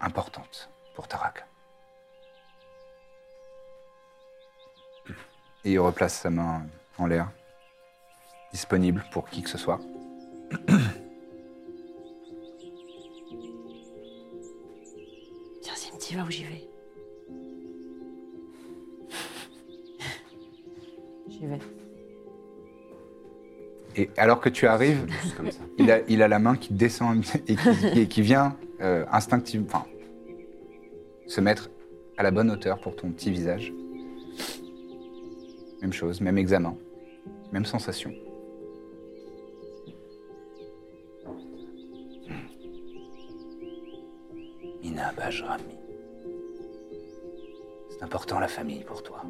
Importante 0.00 0.70
pour 0.94 1.08
Tarak. 1.08 1.44
Et 5.64 5.72
il 5.72 5.78
replace 5.78 6.14
sa 6.14 6.30
main 6.30 6.66
en 6.98 7.06
l'air, 7.06 7.30
disponible 8.52 9.04
pour 9.10 9.28
qui 9.28 9.42
que 9.42 9.50
ce 9.50 9.58
soit. 9.58 9.80
Tiens, 15.62 15.74
Sim, 15.74 15.98
tu 15.98 16.16
vas 16.16 16.22
où 16.22 16.30
j'y 16.30 16.44
vais 16.44 16.75
Et 23.96 24.10
alors 24.18 24.40
que 24.40 24.48
tu 24.50 24.66
arrives, 24.66 25.06
Juste 25.22 25.36
comme 25.36 25.50
ça. 25.50 25.60
il 25.78 25.90
a, 25.90 26.00
il 26.08 26.22
a 26.22 26.28
la 26.28 26.38
main 26.38 26.56
qui 26.56 26.74
descend 26.74 27.24
et 27.48 27.56
qui, 27.56 28.00
et 28.00 28.06
qui 28.06 28.20
vient 28.22 28.56
euh, 28.82 29.06
instinctivement, 29.10 29.66
enfin, 29.68 29.86
se 31.26 31.40
mettre 31.40 31.70
à 32.18 32.22
la 32.22 32.30
bonne 32.30 32.50
hauteur 32.50 32.78
pour 32.78 32.94
ton 32.94 33.10
petit 33.10 33.30
visage. 33.30 33.72
Même 35.80 35.92
chose, 35.92 36.20
même 36.20 36.36
examen, 36.36 36.76
même 37.52 37.64
sensation. 37.64 38.12
Mina 44.82 45.12
Bajrami. 45.16 45.64
C'est 47.90 48.02
important 48.02 48.38
la 48.38 48.48
famille 48.48 48.84
pour 48.84 49.02
toi. 49.02 49.22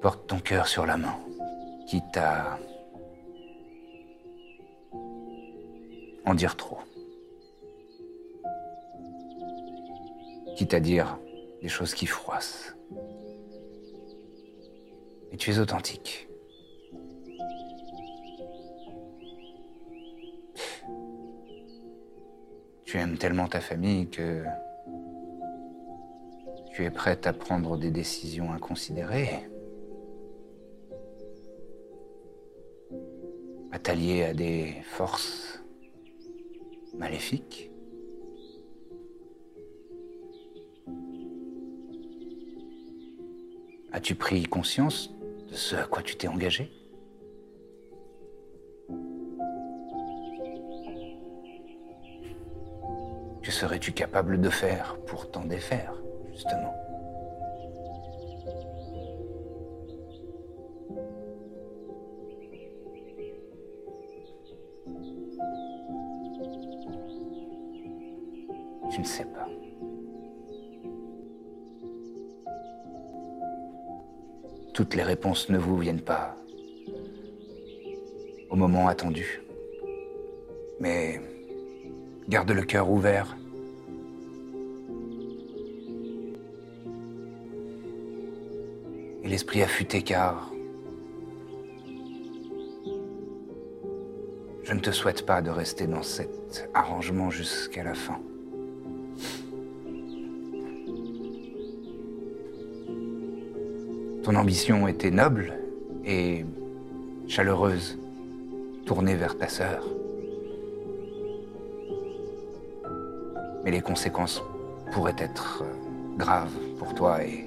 Tu 0.00 0.02
portes 0.02 0.26
ton 0.28 0.38
cœur 0.38 0.66
sur 0.66 0.86
la 0.86 0.96
main, 0.96 1.14
quitte 1.86 2.16
à 2.16 2.58
en 6.24 6.32
dire 6.32 6.56
trop. 6.56 6.78
Quitte 10.56 10.72
à 10.72 10.80
dire 10.80 11.18
des 11.60 11.68
choses 11.68 11.92
qui 11.92 12.06
froissent. 12.06 12.74
Et 15.32 15.36
tu 15.36 15.50
es 15.50 15.58
authentique. 15.58 16.30
Tu 22.86 22.96
aimes 22.96 23.18
tellement 23.18 23.48
ta 23.48 23.60
famille 23.60 24.08
que 24.08 24.44
tu 26.72 26.86
es 26.86 26.90
prête 26.90 27.26
à 27.26 27.34
prendre 27.34 27.76
des 27.76 27.90
décisions 27.90 28.50
inconsidérées. 28.50 29.49
À 33.80 33.82
t'allier 33.82 34.24
à 34.24 34.34
des 34.34 34.74
forces 34.82 35.64
maléfiques. 36.92 37.70
As-tu 43.90 44.14
pris 44.16 44.42
conscience 44.42 45.14
de 45.48 45.54
ce 45.54 45.76
à 45.76 45.84
quoi 45.84 46.02
tu 46.02 46.14
t'es 46.16 46.28
engagé? 46.28 46.70
Que 53.42 53.50
serais-tu 53.50 53.92
capable 53.92 54.42
de 54.42 54.50
faire 54.50 54.98
pour 55.06 55.30
t'en 55.30 55.46
défaire, 55.46 55.94
justement? 56.30 56.74
Les 75.00 75.06
réponses 75.06 75.48
ne 75.48 75.56
vous 75.56 75.78
viennent 75.78 76.02
pas 76.02 76.36
au 78.50 78.54
moment 78.54 78.86
attendu. 78.86 79.40
Mais 80.78 81.22
garde 82.28 82.50
le 82.50 82.64
cœur 82.64 82.90
ouvert. 82.90 83.34
Et 89.22 89.28
l'esprit 89.28 89.62
affûté 89.62 90.02
car 90.02 90.52
je 94.64 94.74
ne 94.74 94.80
te 94.80 94.90
souhaite 94.90 95.24
pas 95.24 95.40
de 95.40 95.48
rester 95.48 95.86
dans 95.86 96.02
cet 96.02 96.68
arrangement 96.74 97.30
jusqu'à 97.30 97.84
la 97.84 97.94
fin. 97.94 98.20
Ton 104.30 104.36
ambition 104.36 104.86
était 104.86 105.10
noble 105.10 105.58
et 106.04 106.44
chaleureuse, 107.26 107.98
tournée 108.86 109.16
vers 109.16 109.36
ta 109.36 109.48
sœur. 109.48 109.84
Mais 113.64 113.72
les 113.72 113.80
conséquences 113.80 114.40
pourraient 114.92 115.16
être 115.18 115.64
euh, 115.64 116.16
graves 116.16 116.54
pour 116.78 116.94
toi 116.94 117.24
et 117.24 117.44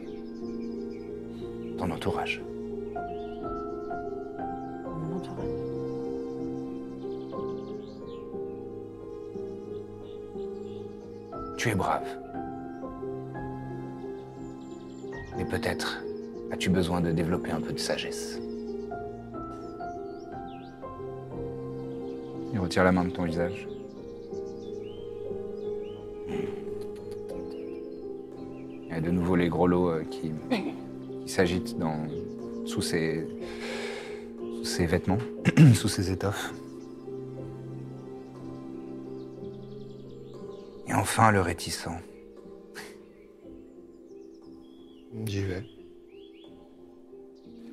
ton 1.77 1.89
entourage. 1.89 2.43
Mon 4.85 5.15
entourage. 5.15 5.47
Tu 11.55 11.69
es 11.69 11.75
brave. 11.75 12.07
Mais 15.37 15.45
peut-être 15.45 16.02
as-tu 16.53 16.69
besoin 16.69 17.01
de 17.01 17.11
développer 17.11 17.49
un 17.49 17.59
peu 17.59 17.73
de 17.73 17.79
sagesse? 17.79 18.39
Il 22.53 22.59
retire 22.59 22.83
la 22.83 22.91
main 22.91 23.05
de 23.05 23.09
ton 23.09 23.23
visage. 23.23 23.67
Il 28.83 28.89
y 28.89 28.91
a 28.91 29.01
de 29.01 29.09
nouveau 29.09 29.35
les 29.35 29.49
gros 29.49 29.65
lots 29.65 29.89
euh, 29.89 30.03
qui, 30.03 30.31
qui 31.25 31.31
s'agitent 31.31 31.75
dans, 31.79 32.05
sous, 32.65 32.83
ses, 32.83 33.27
sous 34.57 34.65
ses 34.65 34.85
vêtements, 34.85 35.17
sous 35.73 35.87
ses 35.87 36.11
étoffes. 36.11 36.53
Et 40.87 40.93
enfin 40.93 41.31
le 41.31 41.41
réticent. 41.41 41.89
J'y 45.25 45.41
vais. 45.41 45.72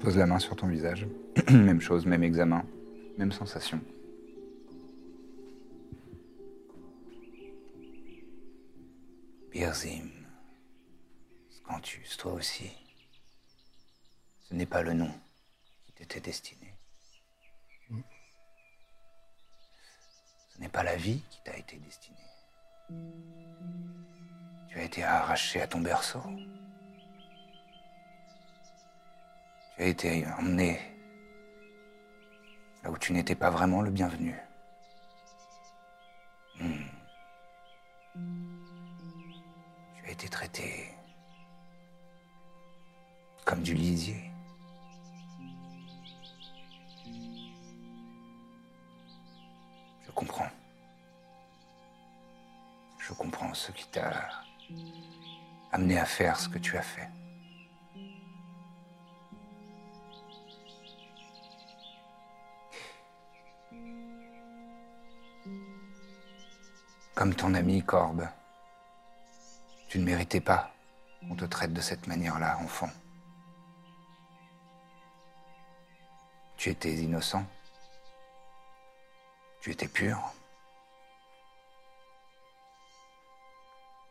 Pose 0.01 0.17
la 0.17 0.27
main 0.27 0.39
sur 0.39 0.57
ton 0.57 0.67
visage. 0.67 1.07
même 1.51 1.81
chose, 1.81 2.07
même 2.07 2.23
examen, 2.23 2.65
même 3.19 3.33
sensation. 3.33 3.81
Birzim, 9.51 10.09
Scantus, 11.51 12.17
toi 12.17 12.33
aussi. 12.33 12.71
Ce 14.49 14.55
n'est 14.55 14.65
pas 14.65 14.83
le 14.83 14.95
nom 14.95 15.11
qui 15.85 15.93
t'était 15.93 16.21
destiné. 16.21 16.75
Ce 20.49 20.61
n'est 20.61 20.69
pas 20.69 20.83
la 20.83 20.97
vie 20.97 21.23
qui 21.31 21.43
t'a 21.45 21.57
été 21.57 21.77
destinée. 21.77 22.17
Tu 24.69 24.79
as 24.79 24.85
été 24.85 25.03
arraché 25.05 25.61
à 25.61 25.67
ton 25.67 25.81
berceau. 25.81 26.23
Tu 29.81 29.87
as 29.87 29.89
été 29.89 30.27
emmené 30.39 30.79
là 32.85 32.91
où 32.91 32.99
tu 32.99 33.15
n'étais 33.15 33.35
pas 33.35 33.49
vraiment 33.49 33.81
le 33.81 33.91
bienvenu. 33.91 34.39
Hmm. 36.61 36.85
Tu 39.97 40.07
as 40.07 40.11
été 40.11 40.29
traité 40.29 40.95
comme 43.47 43.63
du 43.63 43.73
lisier. 43.73 44.31
Je 50.05 50.11
comprends. 50.15 50.51
Je 52.99 53.15
comprends 53.15 53.55
ce 53.55 53.73
qui 53.73 53.89
t'a 53.89 54.29
amené 55.73 55.99
à 55.99 56.05
faire 56.05 56.39
ce 56.39 56.51
que 56.51 56.59
tu 56.59 56.77
as 56.77 56.83
fait. 56.83 57.09
Comme 67.15 67.35
ton 67.35 67.55
ami 67.55 67.83
Corbe, 67.83 68.27
tu 69.89 69.99
ne 69.99 70.05
méritais 70.05 70.41
pas 70.41 70.73
qu'on 71.21 71.35
te 71.35 71.45
traite 71.45 71.73
de 71.73 71.81
cette 71.81 72.07
manière-là, 72.07 72.59
enfant. 72.59 72.89
Tu 76.57 76.71
étais 76.71 76.95
innocent. 76.95 77.45
Tu 79.61 79.71
étais 79.71 79.89
pur. 79.89 80.33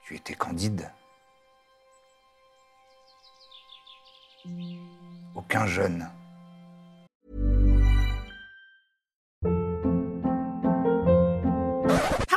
Tu 0.03 0.15
étais 0.15 0.35
candide. 0.35 0.91
Aucun 5.35 5.65
jeune 5.65 6.09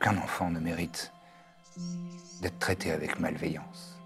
Aucun 0.00 0.16
enfant 0.18 0.48
ne 0.48 0.60
mérite 0.60 1.12
d'être 2.40 2.60
traité 2.60 2.92
avec 2.92 3.18
malveillance. 3.18 3.98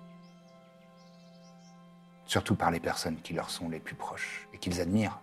Surtout 2.24 2.54
par 2.54 2.70
les 2.70 2.80
personnes 2.80 3.20
qui 3.20 3.34
leur 3.34 3.50
sont 3.50 3.68
les 3.68 3.78
plus 3.78 3.94
proches 3.94 4.48
et 4.54 4.58
qu'ils 4.58 4.80
admirent. 4.80 5.20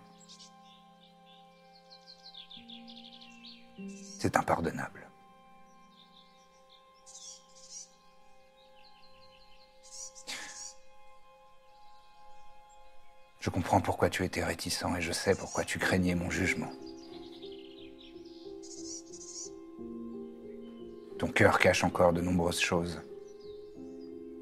C'est 4.20 4.36
impardonnable. 4.36 5.08
Je 13.40 13.50
comprends 13.50 13.80
pourquoi 13.80 14.08
tu 14.08 14.24
étais 14.24 14.44
réticent 14.44 14.84
et 14.96 15.00
je 15.00 15.10
sais 15.10 15.34
pourquoi 15.34 15.64
tu 15.64 15.80
craignais 15.80 16.14
mon 16.14 16.30
jugement. 16.30 16.70
Ton 21.20 21.28
cœur 21.28 21.58
cache 21.58 21.84
encore 21.84 22.14
de 22.14 22.22
nombreuses 22.22 22.60
choses. 22.60 22.98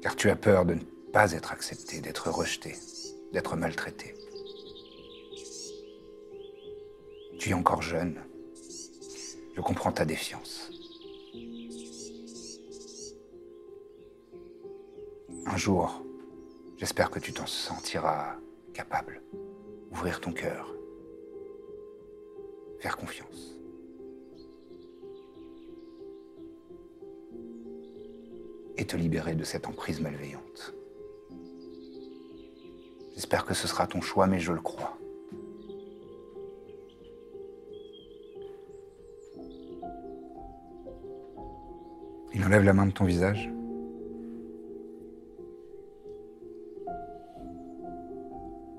Car 0.01 0.15
tu 0.15 0.29
as 0.29 0.37
peur 0.37 0.63
de 0.63 0.75
ne 0.75 0.79
pas 1.11 1.33
être 1.33 1.51
accepté, 1.51 1.99
d'être 1.99 2.29
rejeté, 2.29 2.73
d'être 3.33 3.57
maltraité. 3.57 4.13
Tu 7.37 7.49
es 7.49 7.53
encore 7.53 7.81
jeune. 7.81 8.21
Je 9.57 9.59
comprends 9.59 9.91
ta 9.91 10.05
défiance. 10.05 10.71
Un 15.47 15.57
jour, 15.57 16.01
j'espère 16.77 17.11
que 17.11 17.19
tu 17.19 17.33
t'en 17.33 17.45
sentiras 17.45 18.37
capable. 18.73 19.21
Ouvrir 19.91 20.21
ton 20.21 20.31
cœur. 20.31 20.73
Faire 22.79 22.95
confiance. 22.95 23.58
Et 28.79 28.85
te 28.85 28.95
libérer 28.95 29.35
de 29.35 29.43
cette 29.43 29.67
emprise 29.67 29.99
malveillante. 29.99 30.73
J'espère 33.13 33.45
que 33.45 33.53
ce 33.53 33.67
sera 33.67 33.85
ton 33.87 33.99
choix, 33.99 34.25
mais 34.25 34.39
je 34.39 34.53
le 34.53 34.61
crois. 34.61 34.97
Il 42.33 42.45
enlève 42.45 42.63
la 42.63 42.71
main 42.71 42.85
de 42.85 42.93
ton 42.93 43.03
visage. 43.03 43.51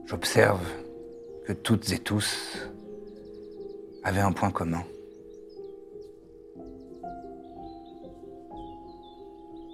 J'observe 0.07 0.67
que 1.45 1.53
toutes 1.53 1.93
et 1.93 1.99
tous 1.99 2.59
avaient 4.03 4.21
un 4.21 4.33
point 4.33 4.51
commun. 4.51 4.83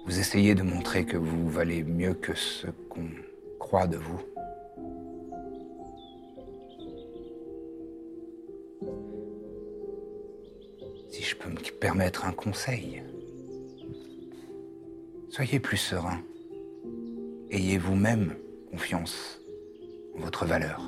Vous 0.07 0.19
essayez 0.19 0.55
de 0.55 0.63
montrer 0.63 1.05
que 1.05 1.17
vous 1.17 1.49
valez 1.49 1.83
mieux 1.83 2.13
que 2.13 2.33
ce 2.33 2.67
qu'on 2.89 3.09
croit 3.59 3.87
de 3.87 3.97
vous. 3.97 4.21
Si 11.09 11.23
je 11.23 11.35
peux 11.35 11.49
me 11.49 11.57
permettre 11.77 12.25
un 12.25 12.31
conseil, 12.31 13.03
soyez 15.29 15.59
plus 15.59 15.75
serein. 15.75 16.21
Ayez 17.51 17.77
vous-même 17.77 18.33
confiance 18.71 19.41
en 20.15 20.21
votre 20.21 20.45
valeur. 20.45 20.81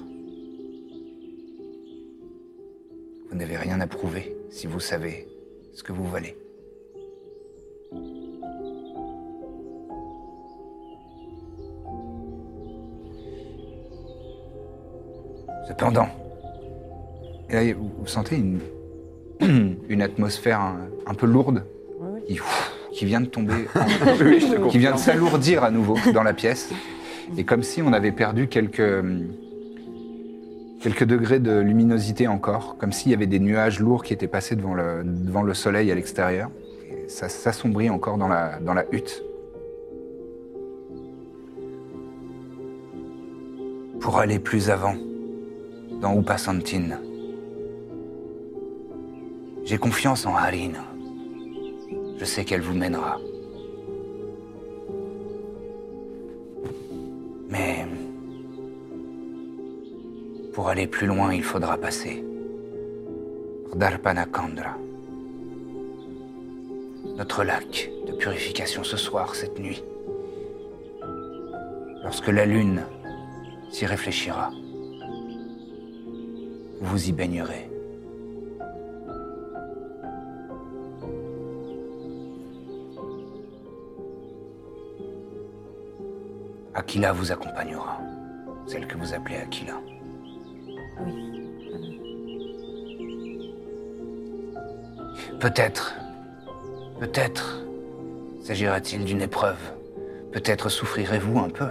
Vous 3.30 3.36
n'avez 3.36 3.58
rien 3.58 3.82
à 3.82 3.88
prouver 3.88 4.34
si 4.50 4.66
vous 4.66 4.80
savez 4.80 5.28
ce 5.74 5.84
que 5.84 5.92
vous 5.92 6.08
valez. 6.08 6.38
Cependant, 15.70 16.08
et 17.50 17.54
là, 17.54 17.74
vous 17.78 18.08
sentez 18.08 18.36
une, 18.38 18.60
une 19.90 20.02
atmosphère 20.02 20.60
un, 20.60 20.78
un 21.08 21.14
peu 21.14 21.26
lourde 21.28 21.64
Oui, 22.00 22.08
oui. 22.14 22.22
qui 22.28 22.40
ouf, 22.42 22.72
qui 22.92 23.06
vient 23.06 23.22
de 23.22 23.28
tomber, 23.28 23.54
en- 23.76 24.24
Oui, 24.26 24.44
qui 24.70 24.78
vient 24.80 24.94
de 24.94 24.98
s'alourdir 24.98 25.64
à 25.64 25.72
nouveau 25.72 25.96
dans 26.14 26.24
la 26.24 26.34
pièce. 26.34 26.70
Et 27.38 27.44
comme 27.44 27.62
si 27.64 27.82
on 27.84 27.94
avait 27.94 28.12
perdu 28.12 28.48
quelques, 28.48 29.04
quelques 30.82 31.04
degrés 31.06 31.40
de 31.40 31.60
luminosité 31.60 32.28
encore, 32.28 32.76
comme 32.80 32.92
s'il 32.92 33.12
y 33.12 33.14
avait 33.16 33.28
des 33.28 33.40
nuages 33.40 33.80
lourds 33.80 34.04
qui 34.04 34.14
étaient 34.14 34.28
passés 34.28 34.56
devant 34.56 34.74
le, 34.74 35.04
devant 35.06 35.44
le 35.44 35.54
soleil 35.54 35.92
à 35.92 35.96
l'extérieur. 35.96 36.50
Et 36.92 37.08
ça 37.08 37.30
s'assombrit 37.30 37.92
encore 37.92 38.18
dans 38.18 38.28
la, 38.28 38.58
dans 38.60 38.74
la 38.74 38.86
hutte. 38.92 39.24
Pour 44.00 44.18
aller 44.18 44.40
plus 44.40 44.70
avant, 44.72 44.96
dans 46.02 46.18
Upasantine, 46.18 46.98
j'ai 49.66 49.78
confiance 49.78 50.26
en 50.26 50.36
Harina. 50.36 50.84
Je 52.18 52.26
sais 52.26 52.46
qu'elle 52.46 52.62
vous 52.62 52.74
mènera. 52.74 53.20
Mais 57.50 57.86
pour 60.54 60.70
aller 60.70 60.88
plus 60.88 61.08
loin, 61.08 61.34
il 61.34 61.44
faudra 61.44 61.78
passer 61.78 62.24
Darpanakandra. 63.76 64.78
Notre 67.18 67.44
lac 67.44 67.92
de 68.08 68.14
purification 68.14 68.84
ce 68.84 68.98
soir, 68.98 69.36
cette 69.36 69.60
nuit. 69.60 69.84
Lorsque 72.04 72.28
la 72.28 72.46
lune 72.46 72.84
s'y 73.72 73.86
réfléchira, 73.86 74.52
vous 76.82 77.10
y 77.10 77.12
baignerez. 77.12 77.70
Aquila 86.74 87.12
vous 87.12 87.32
accompagnera, 87.32 88.00
celle 88.66 88.88
que 88.88 88.98
vous 88.98 89.14
appelez 89.14 89.36
Aquila. 89.38 89.80
Peut-être, 95.40 95.96
peut-être 97.00 97.64
s'agira-t-il 98.42 99.06
d'une 99.06 99.22
épreuve. 99.22 99.60
Peut-être 100.32 100.70
souffrirez-vous 100.70 101.40
un 101.40 101.50
peu. 101.50 101.70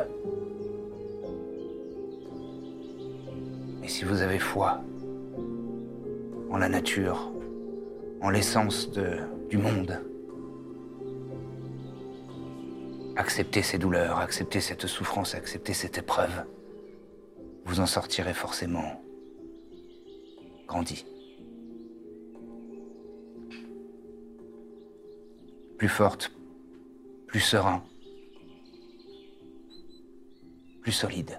Mais 3.80 3.88
si 3.88 4.04
vous 4.04 4.22
avez 4.22 4.38
foi 4.38 4.80
en 6.50 6.58
la 6.58 6.68
nature, 6.68 7.32
en 8.20 8.30
l'essence 8.30 8.90
du 8.90 9.58
monde, 9.58 10.02
acceptez 13.16 13.62
ces 13.62 13.78
douleurs, 13.78 14.18
acceptez 14.18 14.60
cette 14.60 14.86
souffrance, 14.86 15.34
acceptez 15.34 15.74
cette 15.74 15.98
épreuve, 15.98 16.44
vous 17.64 17.80
en 17.80 17.86
sortirez 17.86 18.34
forcément 18.34 19.02
grandi. 20.66 21.04
Plus 25.76 25.88
forte, 25.88 26.32
plus 27.26 27.40
serein, 27.40 27.84
plus 30.82 30.92
solide. 30.92 31.38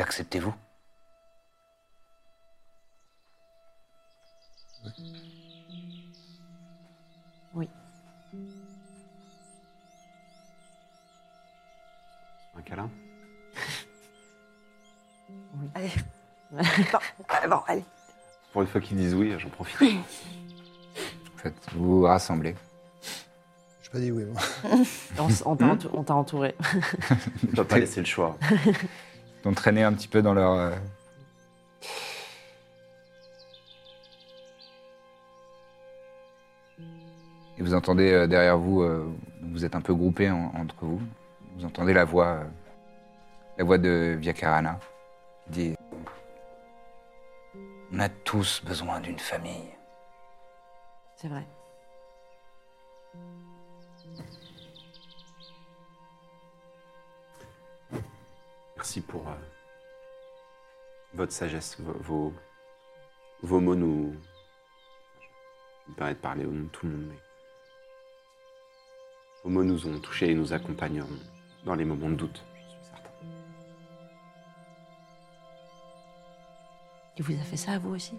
L'acceptez-vous? 0.00 0.54
Oui. 7.54 7.68
Un 12.56 12.62
câlin? 12.62 12.90
Allez. 15.74 15.90
bon, 16.50 16.58
bon, 17.50 17.60
allez. 17.66 17.84
Pour 18.52 18.62
une 18.62 18.68
fois 18.68 18.80
qu'ils 18.80 18.96
disent 18.96 19.14
oui, 19.14 19.34
j'en 19.38 19.50
profite. 19.50 19.80
En 21.34 21.38
fait, 21.38 21.54
vous 21.74 21.98
vous 22.00 22.02
rassemblez. 22.04 22.56
J'ai 23.82 23.90
pas 23.90 23.98
dit 23.98 24.10
oui, 24.10 24.24
moi. 24.24 24.40
On, 25.18 25.28
s- 25.28 25.42
on 25.44 25.56
t'a 25.56 25.66
entou- 25.66 25.90
on 25.92 26.04
t'a 26.04 26.14
entouré. 26.14 26.54
Laisser 27.76 28.00
le 28.00 28.06
choix. 28.06 28.38
Traîné 29.54 29.82
un 29.82 29.92
petit 29.92 30.08
peu 30.08 30.22
dans 30.22 30.34
leur. 30.34 30.52
euh, 30.52 30.70
Et 37.58 37.62
vous 37.62 37.74
entendez 37.74 38.10
euh, 38.12 38.26
derrière 38.26 38.58
vous, 38.58 38.82
euh, 38.82 39.06
vous 39.42 39.64
êtes 39.64 39.74
un 39.74 39.80
peu 39.80 39.94
groupés 39.94 40.30
en- 40.30 40.52
entre 40.56 40.74
vous. 40.80 41.00
Vous 41.56 41.64
entendez 41.64 41.92
la 41.92 42.04
voix, 42.04 42.40
la 43.58 43.64
voix 43.64 43.78
de 43.78 44.16
Vyakarana 44.18 44.78
qui 45.44 45.50
dit 45.50 45.74
On 47.92 47.98
a 47.98 48.08
tous 48.08 48.62
besoin 48.64 49.00
d'une 49.00 49.18
famille. 49.18 49.68
C'est 51.16 51.28
vrai. 51.28 51.44
Merci 58.80 59.02
pour 59.02 59.28
euh, 59.28 59.34
votre 61.12 61.32
sagesse, 61.32 61.76
vos, 61.80 61.92
vos, 62.00 62.32
vos 63.42 63.60
mots 63.60 63.74
nous. 63.74 64.16
Je 65.84 65.90
me 65.90 65.96
permets 65.96 66.14
de 66.14 66.18
parler 66.18 66.46
au 66.46 66.50
nom 66.50 66.62
de 66.64 66.68
tout 66.68 66.86
le 66.86 66.92
monde, 66.92 67.06
mais. 67.10 67.18
Vos 69.44 69.50
mots 69.50 69.64
nous 69.64 69.86
ont 69.86 69.98
touchés 69.98 70.30
et 70.30 70.34
nous 70.34 70.54
accompagneront 70.54 71.18
dans 71.66 71.74
les 71.74 71.84
moments 71.84 72.08
de 72.08 72.14
doute, 72.14 72.42
je 72.54 72.70
suis 72.70 72.84
certain. 72.84 73.10
Il 77.18 77.22
vous 77.22 77.34
a 77.38 77.44
fait 77.44 77.58
ça 77.58 77.72
à 77.72 77.78
vous 77.78 77.94
aussi? 77.96 78.14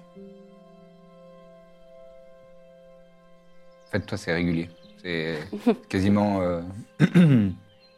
En 3.87 3.91
fait, 3.93 4.01
toi, 4.01 4.15
c'est 4.15 4.31
régulier. 4.31 4.69
C'est 5.01 5.39
quasiment. 5.89 6.41
euh, 6.43 6.61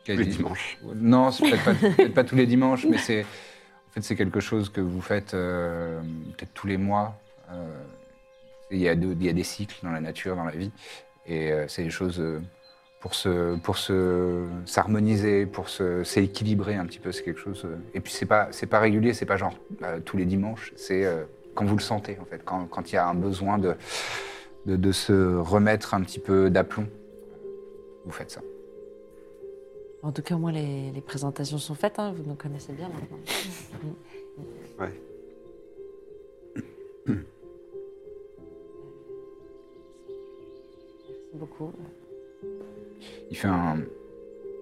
Tous 0.06 0.12
les 0.12 0.26
dimanches. 0.26 0.78
Non, 0.96 1.32
c'est 1.32 1.50
peut-être 1.50 2.14
pas, 2.14 2.24
tous 2.24 2.36
les 2.36 2.46
dimanches, 2.46 2.86
mais 2.86 2.98
c'est 2.98 3.22
en 3.24 3.92
fait 3.94 4.02
c'est 4.02 4.16
quelque 4.16 4.40
chose 4.40 4.70
que 4.70 4.82
vous 4.82 5.02
faites 5.02 5.34
euh, 5.34 6.02
peut-être 6.38 6.54
tous 6.54 6.68
les 6.68 6.78
mois. 6.78 7.20
Euh, 7.52 7.84
il, 8.72 8.80
y 8.80 8.90
a 8.90 8.96
de- 8.96 9.14
il 9.14 9.24
y 9.24 9.30
a 9.30 9.34
des 9.34 9.44
cycles 9.44 9.78
dans 9.84 9.92
la 9.92 10.02
nature, 10.02 10.36
dans 10.36 10.44
la 10.46 10.52
vie, 10.52 10.72
et 11.26 11.52
euh, 11.52 11.68
c'est 11.68 11.84
des 11.84 11.90
choses 11.90 12.22
pour 13.00 13.16
se 13.16 13.56
pour 13.58 13.78
se 13.78 14.46
s'harmoniser, 14.66 15.46
pour 15.46 15.70
se 15.70 16.04
s'équilibrer 16.04 16.76
un 16.76 16.86
petit 16.86 17.00
peu. 17.00 17.12
C'est 17.12 17.24
quelque 17.24 17.40
chose. 17.40 17.66
et 17.94 18.00
puis 18.02 18.12
c'est 18.12 18.26
pas 18.26 18.48
c'est 18.52 18.68
pas 18.68 18.80
régulier, 18.80 19.14
c'est 19.14 19.26
pas 19.26 19.38
genre 19.38 19.54
tous 20.06 20.18
les 20.18 20.26
dimanches. 20.26 20.74
C'est 20.76 21.06
quand 21.54 21.66
vous 21.66 21.76
le 21.78 21.82
sentez 21.82 22.18
en 22.22 22.26
fait, 22.26 22.42
quand 22.44 22.66
quand 22.66 22.92
il 22.92 22.96
y 22.96 22.98
a 22.98 23.08
un 23.08 23.16
besoin 23.16 23.58
de 23.58 23.76
de, 24.66 24.76
de 24.78 24.92
se 24.92 25.36
remettre 25.38 25.94
un 25.94 26.02
petit 26.02 26.20
peu 26.20 26.50
d'aplomb, 26.50 26.88
vous 28.06 28.12
faites 28.12 28.32
ça. 28.32 28.42
En 30.04 30.12
tout 30.12 30.22
cas, 30.22 30.36
au 30.36 30.38
moins, 30.38 30.52
les, 30.52 30.92
les 30.92 31.02
présentations 31.02 31.58
sont 31.58 31.76
faites. 31.76 31.98
hein, 31.98 32.14
vous 32.16 32.24
nous 32.24 32.36
connaissez 32.36 32.74
bien 32.74 32.90
maintenant. 32.90 33.18
Ouais. 34.80 34.90
Merci 41.24 41.36
beaucoup. 41.36 41.72
Il 43.32 43.38
fait 43.38 43.48
un, 43.48 43.78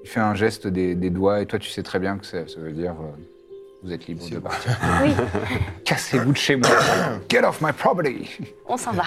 il 0.03 0.09
fait 0.09 0.19
un 0.19 0.35
geste 0.35 0.67
des, 0.67 0.95
des 0.95 1.09
doigts 1.09 1.41
et 1.41 1.45
toi 1.45 1.59
tu 1.59 1.69
sais 1.69 1.83
très 1.83 1.99
bien 1.99 2.17
que 2.17 2.25
ça, 2.25 2.47
ça 2.47 2.59
veut 2.59 2.71
dire 2.71 2.91
euh, 2.91 3.11
vous 3.83 3.91
êtes 3.91 4.05
libre 4.07 4.27
de 4.29 4.39
partir. 4.39 4.77
Oui, 5.03 5.11
Cassez-vous 5.85 6.31
de 6.33 6.37
chez 6.37 6.55
moi. 6.55 6.69
Get 7.29 7.43
off 7.43 7.61
my 7.61 7.71
property. 7.73 8.29
on 8.65 8.77
s'en 8.77 8.91
va. 8.91 9.05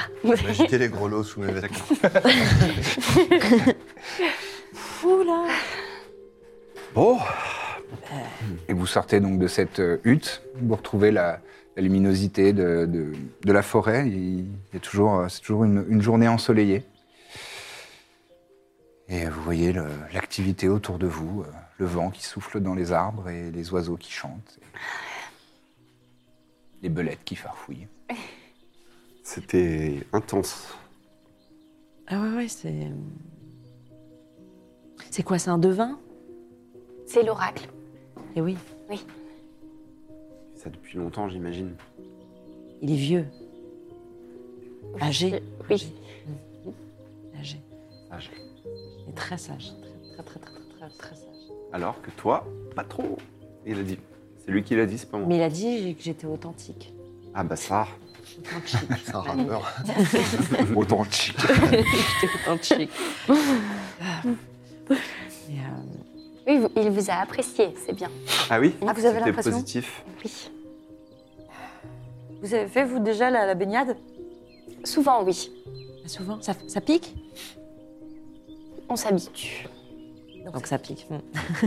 Agiter 0.48 0.78
les 0.78 0.88
grelots 0.88 1.22
sous 1.22 1.40
mes 1.40 1.52
vêtements. 1.52 1.78
Oula 5.04 5.44
Bon, 6.94 7.18
Et 8.68 8.72
vous 8.72 8.86
sortez 8.86 9.20
donc 9.20 9.38
de 9.38 9.46
cette 9.48 9.80
euh, 9.80 9.98
hutte. 10.04 10.42
Vous 10.56 10.74
retrouvez 10.76 11.10
la, 11.10 11.40
la 11.76 11.82
luminosité 11.82 12.52
de, 12.52 12.86
de- 12.86 13.12
de 13.44 13.52
la 13.52 13.62
forêt. 13.62 14.08
Il 14.08 14.46
y 14.72 14.76
a 14.76 14.80
toujours, 14.80 15.16
euh, 15.20 15.28
c'est 15.28 15.40
toujours 15.40 15.64
une, 15.64 15.84
une 15.88 16.00
journée 16.02 16.28
ensoleillée. 16.28 16.84
Et 19.08 19.26
vous 19.26 19.42
voyez 19.42 19.72
le- 19.72 19.88
l'activité 20.12 20.68
autour 20.68 20.98
de 20.98 21.06
vous, 21.06 21.42
euh, 21.42 21.50
le 21.78 21.86
vent 21.86 22.10
qui 22.10 22.22
souffle 22.24 22.60
dans 22.60 22.74
les 22.74 22.92
arbres 22.92 23.28
et 23.28 23.50
les 23.50 23.72
oiseaux 23.72 23.96
qui 23.96 24.12
chantent. 24.12 24.58
et 24.62 24.66
les 26.82 26.88
belettes 26.90 27.24
qui 27.24 27.34
farfouillent. 27.34 27.88
c'était 29.22 30.00
intense. 30.12 30.74
Ah 32.06 32.20
ouais, 32.20 32.36
ouais, 32.36 32.48
c'est... 32.48 32.88
C'est 35.10 35.22
quoi, 35.22 35.38
c'est 35.38 35.50
un 35.50 35.58
devin? 35.58 35.98
C'est 37.06 37.22
l'oracle. 37.22 37.68
Eh 38.36 38.40
oui. 38.40 38.56
Vous 38.88 38.96
Ça 40.56 40.70
depuis 40.70 40.98
longtemps, 40.98 41.28
j'imagine. 41.28 41.74
Il 42.82 42.92
est 42.92 42.96
vieux. 42.96 43.26
Âgé. 45.00 45.42
Oui. 45.70 45.92
Âgé. 47.38 47.58
Sage. 48.10 48.30
Il 49.06 49.10
est 49.10 49.16
très 49.16 49.38
sage. 49.38 49.72
Très, 50.14 50.22
très, 50.22 50.40
très, 50.40 50.52
très, 50.52 50.78
très, 50.78 50.88
très 50.98 51.16
sage. 51.16 51.26
Alors 51.72 52.00
que 52.02 52.10
toi, 52.10 52.46
pas 52.74 52.84
trop. 52.84 53.18
Il 53.66 53.78
a 53.78 53.82
dit. 53.82 53.98
C'est 54.44 54.50
lui 54.50 54.62
qui 54.62 54.76
l'a 54.76 54.86
dit, 54.86 54.98
c'est 54.98 55.10
pas 55.10 55.18
moi. 55.18 55.26
Mais 55.26 55.36
il 55.36 55.42
a 55.42 55.48
dit 55.48 55.94
que 55.94 56.02
j'étais 56.02 56.26
authentique. 56.26 56.92
Ah 57.34 57.44
bah 57.44 57.56
ça. 57.56 57.86
Authentique. 58.36 58.88
C'est 59.04 59.10
un 59.14 59.20
rappeur. 59.20 59.72
J'étais 59.86 60.76
authentique. 60.76 61.36
Et, 66.54 66.58
Oui, 66.58 66.68
vous- 66.74 66.80
il 66.80 66.90
vous 66.90 67.10
a 67.10 67.14
apprécié, 67.14 67.74
c'est 67.84 67.92
bien. 67.92 68.10
Ah 68.50 68.60
oui 68.60 68.74
Ah, 68.80 68.92
vous 68.92 69.04
avez 69.04 69.14
C'était 69.18 69.26
l'impression 69.26 69.50
positif. 69.52 70.04
Oui. 70.24 70.50
Vous 72.42 72.54
avez 72.54 72.68
fait, 72.68 72.84
vous, 72.84 72.98
déjà, 73.00 73.30
la, 73.30 73.46
la 73.46 73.54
baignade? 73.54 73.96
Souvent, 74.84 75.24
oui. 75.24 75.50
souvent, 76.06 76.40
ça, 76.42 76.52
ça 76.68 76.80
pique? 76.80 77.14
On 78.88 78.96
s'habitue. 78.96 79.66
Donc 80.52 80.66
ça 80.66 80.78
pique. 80.78 81.06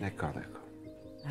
D'accord, 0.00 0.30
d'accord. 0.32 0.62
Euh, 1.26 1.28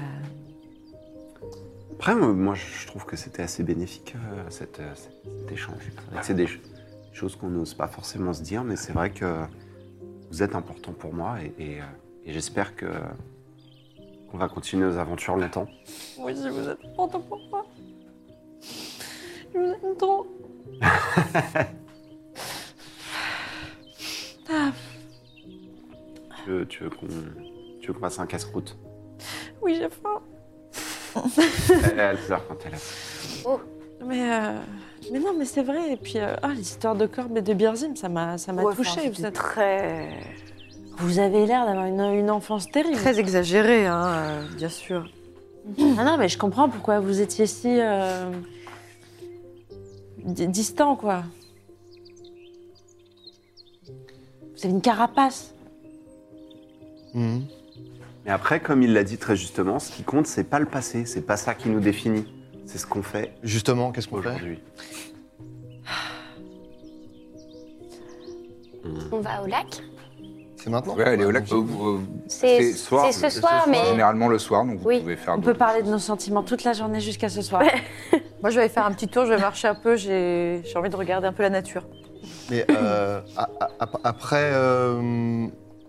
Après, 1.96 2.14
euh, 2.14 2.34
moi, 2.34 2.54
je 2.54 2.86
trouve 2.86 3.06
que 3.06 3.16
c'était 3.16 3.42
assez 3.42 3.64
bénéfique, 3.64 4.14
euh, 4.16 4.44
cette, 4.50 4.80
euh, 4.80 4.94
cet 4.96 5.52
échange. 5.52 5.82
C'est 6.22 6.34
des 6.36 6.46
ch- 6.48 6.60
choses 7.14 7.36
qu'on 7.36 7.48
n'ose 7.50 7.74
pas 7.74 7.88
forcément 7.88 8.34
se 8.34 8.44
dire, 8.44 8.64
mais 8.64 8.76
c'est 8.76 8.92
vrai 8.94 9.12
que 9.12 9.42
vous 10.30 10.44
êtes 10.44 10.56
important 10.56 10.94
pour 10.94 11.14
moi 11.14 11.38
et, 11.42 11.54
et, 11.58 11.82
euh, 11.82 11.86
et 12.26 12.34
j'espère 12.34 12.76
que 12.76 12.86
qu'on 14.30 14.38
va 14.38 14.50
continuer 14.50 14.86
nos 14.86 14.98
aventures 14.98 15.38
longtemps. 15.38 15.68
Oui, 16.20 16.36
je 16.36 16.50
vous 16.50 16.68
êtes 16.68 16.80
content 16.96 17.22
pour 17.22 17.40
moi. 17.50 17.66
Je 19.54 19.58
vous 19.60 19.88
aime 19.88 19.98
trop. 19.98 20.28
Tu 26.46 26.52
veux, 26.54 26.66
tu 26.66 26.84
veux 26.84 26.90
qu'on 26.90 27.08
tu 27.82 27.88
veux 27.88 27.94
qu'on 27.94 28.00
fasse 28.00 28.20
un 28.20 28.26
casse-croûte? 28.26 28.78
Oui, 29.62 29.76
j'ai 29.76 29.90
faim. 29.90 30.22
elle, 31.92 32.00
elle 32.00 32.18
pleure 32.18 32.48
quand 32.48 32.56
elle 32.66 32.76
a. 32.76 32.78
Mais, 34.06 34.32
euh, 34.32 34.60
mais 35.12 35.20
non, 35.20 35.34
mais 35.38 35.46
c'est 35.46 35.64
vrai. 35.64 35.92
Et 35.94 35.98
puis, 35.98 36.18
euh, 36.18 36.36
ah, 36.42 36.50
l'histoire 36.50 36.96
de 36.96 37.06
Corbe 37.08 37.38
et 37.38 37.42
de 37.42 37.54
Birzim, 37.54 37.96
ça 37.96 38.10
m'a, 38.10 38.38
ça 38.38 38.54
m'a 38.54 38.64
Ouais, 38.64 38.76
touchée. 38.76 38.92
enfin, 39.02 39.10
vous, 39.10 39.26
êtes- 39.26 39.34
très, 39.34 40.10
vous 40.98 41.20
avez 41.20 41.46
l'air 41.46 41.66
d'avoir 41.66 41.86
une, 41.86 42.00
une 42.02 42.30
enfance 42.32 42.70
terrible. 42.70 42.96
très 42.96 43.20
exagéré, 43.20 43.86
hein, 43.88 44.06
euh, 44.08 44.48
bien 44.56 44.70
sûr. 44.70 45.10
Ah 45.98 46.04
non, 46.06 46.18
mais 46.18 46.30
je 46.30 46.38
comprends 46.38 46.70
pourquoi 46.70 47.00
vous 47.02 47.20
étiez 47.20 47.46
si 47.46 47.68
euh, 47.68 48.32
di- 50.24 50.48
distant, 50.48 50.96
quoi. 50.96 51.24
Vous 53.84 54.64
avez 54.66 54.70
une 54.74 54.82
carapace. 54.82 55.54
Mhm. 57.14 57.46
Mais 58.26 58.32
après, 58.32 58.60
comme 58.60 58.82
il 58.82 58.94
l'a 58.94 59.04
dit 59.04 59.18
très 59.18 59.36
justement, 59.36 59.80
ce 59.80 59.92
qui 59.92 60.04
compte, 60.04 60.26
c'est 60.28 60.44
pas 60.44 60.60
le 60.60 60.66
passé, 60.66 61.06
c'est 61.06 61.22
pas 61.22 61.38
ça 61.38 61.54
qui 61.54 61.70
nous 61.70 61.80
définit. 61.80 62.26
C'est 62.68 62.78
ce 62.78 62.86
qu'on 62.86 63.02
fait 63.02 63.34
Justement, 63.44 63.92
qu'est-ce 63.92 64.08
qu'on 64.08 64.22
fait 64.22 64.28
aujourd'hui. 64.30 64.60
On 69.12 69.20
va 69.20 69.44
au 69.44 69.48
lac. 69.48 69.66
C'est 70.56 70.70
maintenant 70.70 70.96
Ouais, 70.96 71.04
elle 71.08 71.22
est 71.22 71.26
au 71.26 71.32
lac. 71.32 71.44
euh, 71.52 71.56
euh, 71.56 71.98
C'est 72.28 72.72
soir, 72.74 73.06
c'est 73.08 73.14
ce 73.14 73.30
c'est 73.30 73.40
soir, 73.40 73.66
mais 73.70 73.84
Généralement 73.86 74.28
le 74.28 74.40
soir, 74.40 74.66
donc 74.66 74.80
vous 74.80 74.88
Oui. 74.88 75.00
pouvez 75.02 75.16
faire 75.16 75.34
On 75.34 75.38
d'autres- 75.38 75.52
peut 75.54 75.58
parler 75.58 75.84
de 75.84 75.90
nos 75.90 76.00
sentiments 76.00 76.44
toute 76.44 76.64
la 76.64 76.74
journée 76.74 77.00
jusqu'à 77.00 77.30
ce 77.30 77.42
soir. 77.42 77.64
Moi, 78.42 78.50
je 78.52 78.56
vais 78.56 78.62
aller 78.62 78.70
faire 78.70 78.86
un 78.86 78.92
petit 78.92 79.08
tour, 79.08 79.26
je 79.26 79.34
vais 79.34 79.40
marcher 79.40 79.68
un 79.68 79.76
peu, 79.76 79.96
j'ai 79.96 80.62
j'ai 80.64 80.78
envie 80.78 80.90
de 80.90 80.96
regarder 80.96 81.28
un 81.28 81.34
peu 81.34 81.44
la 81.44 81.50
nature. 81.50 81.84
Mais 82.50 82.66
euh, 82.72 83.22
a- 83.38 83.50
a- 83.60 83.70
ap- 83.80 84.00
après, 84.04 84.50
euh, 84.54 85.48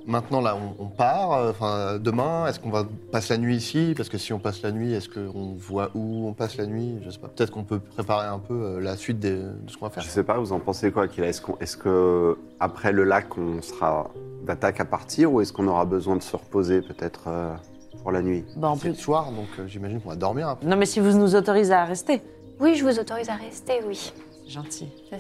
maintenant 0.09 0.41
là, 0.41 0.57
on, 0.57 0.83
on 0.85 0.87
part. 0.89 1.33
euh, 1.35 1.51
Enfin, 1.51 1.99
demain, 2.01 2.47
est-ce 2.49 2.59
qu'on 2.59 2.71
va 2.71 2.85
passer 3.13 3.35
la 3.35 3.39
nuit 3.39 3.57
ici? 3.57 3.95
Parce 3.97 4.09
que 4.09 4.19
si 4.19 4.33
on 4.33 4.39
passe 4.41 4.63
la 4.63 4.73
nuit, 4.73 4.93
est-ce 4.93 5.09
qu'on 5.09 5.55
voit 5.57 5.91
où 5.95 6.27
on 6.27 6.33
passe 6.33 6.57
la 6.57 6.67
nuit? 6.67 6.99
Je 7.05 7.11
sais 7.11 7.19
pas. 7.19 7.29
Peut-être 7.29 7.51
qu'on 7.53 7.63
peut 7.65 7.79
préparer 7.79 8.27
un 8.27 8.39
peu 8.41 8.55
euh, 8.55 8.81
la 8.81 8.97
suite 8.97 9.21
des- 9.21 9.37
de 9.37 9.53
ce 9.69 9.77
qu'on 9.77 9.87
va 9.87 9.91
faire. 9.91 10.03
Je 10.03 10.09
sais 10.09 10.25
pas, 10.25 10.39
vous 10.39 10.53
en 10.53 10.59
pensez 10.61 10.91
quoi 10.91 11.07
qu'il 11.07 11.23
Est-ce 11.25 11.41
qu'on- 11.41 11.57
est-ce 11.61 11.77
que 11.77 12.37
après 12.59 12.91
le 12.93 13.05
lac, 13.05 13.37
on 13.39 13.63
sera 13.63 14.11
d'attaque 14.45 14.81
à 14.81 14.85
partir 14.85 15.33
ou 15.33 15.41
est-ce 15.41 15.53
qu'on 15.53 15.69
aura 15.69 15.85
besoin 15.85 16.17
de 16.17 16.23
se 16.23 16.35
reposer 16.37 16.81
peut-être 16.81 17.25
euh, 17.29 17.55
pour 18.03 18.11
la 18.13 18.23
nuit? 18.23 18.45
Bah, 18.57 18.73
C'est 18.77 18.83
peut... 18.83 18.89
le 18.89 18.95
soir, 18.95 19.31
donc 19.31 19.47
euh, 19.59 19.67
j'imagine 19.67 20.01
qu'on 20.01 20.09
va 20.11 20.17
dormir 20.17 20.49
un 20.49 20.57
peu. 20.57 20.67
Non, 20.67 20.77
mais 20.77 20.87
si 20.87 21.01
vous 21.01 21.13
nous 21.17 21.35
autorisez 21.35 21.73
à 21.75 21.85
rester, 21.85 22.23
oui, 22.61 22.75
je 22.75 22.85
vous 22.85 22.99
autorise 22.99 23.29
à 23.29 23.35
rester, 23.37 23.75
oui. 23.87 24.13
c'est 24.45 24.51
gentil. 24.51 24.89
Oui. 25.13 25.19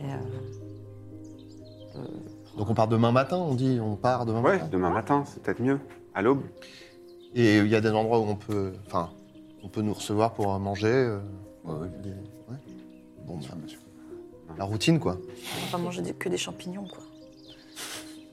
Et, 0.00 0.04
euh, 1.96 2.00
Donc 2.56 2.70
on 2.70 2.74
part 2.74 2.88
demain 2.88 3.10
matin, 3.12 3.36
on 3.36 3.54
dit 3.54 3.78
On 3.82 3.96
part 3.96 4.26
demain 4.26 4.40
Ouais, 4.42 4.52
matin 4.58 4.68
demain 4.70 4.90
matin, 4.90 5.24
c'est 5.26 5.42
peut-être 5.42 5.60
mieux. 5.60 5.80
À 6.14 6.22
l'aube 6.22 6.42
Et 7.34 7.58
il 7.58 7.66
y 7.68 7.74
a 7.74 7.80
des 7.80 7.90
endroits 7.90 8.20
où 8.20 8.24
on 8.28 8.36
peut, 8.36 8.72
enfin, 8.86 9.10
on 9.62 9.68
peut 9.68 9.82
nous 9.82 9.94
recevoir 9.94 10.32
pour 10.34 10.56
manger. 10.58 10.86
euh, 10.88 11.18
Ouais, 11.64 11.72
ouais. 11.74 11.88
des- 12.02 12.10
ouais. 12.10 12.58
Bon, 13.26 13.38
bah, 13.38 13.54
la 14.58 14.64
routine, 14.64 15.00
quoi. 15.00 15.16
On 15.16 15.64
va 15.66 15.72
pas 15.72 15.78
manger 15.78 16.02
des- 16.02 16.12
que 16.12 16.28
des 16.28 16.36
champignons, 16.36 16.84
quoi. 16.86 17.02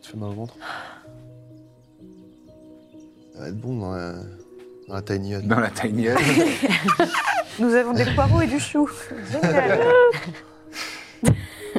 Tu 0.02 0.12
fais 0.12 0.18
mal 0.18 0.30
au 0.30 0.34
ventre? 0.34 0.56
Ça 3.34 3.40
va 3.40 3.48
être 3.48 3.58
bon 3.60 3.78
dans 3.80 3.92
la, 3.94 4.14
dans 4.90 4.94
la 4.96 5.02
tiny 5.02 5.34
hut. 5.34 5.42
Dans 5.44 5.60
la 5.62 5.70
tiny 5.72 6.08
hut. 6.08 6.16
Nous 7.60 7.74
avons 7.74 7.94
des 7.94 8.06
poireaux 8.14 8.42
et 8.42 8.48
du 8.48 8.60
chou. 8.60 8.90
Génial. 9.32 9.80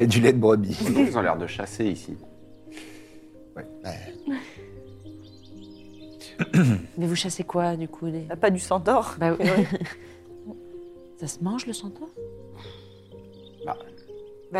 et 0.00 0.06
du 0.06 0.20
lait 0.20 0.32
de 0.32 0.38
brebis. 0.38 0.78
Ils 0.96 1.16
ont 1.16 1.20
l'air 1.20 1.36
de 1.36 1.46
chasser 1.46 1.84
ici. 1.84 2.16
Mais 6.98 7.06
vous 7.06 7.14
chassez 7.16 7.44
quoi, 7.44 7.76
du 7.76 7.88
coup 7.88 8.08
des... 8.10 8.20
Pas 8.40 8.50
du 8.50 8.58
centaure. 8.58 9.14
Bah, 9.18 9.34
oui. 9.38 9.46
Ça 11.18 11.26
se 11.28 11.42
mange, 11.42 11.66
le 11.66 11.72
centaure? 11.72 12.08
Bah, 13.64 13.76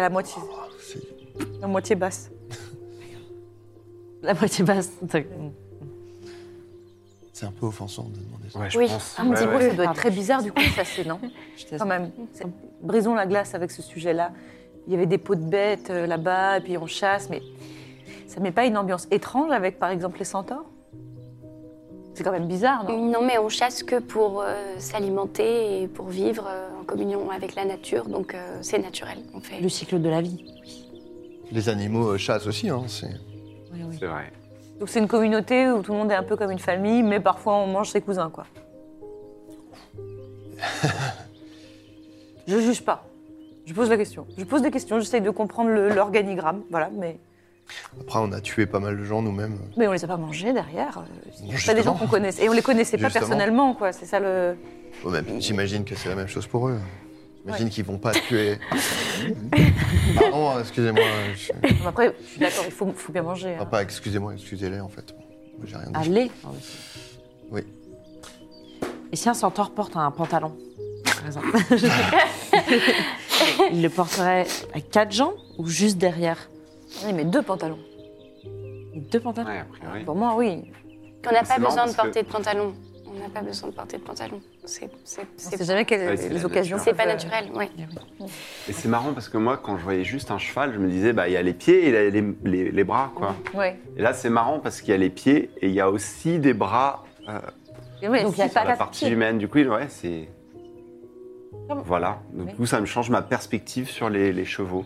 la 0.01 0.09
moitié, 0.11 0.41
C'est- 0.81 1.01
la 1.61 1.67
moitié 1.67 1.97
basse. 1.97 2.31
La 4.23 4.33
moitié 4.35 4.65
basse. 4.65 4.91
C'est 7.33 7.47
un 7.47 7.51
peu 7.51 7.67
offensant 7.67 8.05
de 8.05 8.19
demander 8.21 8.49
ça. 8.51 8.59
Ouais, 8.61 8.71
je 8.71 8.79
Oui, 8.79 8.87
pense. 8.87 9.17
un 9.19 9.31
petit 9.31 9.43
Ouais, 9.43 9.49
peu. 9.49 9.57
ouais. 9.57 9.71
Ça 9.71 9.75
doit 9.77 9.85
être 9.87 9.95
très 9.95 10.11
bizarre, 10.11 10.43
du 10.43 10.53
coup, 10.53 10.63
ça 10.77 10.85
c'est 10.87 11.05
non? 11.07 11.19
Quand 11.77 11.87
même. 11.87 12.11
Brisons 12.83 13.15
la 13.15 13.27
glace 13.27 13.55
avec 13.55 13.71
ce 13.71 13.83
sujet-là. 13.83 14.33
Il 14.87 14.93
y 14.93 14.97
avait 14.97 15.07
des 15.07 15.19
pots 15.19 15.35
de 15.35 15.45
bêtes 15.45 15.91
euh, 15.91 16.07
là-bas, 16.07 16.59
et 16.59 16.61
puis 16.61 16.79
on 16.79 16.87
chasse, 16.87 17.29
mais 17.29 17.43
ça 18.33 18.41
met 18.41 18.51
pas 18.53 18.65
une 18.65 18.79
ambiance 18.79 19.07
étrange 19.11 19.51
avec, 19.53 19.79
par 19.79 19.91
exemple, 19.91 20.19
les 20.19 20.25
centaures? 20.25 20.65
C'est 22.15 22.25
quand 22.25 22.33
même 22.33 22.47
bizarre, 22.49 22.85
non? 22.89 22.99
Non, 23.11 23.23
mais 23.23 23.39
on 23.39 23.49
chasse 23.49 23.83
que 23.83 23.99
pour 23.99 24.43
euh, 24.43 24.55
s'alimenter 24.79 25.83
et 25.83 25.89
pour 25.89 26.07
vivre 26.09 26.47
euh, 26.49 26.69
en 26.81 26.85
communion 26.85 27.31
avec 27.31 27.55
la 27.55 27.65
nature, 27.65 28.05
donc 28.07 28.35
euh, 28.35 28.59
c'est 28.63 28.79
naturel. 28.79 29.19
On 29.35 29.41
fait. 29.41 29.61
Le 29.61 29.69
cycle 29.69 30.01
de 30.01 30.09
la 30.09 30.21
vie. 30.23 30.45
Les 31.51 31.69
animaux 31.69 32.09
euh, 32.13 32.19
chassent 32.19 32.47
aussi, 32.47 32.69
hein. 32.71 32.85
C'est... 32.87 33.07
Oui, 33.73 33.81
oui. 33.87 33.97
C'est 33.99 34.07
vrai. 34.07 34.33
Donc 34.79 34.89
c'est 34.89 34.99
une 34.99 35.09
communauté 35.09 35.71
où 35.71 35.83
tout 35.83 35.93
le 35.93 35.99
monde 35.99 36.11
est 36.11 36.15
un 36.15 36.23
peu 36.23 36.37
comme 36.37 36.51
une 36.51 36.59
famille, 36.59 37.03
mais 37.03 37.21
parfois 37.21 37.57
on 37.57 37.67
mange 37.67 37.91
ses 37.91 38.01
cousins, 38.01 38.31
quoi. 38.31 38.45
Je 42.47 42.59
juge 42.59 42.83
pas. 42.83 43.05
Je 43.65 43.73
pose 43.75 43.89
la 43.89 43.97
question. 43.97 44.27
Je 44.37 44.45
pose 44.45 44.63
des 44.63 44.71
questions, 44.71 44.99
j'essaye 45.01 45.21
de 45.21 45.31
comprendre 45.31 45.71
le- 45.71 45.89
l'organigramme, 45.95 46.63
voilà, 46.71 46.91
mais, 46.93 47.19
Après, 48.01 48.19
on 48.19 48.33
a 48.33 48.41
tué 48.41 48.67
pas 48.67 48.81
mal 48.81 48.97
de 48.99 49.05
gens 49.05 49.23
nous-mêmes. 49.23 49.59
mais 49.77 49.87
on 49.89 49.93
les 49.93 50.05
a 50.05 50.09
pas 50.09 50.17
mangés 50.17 50.53
derrière. 50.53 50.99
euh, 50.99 51.53
C'est 51.57 51.75
des 51.75 51.83
gens 51.83 51.95
qu'on 51.95 52.07
connaissait. 52.07 52.45
Et 52.45 52.49
on 52.49 52.53
les 52.53 52.63
connaissait 52.63 52.97
pas 52.99 53.05
Justement. 53.09 53.27
personnellement, 53.27 53.75
quoi. 53.75 53.93
C'est 53.93 54.07
ça 54.07 54.21
le. 54.21 54.57
Ouais, 55.05 55.23
mais 55.23 55.41
J'imagine 55.41 55.85
que 55.85 55.95
c'est 55.95 56.09
la 56.09 56.15
même 56.15 56.29
chose 56.29 56.47
pour 56.47 56.69
eux. 56.69 56.79
J'imagine 57.45 57.71
qu'ils 57.71 57.85
vont 57.85 57.99
pas 57.99 58.13
tuer. 58.13 58.59
Pardon, 60.19 60.59
excusez-moi. 60.61 61.03
Je... 61.35 61.53
Mais 61.63 61.87
Après, 61.87 62.15
je 62.23 62.27
suis 62.29 62.41
d'accord, 62.41 62.65
il 62.67 62.73
faut, 62.73 62.93
faut 62.95 63.13
bien 63.13 63.23
manger. 63.23 63.55
Enfin, 63.55 63.63
hein. 63.65 63.67
pas 63.67 63.83
excusez-moi, 63.83 64.35
excusez-les 64.35 64.81
en 64.81 64.89
fait. 64.89 65.15
J'ai 65.65 65.77
rien 65.77 65.87
dit. 65.87 65.93
Allez. 65.95 66.31
Oui. 67.51 67.63
Et 69.13 69.17
si 69.17 69.29
un 69.29 69.35
centaure 69.35 69.71
porte 69.73 69.97
un 69.97 70.11
pantalon, 70.11 70.57
par 71.05 71.27
exemple? 71.27 71.49
Il 73.73 73.83
le 73.83 73.89
porterait 73.89 74.47
à 74.75 74.81
quatre 74.81 75.13
jambes 75.13 75.35
ou 75.59 75.67
juste 75.67 75.99
derrière? 75.99 76.49
Oui, 77.05 77.13
mais 77.13 77.25
deux 77.25 77.43
pantalons. 77.43 77.79
Deux 78.95 79.21
pantalons 79.21 79.49
Ouais, 79.49 79.59
a 79.61 79.65
priori. 79.65 80.05
Pour 80.05 80.15
moi, 80.15 80.35
oui. 80.37 80.71
On 81.29 81.33
n'a 81.33 81.43
pas 81.43 81.59
besoin 81.59 81.87
de 81.87 81.91
que- 81.93 81.97
porter 81.97 82.23
de 82.23 82.29
pantalon. 82.29 82.73
On 83.07 83.19
n'a 83.21 83.29
pas 83.29 83.43
besoin 83.43 83.69
de 83.69 83.75
porter 83.75 83.99
de 83.99 84.03
pantalon. 84.03 84.41
C'est 84.65 84.89
jamais 85.65 85.85
quelles 85.85 86.09
Ouais, 86.19 86.29
les 86.31 86.45
occasions. 86.47 86.79
c'est 86.83 86.95
pas 86.95 87.05
naturel, 87.05 87.51
oui. 87.55 87.67
Et 88.69 88.73
c'est 88.73 88.89
marrant 88.89 89.13
parce 89.13 89.29
que 89.29 89.37
moi, 89.37 89.59
quand 89.59 89.77
je 89.77 89.83
voyais 89.85 90.03
juste 90.05 90.31
un 90.31 90.39
cheval, 90.39 90.73
je 90.73 90.79
me 90.79 90.89
disais, 90.89 91.13
bah, 91.13 91.29
il 91.29 91.33
y 91.33 91.37
a 91.37 91.43
les 91.43 91.53
pieds 91.53 91.85
et 91.85 91.89
il 91.89 91.95
y 91.95 91.97
a 91.97 92.09
les, 92.11 92.25
les- 92.45 92.71
les 92.71 92.85
bras, 92.85 93.13
quoi. 93.15 93.35
Ouais. 93.55 93.79
Et 93.99 94.03
là, 94.03 94.15
c'est 94.15 94.31
marrant 94.31 94.61
parce 94.61 94.81
qu'il 94.81 94.91
y 94.91 94.95
a 94.95 94.97
les 94.99 95.11
pieds 95.11 95.51
et 95.61 95.69
il 95.69 95.75
y 95.75 95.81
a 95.81 95.91
aussi 95.91 96.39
des 96.39 96.55
bras 96.55 97.05
euh, 97.29 97.39
Donc, 98.03 98.33
il 98.37 98.39
y 98.39 98.43
a 98.43 98.49
pas 98.49 98.65
la 98.65 98.77
partie 98.77 99.11
humaine, 99.11 99.37
du 99.39 99.47
coup, 99.47 99.59
ouais, 99.59 99.87
c'est. 99.89 100.29
Voilà. 101.85 102.19
Du 102.33 102.45
Oui. 102.45 102.55
coup, 102.55 102.67
ça 102.67 102.81
me 102.81 102.87
change 102.87 103.11
ma 103.11 103.23
perspective 103.23 103.89
sur 103.91 104.09
les, 104.11 104.33
les 104.33 104.45
chevaux. 104.45 104.85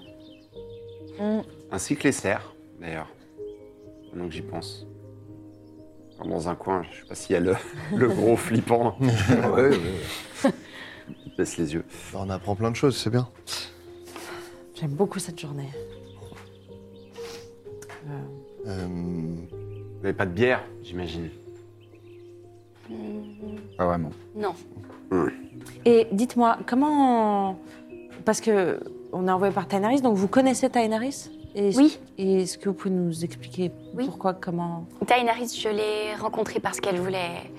Mm. 1.20 1.40
Ainsi 1.70 1.96
que 1.96 2.04
les 2.04 2.12
cerfs, 2.12 2.54
d'ailleurs. 2.80 3.08
Maintenant 4.04 4.26
que 4.28 4.34
j'y 4.34 4.42
pense. 4.42 4.86
Dans 6.24 6.48
un 6.48 6.54
coin, 6.54 6.82
je 6.90 7.00
sais 7.00 7.06
pas 7.06 7.14
s'il 7.14 7.32
y 7.34 7.36
a 7.36 7.40
le, 7.40 7.54
le 7.94 8.08
gros 8.08 8.36
flippant. 8.36 8.96
Ouais. 9.54 9.70
Baisse 11.36 11.58
les 11.58 11.74
yeux. 11.74 11.84
On 12.14 12.30
apprend 12.30 12.54
plein 12.56 12.70
de 12.70 12.76
choses, 12.76 12.96
c'est 12.96 13.10
bien. 13.10 13.28
J'aime 14.74 14.92
beaucoup 14.92 15.18
cette 15.18 15.38
journée. 15.38 15.68
Euh, 18.66 18.86
Vous 18.86 20.02
n'avez 20.02 20.14
pas 20.14 20.24
de 20.26 20.30
bière, 20.32 20.64
j'imagine. 20.82 21.28
Pas 23.76 23.84
vraiment. 23.86 24.10
Non. 24.34 24.54
Et 25.84 26.06
dites-moi, 26.12 26.58
comment. 26.66 27.58
Parce 28.24 28.40
que 28.40 28.80
on 29.12 29.28
est 29.28 29.30
envoyé 29.30 29.52
par 29.52 29.68
Tainaris, 29.68 30.00
donc 30.00 30.16
vous 30.16 30.28
connaissez 30.28 30.68
Tainaris 30.70 31.30
est-ce- 31.56 31.78
Oui. 31.78 31.98
Et 32.18 32.42
est-ce 32.42 32.58
que 32.58 32.68
vous 32.68 32.74
pouvez 32.74 32.94
nous 32.94 33.24
expliquer 33.24 33.70
Oui. 33.94 34.06
pourquoi, 34.06 34.34
comment 34.34 34.86
Tainaris, 35.06 35.58
je 35.60 35.68
l'ai 35.68 36.14
rencontrée 36.20 36.60
parce 36.60 36.80
qu'elle 36.80 36.98
voulait 37.00 37.50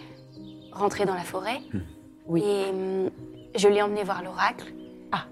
rentrer 0.71 1.05
dans 1.05 1.15
la 1.15 1.23
forêt. 1.23 1.59
Oui. 2.27 2.43
Et 2.45 2.69
hum, 2.69 3.09
je 3.55 3.67
l'ai 3.67 3.81
emmenée 3.81 4.03
voir 4.03 4.21
l'oracle. 4.23 4.71
Ah. 5.11 5.25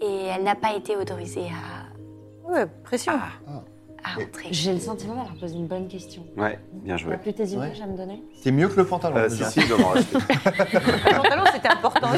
Et 0.00 0.24
elle 0.26 0.44
n'a 0.44 0.54
pas 0.54 0.74
été 0.76 0.96
autorisée 0.96 1.46
à, 1.48 2.50
Ouais, 2.50 2.66
pression. 2.84 3.12
à 3.14 4.14
rentrer. 4.14 4.48
J'ai 4.52 4.72
le 4.72 4.78
sentiment 4.80 5.16
d'avoir 5.16 5.34
posé 5.36 5.54
une 5.56 5.66
bonne 5.66 5.88
question. 5.88 6.24
Ouais, 6.36 6.58
bien 6.72 6.96
Tu 6.96 7.04
joué. 7.04 7.14
as 7.14 7.18
plus 7.18 7.32
tes 7.34 7.44
images 7.48 7.78
Ouais. 7.78 7.82
à 7.84 7.86
me 7.88 7.96
donner 7.96 8.22
C'est 8.40 8.52
mieux 8.52 8.68
que 8.68 8.76
le 8.76 8.86
pantalon. 8.86 9.16
Euh, 9.16 9.28
si, 9.28 9.38
déjà. 9.38 9.50
si, 9.50 9.60
je 9.62 9.68
dois. 9.74 9.94
Le 9.96 11.16
pantalon, 11.16 11.44
c'était 11.52 11.68
important. 11.68 12.08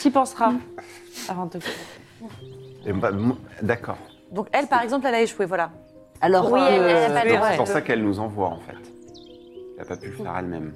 Tu 0.00 0.08
y 0.08 0.10
penseras 0.10 0.52
avant 1.28 1.46
de 1.46 1.58
te 1.58 1.58
bah, 2.92 3.10
D'accord. 3.62 3.98
Donc 4.32 4.48
elle, 4.52 4.66
par 4.66 4.82
exemple, 4.82 5.06
elle 5.06 5.14
a 5.14 5.22
échoué, 5.22 5.46
voilà. 5.46 5.70
Alors, 6.20 6.50
Oui, 6.52 6.60
elle- 6.68 6.82
elle 6.82 6.96
a 6.96 7.10
euh, 7.10 7.14
pas 7.14 7.24
le 7.24 7.34
droit. 7.36 7.48
C'est 7.50 7.56
pour 7.56 7.66
ça 7.68 7.80
qu'elle 7.82 8.02
nous 8.02 8.18
envoie, 8.20 8.48
en 8.48 8.58
fait. 8.58 8.74
Elle 8.74 9.78
n'a 9.78 9.84
pas 9.84 9.96
pu 9.96 10.08
le 10.08 10.16
faire 10.16 10.36
elle-même. 10.36 10.72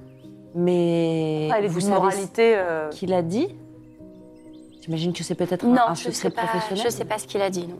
mais 0.54 1.48
Ah, 1.52 1.56
elle 1.58 1.64
est 1.64 1.68
vous 1.68 1.80
d'une 1.80 1.88
savez 1.88 2.00
moralité. 2.00 2.56
euh, 2.56 2.90
ce 2.90 2.96
qu'il 2.98 3.12
a 3.12 3.22
dit? 3.22 3.48
J'imagine 4.82 5.12
que 5.12 5.22
c'est 5.22 5.34
peut-être 5.34 5.64
un, 5.64 5.68
Non, 5.68 5.80
un 5.88 5.94
je 5.94 6.10
secret 6.10 6.12
sais 6.14 6.30
pas. 6.30 6.42
professionnel. 6.46 6.84
Je 6.84 6.90
sais 6.90 7.04
pas 7.04 7.18
ce 7.18 7.26
qu'il 7.26 7.40
a 7.42 7.50
dit, 7.50 7.66
non. 7.66 7.78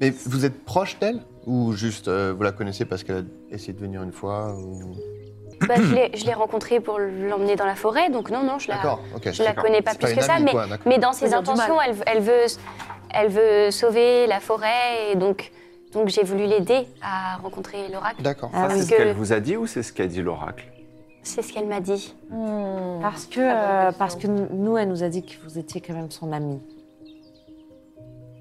Mais 0.00 0.10
vous 0.10 0.44
êtes 0.44 0.64
proche 0.64 0.98
d'elle? 0.98 1.20
Ou 1.46 1.72
juste 1.72 2.06
euh, 2.08 2.32
vous 2.36 2.42
la 2.44 2.52
connaissez 2.52 2.84
parce 2.84 3.02
qu'elle 3.02 3.16
a 3.50 3.54
essayé 3.54 3.72
de 3.72 3.78
venir 3.80 4.02
une 4.02 4.12
fois 4.12 4.54
ou... 4.56 4.92
Bah, 5.68 5.74
je 5.78 6.24
l'ai- 6.24 6.34
rencontrée 6.34 6.80
pour 6.80 6.98
l'emmener 6.98 7.56
dans 7.56 7.66
la 7.66 7.74
forêt, 7.74 8.10
donc 8.10 8.30
non, 8.30 8.42
non, 8.42 8.58
je 8.58 8.68
la, 8.70 8.98
je 9.32 9.42
la 9.42 9.52
connais 9.54 9.82
pas 9.82 9.94
plus 9.94 10.14
que 10.14 10.20
ça, 10.22 10.34
amie, 10.34 10.44
mais, 10.46 10.50
quoi, 10.52 10.66
mais 10.86 10.98
dans 10.98 11.12
ses 11.12 11.34
intentions, 11.34 11.80
elle, 11.80 11.94
elle 12.06 12.20
veut, 12.20 12.46
elle 13.14 13.28
veut 13.28 13.70
sauver 13.70 14.26
la 14.26 14.40
forêt, 14.40 15.12
et 15.12 15.16
donc, 15.16 15.50
donc 15.92 16.08
j'ai 16.08 16.22
voulu 16.24 16.46
l'aider 16.46 16.86
à 17.02 17.36
rencontrer 17.42 17.88
l'oracle. 17.92 18.22
D'accord. 18.22 18.50
Ah 18.54 18.68
c'est 18.70 18.82
ce 18.82 18.90
que- 18.90 18.96
qu'elle 18.96 19.12
vous 19.14 19.32
a 19.32 19.40
dit 19.40 19.56
ou 19.56 19.66
c'est 19.66 19.82
ce 19.82 19.92
qu'a 19.92 20.06
dit 20.06 20.22
l'oracle? 20.22 20.64
C'est 21.22 21.42
ce 21.42 21.52
qu'elle 21.52 21.66
m'a 21.68 21.80
dit. 21.80 22.14
hmm. 22.30 23.00
Parce 23.02 23.26
que, 23.26 23.36
bonne 23.40 23.48
euh, 23.48 23.92
parce 23.96 24.16
que 24.16 24.26
nous, 24.26 24.76
elle 24.76 24.88
nous 24.88 25.02
a 25.04 25.08
dit 25.08 25.24
que 25.24 25.34
vous 25.44 25.58
étiez 25.58 25.80
quand 25.80 25.92
même 25.94 26.10
son 26.10 26.32
amie. 26.32 26.60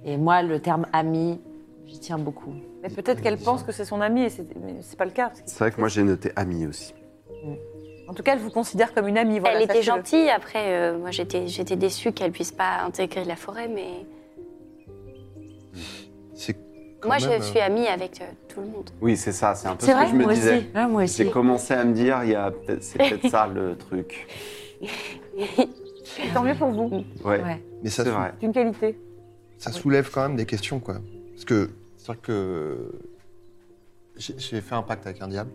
Et 0.03 0.17
moi, 0.17 0.41
le 0.41 0.59
terme 0.59 0.87
ami, 0.93 1.39
j'y 1.85 1.99
tiens 1.99 2.17
beaucoup. 2.17 2.55
Mais 2.81 2.89
peut-être 2.89 3.21
qu'elle 3.21 3.37
pense 3.37 3.61
que 3.61 3.71
c'est 3.71 3.85
son 3.85 4.01
amie, 4.01 4.23
et 4.23 4.29
c'est 4.29 4.47
mais 4.55 4.77
c'est 4.81 4.97
pas 4.97 5.05
le 5.05 5.11
cas. 5.11 5.31
C'est 5.45 5.59
vrai 5.59 5.71
que 5.71 5.79
moi, 5.79 5.89
j'ai 5.89 6.01
noté 6.03 6.31
ami 6.35 6.65
aussi. 6.65 6.93
En 8.07 8.13
tout 8.13 8.23
cas, 8.23 8.33
elle 8.33 8.39
vous 8.39 8.49
considère 8.49 8.93
comme 8.93 9.07
une 9.07 9.17
amie. 9.17 9.39
Voilà, 9.39 9.57
elle 9.57 9.63
était 9.63 9.81
gentille, 9.81 10.29
après, 10.29 10.73
euh, 10.73 10.97
moi 10.97 11.11
j'étais 11.11 11.47
j'étais 11.47 11.75
déçue 11.77 12.11
qu'elle 12.11 12.31
puisse 12.31 12.51
pas 12.51 12.81
intégrer 12.85 13.23
la 13.23 13.35
forêt, 13.37 13.67
mais 13.69 14.05
C'est 16.33 16.53
quand 16.99 17.07
moi 17.09 17.17
même, 17.19 17.41
je 17.41 17.45
suis 17.47 17.59
amie 17.59 17.87
avec 17.87 18.21
euh, 18.21 18.25
tout 18.49 18.61
le 18.61 18.67
monde. 18.67 18.89
Oui, 19.01 19.15
c'est 19.17 19.31
ça, 19.31 19.55
c'est 19.55 19.67
un 19.67 19.75
peu 19.75 19.85
C'est 19.85 19.91
ce 19.91 19.95
vrai 19.97 20.05
que 20.05 20.11
je 20.11 20.15
me 20.17 20.23
moi 20.23 20.33
disais. 20.33 20.57
aussi. 20.57 20.67
Ah, 20.73 20.87
moi 20.87 21.03
aussi. 21.03 21.23
J'ai 21.23 21.29
commencé 21.31 21.73
à 21.73 21.83
me 21.85 21.93
dire, 21.93 22.19
il 22.23 22.31
y 22.31 22.35
a 22.35 22.51
peut-être- 22.51 22.83
c'est 22.83 22.97
peut-être 22.97 23.29
ça 23.29 23.47
le 23.47 23.77
truc. 23.77 24.27
Tant 26.33 26.43
mieux 26.43 26.55
pour 26.55 26.69
vous. 26.69 27.03
Ouais, 27.23 27.41
Ouais. 27.41 27.61
Mais 27.83 27.89
ça, 27.89 28.03
c'est 28.03 28.09
sou- 28.09 28.15
vrai. 28.15 28.33
C'est 28.39 28.45
une 28.45 28.53
qualité. 28.53 28.99
ça 29.57 29.71
soulève 29.71 30.09
quand 30.11 30.21
même 30.23 30.35
des 30.35 30.45
questions, 30.45 30.79
quoi. 30.79 30.95
Parce 31.33 31.45
que 31.45 31.69
c'est 31.97 32.07
vrai 32.07 32.17
que 32.21 32.91
j'ai 34.17 34.33
j'ai 34.37 34.59
fait 34.61 34.75
un 34.75 34.81
pacte 34.83 35.05
avec 35.07 35.21
un 35.21 35.27
diable. 35.27 35.51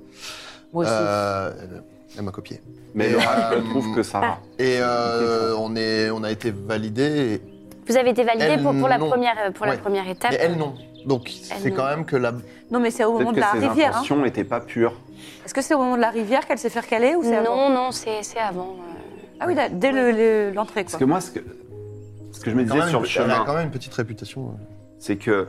Moi 0.72 0.84
aussi. 0.84 0.92
Euh, 0.94 1.52
elle- 1.62 1.82
elle 2.18 2.22
m'a 2.24 2.30
copié. 2.32 2.60
Mais 2.94 3.08
Et, 3.08 3.12
l'oracle 3.12 3.56
euh, 3.58 3.70
trouve 3.70 3.94
que 3.94 4.02
ça 4.02 4.20
va. 4.20 4.38
Et 4.58 4.78
euh, 4.80 5.54
on, 5.58 5.76
est, 5.76 6.10
on 6.10 6.22
a 6.24 6.30
été 6.30 6.50
validé, 6.50 7.02
et- 7.34 7.42
Vous 7.88 7.96
avez 7.96 8.10
été 8.10 8.24
validée 8.24 8.44
Elle, 8.46 8.62
pour, 8.62 8.72
pour 8.74 8.88
la 8.88 8.98
non. 8.98 9.08
première 9.08 9.34
pour 9.52 9.66
Ouais. 9.66 9.72
la 9.72 9.78
première 9.78 10.08
étape. 10.08 10.30
mais 10.30 10.38
elle 10.40 10.56
non. 10.56 10.74
Donc 11.04 11.28
Elle, 11.28 11.58
c'est 11.60 11.70
non. 11.70 11.76
quand 11.76 11.86
même 11.86 12.04
que 12.04 12.16
la. 12.16 12.32
Non, 12.70 12.80
mais 12.80 12.90
c'est 12.90 13.04
au 13.04 13.12
moment 13.12 13.32
Peut-être 13.32 13.36
de 13.36 13.40
que 13.52 13.56
la 13.56 13.60
ses 13.62 13.68
rivière. 13.68 13.86
hein. 13.88 13.90
intentions 13.98 14.16
n'étaient 14.22 14.44
pas 14.44 14.60
pures. 14.60 14.94
Est-ce 15.44 15.54
que 15.54 15.62
c'est 15.62 15.74
au 15.74 15.78
moment 15.78 15.96
de 15.96 16.00
la 16.00 16.10
rivière 16.10 16.46
qu'elle 16.46 16.58
s'est 16.58 16.70
fait 16.70 16.84
caler 16.86 17.14
ou 17.14 17.22
c'est 17.22 17.36
avant 17.36 17.68
Non, 17.68 17.74
non, 17.74 17.90
c'est 17.92 18.22
c'est 18.22 18.38
avant. 18.38 18.76
euh. 18.78 18.92
Ah 19.40 19.44
oui, 19.46 19.54
là, 19.54 19.68
dès 19.68 19.92
le- 19.92 20.10
le- 20.12 20.50
l'entrée, 20.52 20.82
Parce 20.82 20.94
quoi. 20.94 21.00
que 21.00 21.04
moi, 21.04 21.20
ce 21.20 21.30
que, 21.30 21.40
ce 22.32 22.40
que 22.40 22.50
je 22.50 22.56
me 22.56 22.62
quand 22.64 22.72
disais 22.74 22.78
même 22.80 22.88
sur 22.88 23.00
le 23.00 23.06
elle 23.06 23.30
a 23.30 23.34
chemin, 23.34 23.44
quand 23.44 23.54
même 23.54 23.64
une 23.66 23.70
petite 23.70 23.92
réputation. 23.94 24.54
c'est 24.98 25.16
que 25.16 25.48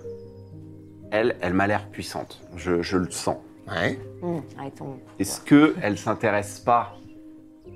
elle, 1.12 1.38
elle 1.42 1.54
m'a 1.54 1.66
l'air 1.68 1.88
puissante. 1.88 2.42
Je, 2.58 2.82
je 2.82 2.98
le 2.98 3.10
sens. 3.10 3.38
Ouais. 3.70 4.00
Hum, 4.22 4.42
avec 4.60 4.76
ton- 4.76 4.98
Est-ce 5.20 5.42
que 5.42 5.76
elle 5.82 5.98
s'intéresse 5.98 6.60
pas 6.60 6.94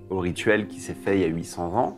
au 0.09 0.19
rituel 0.19 0.67
qui 0.67 0.79
s'est 0.79 0.93
fait 0.95 1.15
il 1.17 1.21
y 1.21 1.25
a 1.25 1.27
800 1.27 1.75
ans 1.75 1.97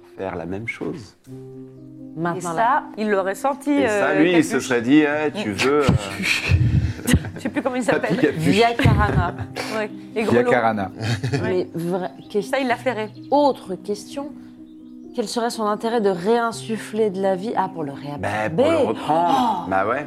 pour 0.00 0.08
faire 0.16 0.36
la 0.36 0.46
même 0.46 0.68
chose? 0.68 1.16
Et 1.28 2.20
Maintenant, 2.20 2.52
là. 2.52 2.56
ça, 2.56 2.82
il 2.96 3.10
l'aurait 3.10 3.34
senti. 3.34 3.70
Et 3.70 3.86
euh, 3.88 4.00
ça, 4.14 4.14
lui, 4.20 4.32
il 4.32 4.44
se 4.44 4.60
serait 4.60 4.82
dit, 4.82 5.02
Eh, 5.02 5.30
tu 5.32 5.52
veux 5.52 5.82
euh, 5.82 5.86
Je 6.22 7.40
sais 7.40 7.48
plus 7.48 7.62
comment 7.62 7.76
il 7.76 7.82
s'appelle. 7.84 8.16
Via 8.36 8.72
Karana. 8.74 9.34
Ouais. 9.76 9.90
Les 10.14 10.22
Via 10.22 10.30
grelots. 10.32 10.50
Karana. 10.50 10.90
Mais 11.42 11.68
vrai, 11.74 12.10
Ça, 12.42 12.58
il 12.58 12.66
l'a 12.68 12.76
flairé. 12.76 13.10
autre 13.30 13.74
question. 13.76 14.32
Quel 15.14 15.28
serait 15.28 15.50
son 15.50 15.64
intérêt 15.66 16.00
de 16.00 16.08
réinsuffler 16.10 17.10
de 17.10 17.20
la 17.20 17.34
vie? 17.36 17.52
Ah, 17.56 17.68
pour 17.72 17.82
le 17.84 17.92
bah, 17.92 17.98
réabsorber. 18.00 18.62
pour 18.62 18.70
le 18.72 18.78
reprendre. 18.88 19.66
Bah 19.68 19.86
ouais. 19.86 20.06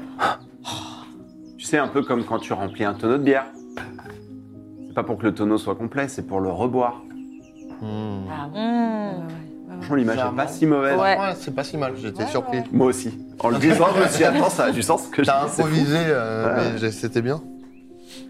Sais, 1.72 1.78
un 1.78 1.88
peu 1.88 2.04
comme 2.04 2.26
quand 2.26 2.38
tu 2.40 2.52
remplis 2.52 2.84
un 2.84 2.94
tonneau 2.94 3.18
de 3.18 3.24
bière. 3.24 3.46
C'est 4.90 4.94
pas 4.94 5.04
pour 5.04 5.18
que 5.18 5.24
le 5.24 5.34
tonneau 5.34 5.58
soit 5.58 5.76
complet, 5.76 6.10
c'est 6.10 6.28
pour 6.28 6.42
le 6.42 6.50
reboire. 6.50 7.02
Hmm. 7.80 8.26
Ah, 8.30 8.50
ouais. 8.54 9.12
Franchement, 9.78 9.96
l'image 9.96 10.16
est 10.16 10.20
Clairement. 10.20 10.36
pas 10.36 10.48
si 10.50 10.66
mauvaise. 10.66 11.00
Ouais. 11.00 11.18
Ouais, 11.18 11.34
c'est 11.38 11.56
pas 11.56 11.64
si 11.64 11.78
mal, 11.78 11.94
j'étais 11.96 12.24
Ouais, 12.24 12.30
surpris. 12.30 12.58
ouais. 12.58 12.66
Moi 12.74 12.88
aussi. 12.88 13.18
En 13.40 13.48
le 13.52 13.58
disant, 13.58 13.86
je 13.96 14.02
me 14.02 14.08
suis 14.10 14.18
dit, 14.18 14.24
attends, 14.26 14.50
ça 14.50 14.66
a 14.66 14.72
du 14.72 14.82
sens 14.82 15.08
que 15.08 15.22
T'as 15.22 15.48
c'est 15.48 15.62
improvisé, 15.62 15.96
euh, 15.98 16.74
Ouais. 16.74 16.80
mais 16.82 16.92
c'était 16.92 17.22
bien. 17.22 17.42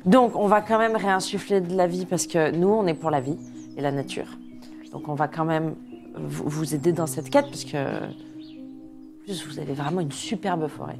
Donc, 0.06 0.36
on 0.36 0.46
va 0.46 0.62
quand 0.62 0.78
même 0.78 0.96
réinsuffler 0.96 1.62
de 1.62 1.76
la 1.76 1.88
vie 1.88 2.06
parce 2.06 2.28
que 2.28 2.52
nous, 2.56 2.70
on 2.70 2.86
est 2.86 2.94
pour 2.94 3.10
la 3.10 3.22
vie 3.22 3.38
et 3.76 3.82
la 3.82 3.92
nature. 3.92 4.38
Donc, 4.92 5.10
on 5.10 5.16
va 5.16 5.28
quand 5.28 5.46
même 5.46 5.74
vous, 6.16 6.76
aider 6.76 6.92
dans 6.92 7.08
cette 7.08 7.32
quête 7.32 7.46
parce 7.50 7.66
que, 7.66 7.78
en 7.78 9.24
plus, 9.26 9.48
vous 9.48 9.58
avez 9.58 9.74
vraiment 9.74 10.02
une 10.02 10.12
superbe 10.12 10.68
forêt. 10.68 11.00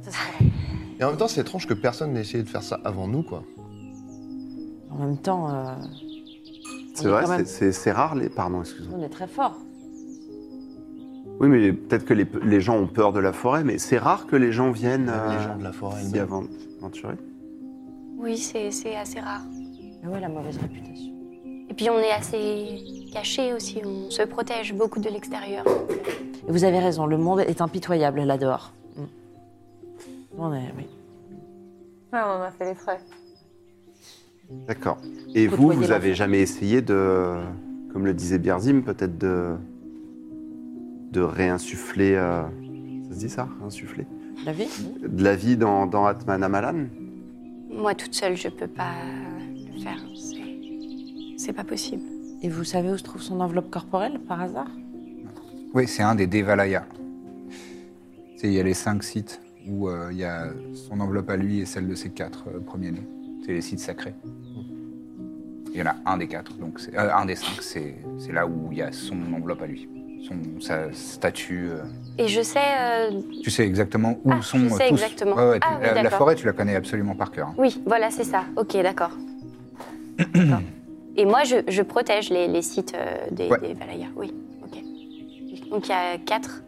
Et 1.00 1.04
en 1.04 1.08
même 1.08 1.16
temps, 1.16 1.28
c'est 1.28 1.40
étrange 1.40 1.66
que 1.66 1.74
personne 1.74 2.12
n'ait 2.12 2.20
essayé 2.20 2.42
de 2.42 2.48
faire 2.48 2.62
ça 2.62 2.80
avant 2.84 3.08
nous, 3.08 3.22
quoi. 3.22 3.42
En 4.90 4.98
même 4.98 5.16
temps, 5.18 5.48
euh, 5.50 5.74
C'est 6.94 7.06
on 7.06 7.08
est 7.08 7.12
vrai, 7.12 7.22
quand 7.24 7.30
même- 7.30 7.46
c'est- 7.46 7.70
c'est 7.70 7.72
c'est 7.72 7.92
rare 7.92 8.14
les. 8.14 8.28
Pardon, 8.28 8.60
excuse-moi. 8.60 8.98
on 9.00 9.02
est 9.02 9.08
très 9.08 9.26
fort. 9.26 9.56
Oui, 11.40 11.48
mais 11.48 11.72
peut-être 11.72 12.04
que 12.04 12.14
les, 12.14 12.26
les 12.44 12.60
gens 12.60 12.76
ont 12.78 12.86
peur 12.86 13.12
de 13.12 13.18
la 13.18 13.32
forêt, 13.32 13.64
mais 13.64 13.78
c'est 13.78 13.98
rare 13.98 14.26
que 14.26 14.36
les 14.36 14.52
gens 14.52 14.70
viennent 14.70 15.08
euh, 15.08 15.36
les 15.36 15.42
gens 15.42 15.56
de 15.56 15.64
la 15.64 15.72
forêt 15.72 16.02
s'y 16.02 16.18
aventurer. 16.18 17.14
Oui, 18.18 18.36
c'est 18.36 18.70
c'est 18.70 18.94
assez 18.94 19.18
rare. 19.18 19.40
Ah 20.04 20.08
ouais, 20.10 20.20
la 20.20 20.28
mauvaise 20.28 20.58
réputation. 20.58 21.12
Et 21.70 21.74
puis 21.74 21.88
on 21.90 21.98
est 21.98 22.10
assez 22.12 23.08
caché 23.12 23.54
aussi, 23.54 23.80
on 23.84 24.10
se 24.10 24.22
protège 24.22 24.74
beaucoup 24.74 25.00
de 25.00 25.08
l'extérieur. 25.08 25.64
Et 26.46 26.52
vous 26.52 26.64
avez 26.64 26.78
raison, 26.78 27.06
le 27.06 27.16
monde 27.16 27.40
est 27.40 27.60
impitoyable 27.60 28.20
là 28.22 28.36
dehors. 28.36 28.72
On 30.38 30.52
est, 30.54 30.72
oui. 30.76 30.86
Ouais, 32.12 32.20
on 32.24 32.40
en 32.40 32.42
a 32.42 32.50
fait 32.50 32.64
les 32.66 32.74
frais. 32.74 32.98
D'accord. 34.66 34.98
Et 35.34 35.46
vous, 35.46 35.70
vous 35.70 35.90
avez 35.92 36.14
jamais 36.14 36.40
essayé 36.40 36.82
de, 36.82 37.36
comme 37.92 38.04
le 38.04 38.12
disait 38.14 38.38
Birzim, 38.38 38.82
peut-être 38.82 39.16
de, 39.18 39.54
de 41.12 41.20
réinsuffler. 41.20 42.14
euh, 42.14 42.42
ça 43.08 43.14
se 43.14 43.18
dit 43.18 43.28
ça 43.30 43.48
Réinsuffler 43.60 44.06
La 44.44 44.52
vie 44.52 44.68
De 45.08 45.22
la 45.22 45.36
vie 45.36 45.56
dans, 45.56 45.86
dans 45.86 46.06
Atman 46.06 46.42
Amalan? 46.42 46.86
Moi 47.70 47.94
toute 47.94 48.14
seule, 48.14 48.36
je 48.36 48.48
peux 48.48 48.66
pas 48.68 48.92
le 49.74 49.80
faire. 49.80 49.98
C'est- 50.14 50.38
C'est 51.38 51.52
pas 51.52 51.64
possible. 51.64 52.02
Et 52.42 52.48
vous 52.48 52.64
savez 52.64 52.90
où 52.90 52.98
se 52.98 53.02
trouve 53.02 53.22
son 53.22 53.40
enveloppe 53.40 53.70
corporelle, 53.70 54.20
par 54.20 54.40
hasard? 54.40 54.68
Oui, 55.74 55.88
c'est 55.88 56.02
un 56.02 56.14
des 56.14 56.26
Devalaya. 56.26 56.84
Il 58.44 58.52
y 58.52 58.60
a 58.60 58.62
les 58.62 58.74
cinq 58.74 59.02
sites 59.04 59.40
où 59.66 59.88
euh, 59.88 60.08
il 60.10 60.18
y 60.18 60.24
a 60.24 60.48
son 60.74 61.00
enveloppe 61.00 61.30
à 61.30 61.36
lui 61.36 61.60
et 61.60 61.64
celle 61.66 61.86
de 61.88 61.94
ses 61.94 62.10
quatre 62.10 62.44
euh, 62.48 62.60
premiers-nés. 62.60 63.06
C'est 63.44 63.52
les 63.52 63.60
sites 63.60 63.80
sacrés. 63.80 64.14
Il 65.74 65.78
y 65.80 65.82
en 65.82 65.86
a 65.86 65.94
un 66.04 66.18
des 66.18 66.28
quatre, 66.28 66.56
donc 66.58 66.78
euh, 66.94 67.10
un 67.14 67.24
des 67.24 67.34
cinq, 67.34 67.62
c'est 67.62 67.94
là 68.30 68.46
où 68.46 68.68
il 68.72 68.78
y 68.78 68.82
a 68.82 68.92
son 68.92 69.16
enveloppe 69.32 69.62
à 69.62 69.66
lui, 69.66 69.88
son, 70.26 70.34
sa 70.60 70.92
statue. 70.92 71.70
euh. 71.70 71.82
Et 72.18 72.28
je 72.28 72.42
sais. 72.42 72.58
euh, 72.60 73.10
Tu 73.42 73.50
sais 73.50 73.64
exactement 73.64 74.18
où 74.24 74.30
Ah, 74.32 74.42
sont 74.42 74.58
je 74.58 74.68
sais 74.68 74.88
tous. 74.88 74.94
exactement. 74.94 75.34
Ouais, 75.36 75.48
ouais, 75.50 75.60
tu- 75.60 75.68
Ah 75.70 75.78
oui, 75.94 76.02
la, 76.02 76.10
forêt, 76.10 76.34
tu 76.34 76.44
la 76.44 76.52
connais 76.52 76.74
absolument 76.76 77.14
par 77.14 77.30
cœur. 77.30 77.48
hein. 77.48 77.54
Oui, 77.56 77.80
voilà, 77.86 78.10
c'est 78.10 78.24
ça. 78.24 78.44
Ok, 78.56 78.74
d'accord. 78.82 79.12
Et 81.16 81.24
moi, 81.24 81.44
je, 81.44 81.56
je 81.68 81.82
protège 81.82 82.28
les, 82.30 82.48
les 82.48 82.62
sites 82.62 82.94
des, 83.30 83.48
Ouais. 83.48 83.58
des 83.60 83.72
Valaya. 83.74 84.06
Oui, 84.16 84.32
ok. 84.64 85.68
Donc 85.70 85.86
il 85.88 85.90
y 85.90 85.94
a 85.94 86.18
quatre. 86.18 86.62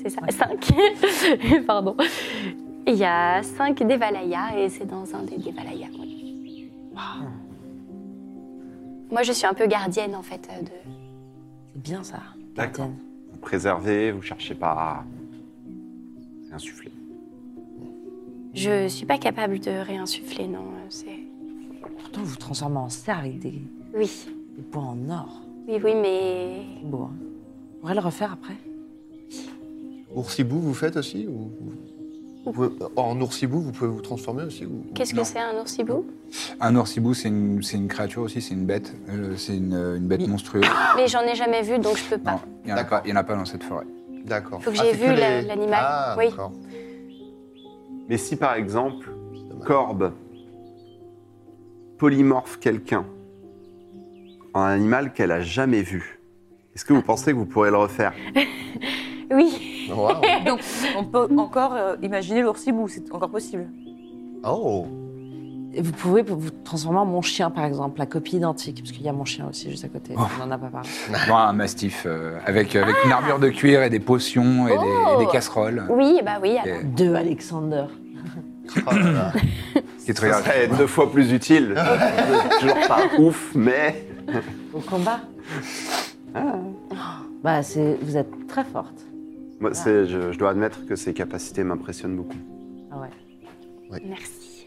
C'est 0.00 0.08
ça, 0.10 0.20
cinq. 0.30 0.68
Pardon. 1.66 1.96
Il 2.86 2.94
y 2.94 3.04
a 3.04 3.42
cinq 3.42 3.82
des 3.82 3.96
Valaya 3.96 4.58
et 4.58 4.68
c'est 4.68 4.84
dans 4.86 5.14
un 5.14 5.22
des, 5.22 5.36
des 5.38 5.50
Valaya. 5.52 5.86
oui. 5.98 6.70
Moi, 9.10 9.22
je 9.22 9.32
suis 9.32 9.46
un 9.46 9.54
peu 9.54 9.66
gardienne 9.66 10.14
en 10.14 10.22
fait 10.22 10.48
de. 10.62 10.68
C'est 11.72 11.82
bien 11.82 12.02
ça. 12.02 12.20
D'accord. 12.54 12.90
Vous 13.32 13.38
préservez, 13.38 14.12
vous 14.12 14.22
cherchez 14.22 14.54
pas 14.54 15.04
à 16.50 16.54
insuffler. 16.54 16.90
Je 18.54 18.86
suis 18.88 19.06
pas 19.06 19.18
capable 19.18 19.58
de 19.60 19.70
réinsuffler, 19.70 20.46
non. 20.46 20.64
C'est. 20.88 21.18
Pourtant, 21.98 22.22
vous 22.22 22.36
transformez 22.36 22.78
en 22.78 22.88
cerf 22.88 23.18
avec 23.20 23.38
des, 23.40 23.60
Oui, 23.94 24.10
des 24.56 24.62
points 24.62 24.84
en 24.84 25.10
or. 25.10 25.40
oui, 25.68 25.78
oui, 25.82 25.92
mais 26.00 26.62
C'est 26.80 26.86
beau, 26.88 27.02
hein 27.02 27.14
On 27.76 27.80
pourrait 27.80 27.94
le 27.94 28.00
refaire 28.00 28.32
après? 28.32 28.54
Oursibou, 30.14 30.60
vous 30.60 30.74
faites 30.74 30.96
aussi 30.96 31.26
ou... 31.26 31.50
vous 32.44 32.52
pouvez- 32.52 32.68
En 32.96 33.20
oursibou, 33.20 33.60
vous 33.60 33.72
pouvez 33.72 33.90
vous 33.90 34.00
transformer 34.00 34.44
aussi 34.44 34.64
ou... 34.66 34.84
qu'est-ce 34.94 35.14
que 35.14 35.24
c'est 35.24 35.38
un 35.40 35.54
oursibou? 35.58 36.06
Un 36.60 36.76
oursibou, 36.76 37.14
c'est 37.14 37.28
une, 37.28 37.62
c'est 37.62 37.76
une 37.76 37.88
créature 37.88 38.22
aussi, 38.22 38.40
c'est 38.40 38.54
une 38.54 38.66
bête. 38.66 38.94
Euh, 39.08 39.34
c'est 39.36 39.56
une, 39.56 39.74
une 39.74 40.06
bête 40.06 40.26
monstrueuse. 40.26 40.64
Mais 40.96 41.08
j'en 41.08 41.22
ai 41.22 41.34
jamais 41.34 41.62
vu, 41.62 41.78
donc 41.78 41.96
je 41.96 42.04
peux 42.04 42.18
pas. 42.18 42.40
il 42.64 42.66
n'y 42.66 42.72
en, 42.72 42.76
a 42.76 42.78
D'accord. 42.82 42.98
pas- 43.00 43.06
il 43.06 43.10
y 43.10 43.12
en 43.12 43.16
a 43.16 43.24
pas 43.24 43.34
dans 43.36 43.44
cette 43.44 43.64
forêt. 43.64 43.86
D'accord. 44.24 44.62
Faut 44.62 44.70
que 44.70 44.76
Ah, 44.80 44.84
j'ai 44.84 44.92
vu 44.92 45.06
l'animal, 45.14 45.74
Ah, 45.82 46.14
oui. 46.18 46.30
d'accord. 46.30 46.52
Mais 48.08 48.18
si 48.18 48.36
par 48.36 48.54
exemple. 48.54 49.10
Corbe 49.64 50.12
polymorphe 51.98 52.58
quelqu'un 52.58 53.06
en 54.52 54.60
un 54.60 54.72
animal 54.74 55.12
qu'elle 55.14 55.30
a 55.32 55.40
jamais 55.40 55.80
vu, 55.82 56.20
est-ce 56.74 56.84
que 56.84 56.92
vous 56.92 57.00
pensez 57.02 57.32
que 57.32 57.36
vous 57.36 57.46
pourrez 57.46 57.70
le 57.70 57.78
refaire? 57.78 58.12
Oui. 59.30 59.73
Donc, 60.46 60.60
on 60.96 61.04
peut 61.04 61.28
encore 61.36 61.72
euh, 61.74 61.96
imaginer 62.02 62.42
l'oursibou, 62.42 62.88
c'est 62.88 63.12
encore 63.12 63.30
possible. 63.30 63.66
Oh 64.44 64.86
vous 65.76 65.90
pouvez 65.90 66.22
vous 66.22 66.50
transformer 66.62 67.00
en 67.00 67.04
mon 67.04 67.20
chien, 67.20 67.50
par 67.50 67.64
exemple, 67.64 67.98
la 67.98 68.06
copie 68.06 68.36
identique, 68.36 68.78
parce 68.80 68.92
qu'il 68.92 69.02
y 69.02 69.08
a 69.08 69.12
mon 69.12 69.24
chien 69.24 69.48
aussi 69.50 69.68
juste 69.72 69.84
à 69.84 69.88
côté. 69.88 70.14
Oh. 70.16 70.20
On 70.40 70.46
n'en 70.46 70.52
a 70.52 70.56
pas 70.58 70.68
parlé. 70.68 70.88
Bon, 71.28 71.34
un 71.34 71.52
mastif 71.52 72.04
euh, 72.06 72.38
avec, 72.46 72.76
avec 72.76 72.94
une 73.04 73.10
armure 73.10 73.40
de 73.40 73.48
cuir 73.48 73.82
et 73.82 73.90
des 73.90 73.98
potions 73.98 74.68
et, 74.68 74.70
des, 74.70 74.78
Oh. 74.78 75.20
et 75.20 75.24
des 75.24 75.30
casseroles. 75.32 75.82
Oui, 75.90 76.20
bah 76.24 76.38
oui. 76.40 76.56
alors. 76.58 76.80
Et- 76.80 76.84
Deux 76.84 77.14
Alexander. 77.16 77.86
Oh 78.86 78.94
là 78.94 79.10
là. 79.12 79.32
qui 80.06 80.14
te 80.14 80.18
Ce 80.20 80.24
regarde. 80.24 80.44
serait 80.44 80.68
deux 80.68 80.86
fois 80.86 81.10
plus 81.10 81.32
utile. 81.32 81.74
Toujours 82.60 82.78
pas 82.88 83.00
ouf, 83.18 83.50
mais 83.56 84.06
Au 84.72 84.78
combat 84.78 85.20
Bah, 87.42 87.62
c'est... 87.62 87.98
vous 88.00 88.16
êtes 88.16 88.46
très 88.46 88.64
forte. 88.64 89.04
Moi, 89.60 89.74
c'est- 89.74 90.06
je, 90.06 90.32
je 90.32 90.38
dois 90.38 90.50
admettre 90.50 90.84
que 90.86 90.96
ces 90.96 91.14
capacités 91.14 91.64
m'impressionnent 91.64 92.16
beaucoup. 92.16 92.36
Ah 92.90 93.00
ouais. 93.00 94.00
Merci. 94.08 94.66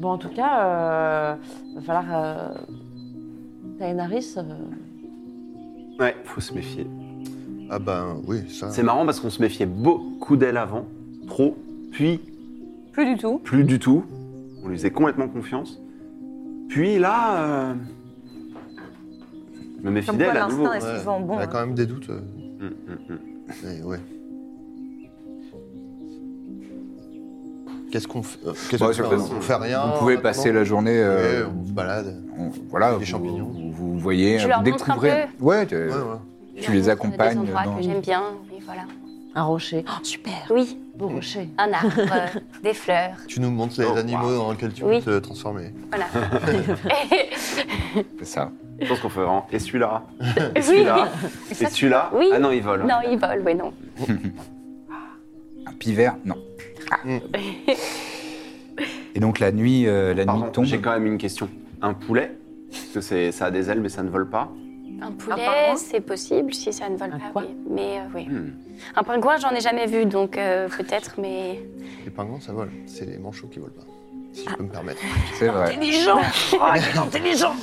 Bon, 0.00 0.10
en 0.10 0.18
tout 0.18 0.28
cas, 0.30 0.66
euh, 0.66 1.34
va 1.76 1.80
falloir. 1.82 2.04
Euh, 2.10 2.54
Taenaris, 3.78 4.34
euh, 4.36 4.42
Ouais, 5.98 6.14
faut 6.24 6.40
se 6.40 6.52
méfier. 6.52 6.86
Ah 7.70 7.78
ben 7.78 8.16
oui, 8.26 8.48
ça. 8.50 8.70
C'est 8.70 8.82
marrant 8.82 9.04
parce 9.06 9.20
qu'on 9.20 9.30
se 9.30 9.40
méfiait 9.40 9.66
beaucoup 9.66 10.36
d'elle 10.36 10.56
avant, 10.56 10.84
trop, 11.28 11.56
puis 11.92 12.20
Plus 12.92 13.06
du 13.06 13.16
tout. 13.16 13.38
plus 13.38 13.64
du 13.64 13.78
tout. 13.78 14.04
On 14.62 14.68
lui 14.68 14.76
faisait 14.76 14.90
complètement 14.90 15.28
confiance. 15.28 15.80
Puis 16.68 16.98
là, 16.98 17.38
euh, 17.70 17.74
je 19.78 19.82
me 19.86 19.90
méfie 19.90 20.06
Comme 20.08 20.18
d'elle 20.18 20.32
quoi, 20.32 20.42
à 20.44 20.48
nouveau. 20.48 20.72
est 20.72 20.98
souvent 20.98 21.20
bon. 21.20 21.34
On 21.34 21.38
a 21.38 21.42
hein. 21.44 21.46
quand 21.46 21.60
même 21.60 21.74
des 21.74 21.86
doutes. 21.86 22.10
Euh, 22.64 22.68
Hum, 22.88 22.98
hum, 23.10 23.16
hum. 23.16 23.18
mais 23.64 23.82
ouais. 23.82 23.98
Qu'est-ce 27.90 28.08
qu'on 28.08 28.22
fait 28.24 28.38
euh, 28.46 28.52
qu'est-ce 28.70 28.82
qu'on 28.82 28.92
fait 28.92 29.02
pas- 29.02 29.14
On 29.36 29.40
fait 29.40 29.54
rien. 29.54 29.86
Vous 29.86 29.98
pouvez 30.00 30.14
maintenant 30.14 30.22
passer 30.30 30.52
la 30.52 30.64
journée. 30.64 30.96
euh, 30.98 31.44
Ouais, 31.44 31.50
on 31.62 31.66
se 31.66 31.72
balade. 31.72 32.22
on- 32.38 32.50
voilà, 32.68 32.92
Des 32.92 32.98
vous, 32.98 33.04
champignons. 33.04 33.46
Vous, 33.54 33.70
vous 33.72 33.98
voyez, 33.98 34.38
Je 34.38 34.44
vous 34.44 34.48
leur 34.48 34.62
montre 34.62 34.90
un 34.90 34.94
découvrez. 34.94 35.26
Ouais, 35.40 35.66
tu, 35.66 35.76
Ouais, 35.76 35.90
tu 36.60 36.72
les 36.72 36.88
accompagnes. 36.88 37.34
Des 37.34 37.50
endroits 37.50 37.64
dans- 37.64 37.76
que 37.76 37.82
j'aime 37.82 38.00
bien. 38.00 38.22
Oui, 38.52 38.58
voilà. 38.64 38.82
un 39.36 39.42
rocher. 39.42 39.84
Oh, 39.88 39.92
super 40.04 40.32
Oui, 40.50 40.78
Beau 40.96 41.08
rocher. 41.08 41.48
un 41.58 41.72
arbre, 41.72 41.92
euh, 41.98 42.40
des 42.62 42.74
fleurs. 42.74 43.16
Tu 43.26 43.40
nous 43.40 43.50
montres 43.50 43.80
les 43.80 43.86
Oh, 43.86 43.96
animaux 43.96 44.28
wow. 44.30 44.36
dans 44.38 44.50
lesquels 44.52 44.72
tu 44.72 44.84
Oui. 44.84 45.00
peux 45.00 45.20
te 45.20 45.24
transformer. 45.24 45.72
Voilà. 45.90 46.06
C'est 48.18 48.24
ça. 48.24 48.50
Je 48.80 48.88
pense 48.88 49.00
qu'on 49.00 49.08
fait 49.08 49.20
vraiment. 49.20 49.46
Et 49.52 49.58
celui-là 49.58 50.02
Et 50.20 50.58
oui. 50.58 50.62
celui-là 50.62 51.08
Et 51.50 51.54
celui-là 51.54 52.10
Oui. 52.14 52.30
Ah 52.32 52.38
non, 52.38 52.50
il 52.50 52.62
vole. 52.62 52.82
Non, 52.82 52.96
ils 53.08 53.18
volent, 53.18 53.42
oui, 53.44 53.54
non. 53.54 53.72
Un 55.66 55.72
pivert, 55.72 56.16
non. 56.24 56.36
Ah. 56.90 56.98
Mm. 57.04 57.18
Et 59.14 59.20
donc 59.20 59.38
la 59.38 59.52
nuit, 59.52 59.86
euh, 59.86 60.08
la 60.14 60.22
nuit 60.22 60.26
Pardon, 60.26 60.50
tombe. 60.50 60.64
j'ai 60.64 60.78
quand 60.80 60.92
même 60.92 61.06
une 61.06 61.18
question. 61.18 61.48
Un 61.82 61.94
poulet 61.94 62.36
Parce 62.70 62.86
que 62.94 63.00
c'est- 63.00 63.32
ça 63.32 63.46
a 63.46 63.50
des 63.50 63.70
ailes, 63.70 63.80
mais 63.80 63.88
ça 63.88 64.02
ne 64.02 64.10
vole 64.10 64.28
pas. 64.28 64.50
Un 65.00 65.12
poulet, 65.12 65.74
c'est 65.76 66.00
possible 66.00 66.54
si 66.54 66.72
ça 66.72 66.88
ne 66.88 66.96
vole 66.96 67.12
Un 67.12 67.18
pas, 67.18 67.30
quoi 67.32 67.42
oui. 67.42 67.54
Mais 67.68 67.98
euh, 67.98 68.02
oui. 68.14 68.26
Hmm. 68.26 68.52
Un 68.96 69.02
pingouin, 69.02 69.36
j'en 69.38 69.50
ai 69.50 69.60
jamais 69.60 69.86
vu, 69.86 70.06
donc 70.06 70.36
euh, 70.36 70.68
peut-être, 70.68 71.14
mais. 71.18 71.60
Les 72.04 72.10
pingouins, 72.10 72.40
ça 72.40 72.52
vole. 72.52 72.70
C'est 72.86 73.06
les 73.06 73.18
manchots 73.18 73.48
qui 73.48 73.58
volent 73.58 73.72
pas. 73.74 73.86
Si 74.32 74.44
je 74.48 74.54
peux 74.54 74.62
me 74.64 74.68
permettre. 74.70 75.00
C'est 75.34 75.48
vrai. 75.48 75.70
Intelligent 75.72 76.18
Oh, 76.54 76.72
il 76.74 76.82
est 76.82 76.98
intelligent 76.98 77.54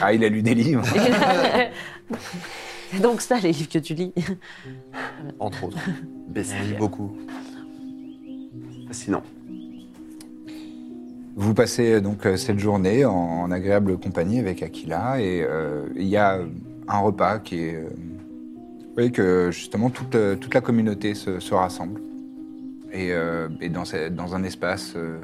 Ah, 0.00 0.12
il 0.12 0.24
a 0.24 0.28
lu 0.28 0.42
des 0.42 0.54
livres. 0.54 0.84
C'est 2.90 3.00
donc 3.00 3.20
ça, 3.20 3.38
les 3.38 3.52
livres 3.52 3.68
que 3.70 3.78
tu 3.78 3.94
lis. 3.94 4.12
Entre 5.38 5.64
autres. 5.64 5.78
Lit 6.34 6.74
beaucoup. 6.78 7.16
Fascinant. 8.88 9.22
Vous 11.34 11.54
passez 11.54 11.94
euh, 11.94 12.00
donc 12.00 12.26
euh, 12.26 12.36
cette 12.36 12.58
journée 12.58 13.04
en, 13.04 13.12
en 13.14 13.50
agréable 13.50 13.96
compagnie 13.98 14.38
avec 14.38 14.62
Aquila 14.62 15.20
et 15.20 15.42
euh, 15.42 15.86
il 15.96 16.06
y 16.06 16.16
a 16.16 16.38
un 16.88 16.98
repas 16.98 17.38
qui 17.38 17.60
est. 17.60 17.76
euh, 17.76 17.88
vous 17.88 18.94
voyez 18.94 19.10
que 19.10 19.50
justement 19.50 19.88
toute, 19.88 20.16
toute 20.40 20.52
la 20.52 20.60
communauté 20.60 21.14
se, 21.14 21.40
se 21.40 21.54
rassemble 21.54 22.02
et, 22.92 23.12
euh, 23.12 23.48
et 23.62 23.70
dans, 23.70 23.84
dans 24.10 24.34
un 24.34 24.42
espace. 24.44 24.92
euh, 24.96 25.18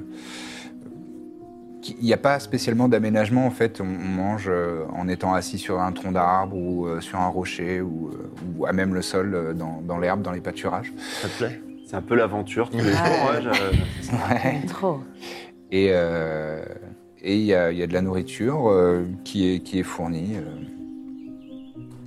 il 2.00 2.04
n'y 2.04 2.12
a 2.12 2.18
pas 2.18 2.38
spécialement 2.40 2.88
d'aménagement 2.88 3.46
en 3.46 3.50
fait. 3.50 3.80
On, 3.80 3.84
on 3.84 4.08
mange 4.08 4.46
euh, 4.48 4.84
en 4.94 5.06
étant 5.08 5.34
assis 5.34 5.58
sur 5.58 5.80
un 5.80 5.92
tronc 5.92 6.12
d'arbre 6.12 6.56
ou 6.56 6.86
euh, 6.86 7.00
sur 7.00 7.20
un 7.20 7.28
rocher 7.28 7.80
ou, 7.82 8.10
ou 8.56 8.66
à 8.66 8.72
même 8.72 8.94
le 8.94 9.02
sol 9.02 9.54
dans, 9.56 9.80
dans 9.82 9.98
l'herbe, 9.98 10.22
dans 10.22 10.32
les 10.32 10.40
pâturages. 10.40 10.92
Ça 11.22 11.28
te 11.28 11.36
plaît? 11.38 11.60
C'est 11.86 11.96
un 11.96 12.02
peu 12.02 12.14
l'aventure 12.16 12.68
tous 12.70 12.78
les 12.78 12.92
jours. 12.92 13.00
ouais. 13.30 14.34
Ouais. 14.34 14.60
Trop. 14.66 15.00
Et 15.70 15.88
euh, 15.92 16.62
et 17.20 17.34
il 17.36 17.42
y, 17.42 17.46
y 17.48 17.52
a 17.54 17.86
de 17.86 17.92
la 17.92 18.00
nourriture 18.00 18.68
euh, 18.68 19.02
qui, 19.24 19.48
est, 19.52 19.60
qui 19.60 19.80
est 19.80 19.82
fournie. 19.82 20.36
euh. 20.36 20.40